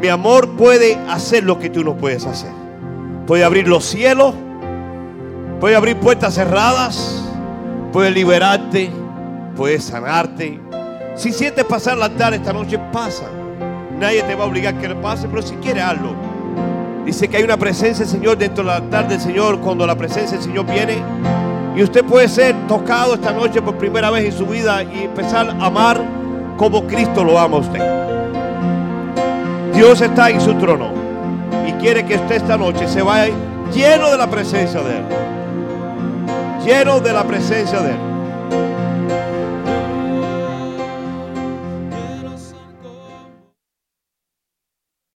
Mi 0.01 0.09
amor 0.09 0.57
puede 0.57 0.95
hacer 1.09 1.45
lo 1.45 1.59
que 1.59 1.69
tú 1.69 1.85
no 1.85 1.97
puedes 1.97 2.25
hacer. 2.25 2.53
Puede 3.27 3.45
abrir 3.45 3.69
los 3.69 3.85
cielos, 3.85 4.35
puede 5.61 5.77
abrir 5.77 5.97
puertas 5.97 6.35
cerradas, 6.35 7.28
puede 7.93 8.11
liberarte, 8.11 8.91
puede 9.57 9.81
sanarte. 9.81 10.61
Si 11.15 11.33
sientes 11.33 11.65
pasar 11.65 11.99
la 11.99 12.09
tarde 12.09 12.37
esta 12.37 12.53
noche, 12.53 12.79
pasa. 12.93 13.25
Nadie 13.99 14.23
te 14.23 14.35
va 14.35 14.45
a 14.45 14.47
obligar 14.47 14.77
a 14.77 14.79
que 14.79 14.89
lo 14.89 15.01
pase, 15.01 15.27
pero 15.29 15.43
si 15.43 15.57
quiere 15.57 15.81
hazlo. 15.81 16.15
Dice 17.05 17.27
que 17.29 17.39
hay 17.39 17.43
una 17.43 17.57
presencia 17.57 18.05
del 18.05 18.15
Señor 18.15 18.39
dentro 18.39 18.63
del 18.63 18.73
altar 18.73 19.09
del 19.09 19.21
Señor 19.21 19.61
cuando 19.61 19.87
la 19.87 19.97
presencia 19.97 20.37
del 20.37 20.47
Señor 20.47 20.67
viene. 20.67 20.99
Y 21.75 21.83
usted 21.83 22.05
puede 22.05 22.29
ser 22.29 22.55
tocado 22.67 23.15
esta 23.15 23.33
noche 23.33 23.63
por 23.63 23.77
primera 23.77 24.11
vez 24.11 24.27
en 24.27 24.33
su 24.33 24.47
vida 24.47 24.83
y 24.83 25.05
empezar 25.05 25.49
a 25.49 25.67
amar 25.67 26.01
como 26.57 26.87
Cristo 26.87 27.25
lo 27.25 27.39
ama 27.39 27.57
a 27.57 27.61
usted. 27.61 27.99
Dios 29.73 30.01
está 30.01 30.29
en 30.29 30.41
su 30.41 30.55
trono 30.55 30.91
y 31.67 31.73
quiere 31.81 32.05
que 32.05 32.17
usted 32.17 32.37
esta 32.37 32.57
noche 32.57 32.87
se 32.89 33.01
vaya 33.01 33.33
lleno 33.73 34.11
de 34.11 34.19
la 34.19 34.29
presencia 34.29 34.81
de 34.83 34.99
Él. 34.99 35.05
Lleno 36.69 37.01
de 37.01 37.15
la 37.15 37.27
presencia 37.27 37.81
de 37.81 37.93
Él. 37.93 38.18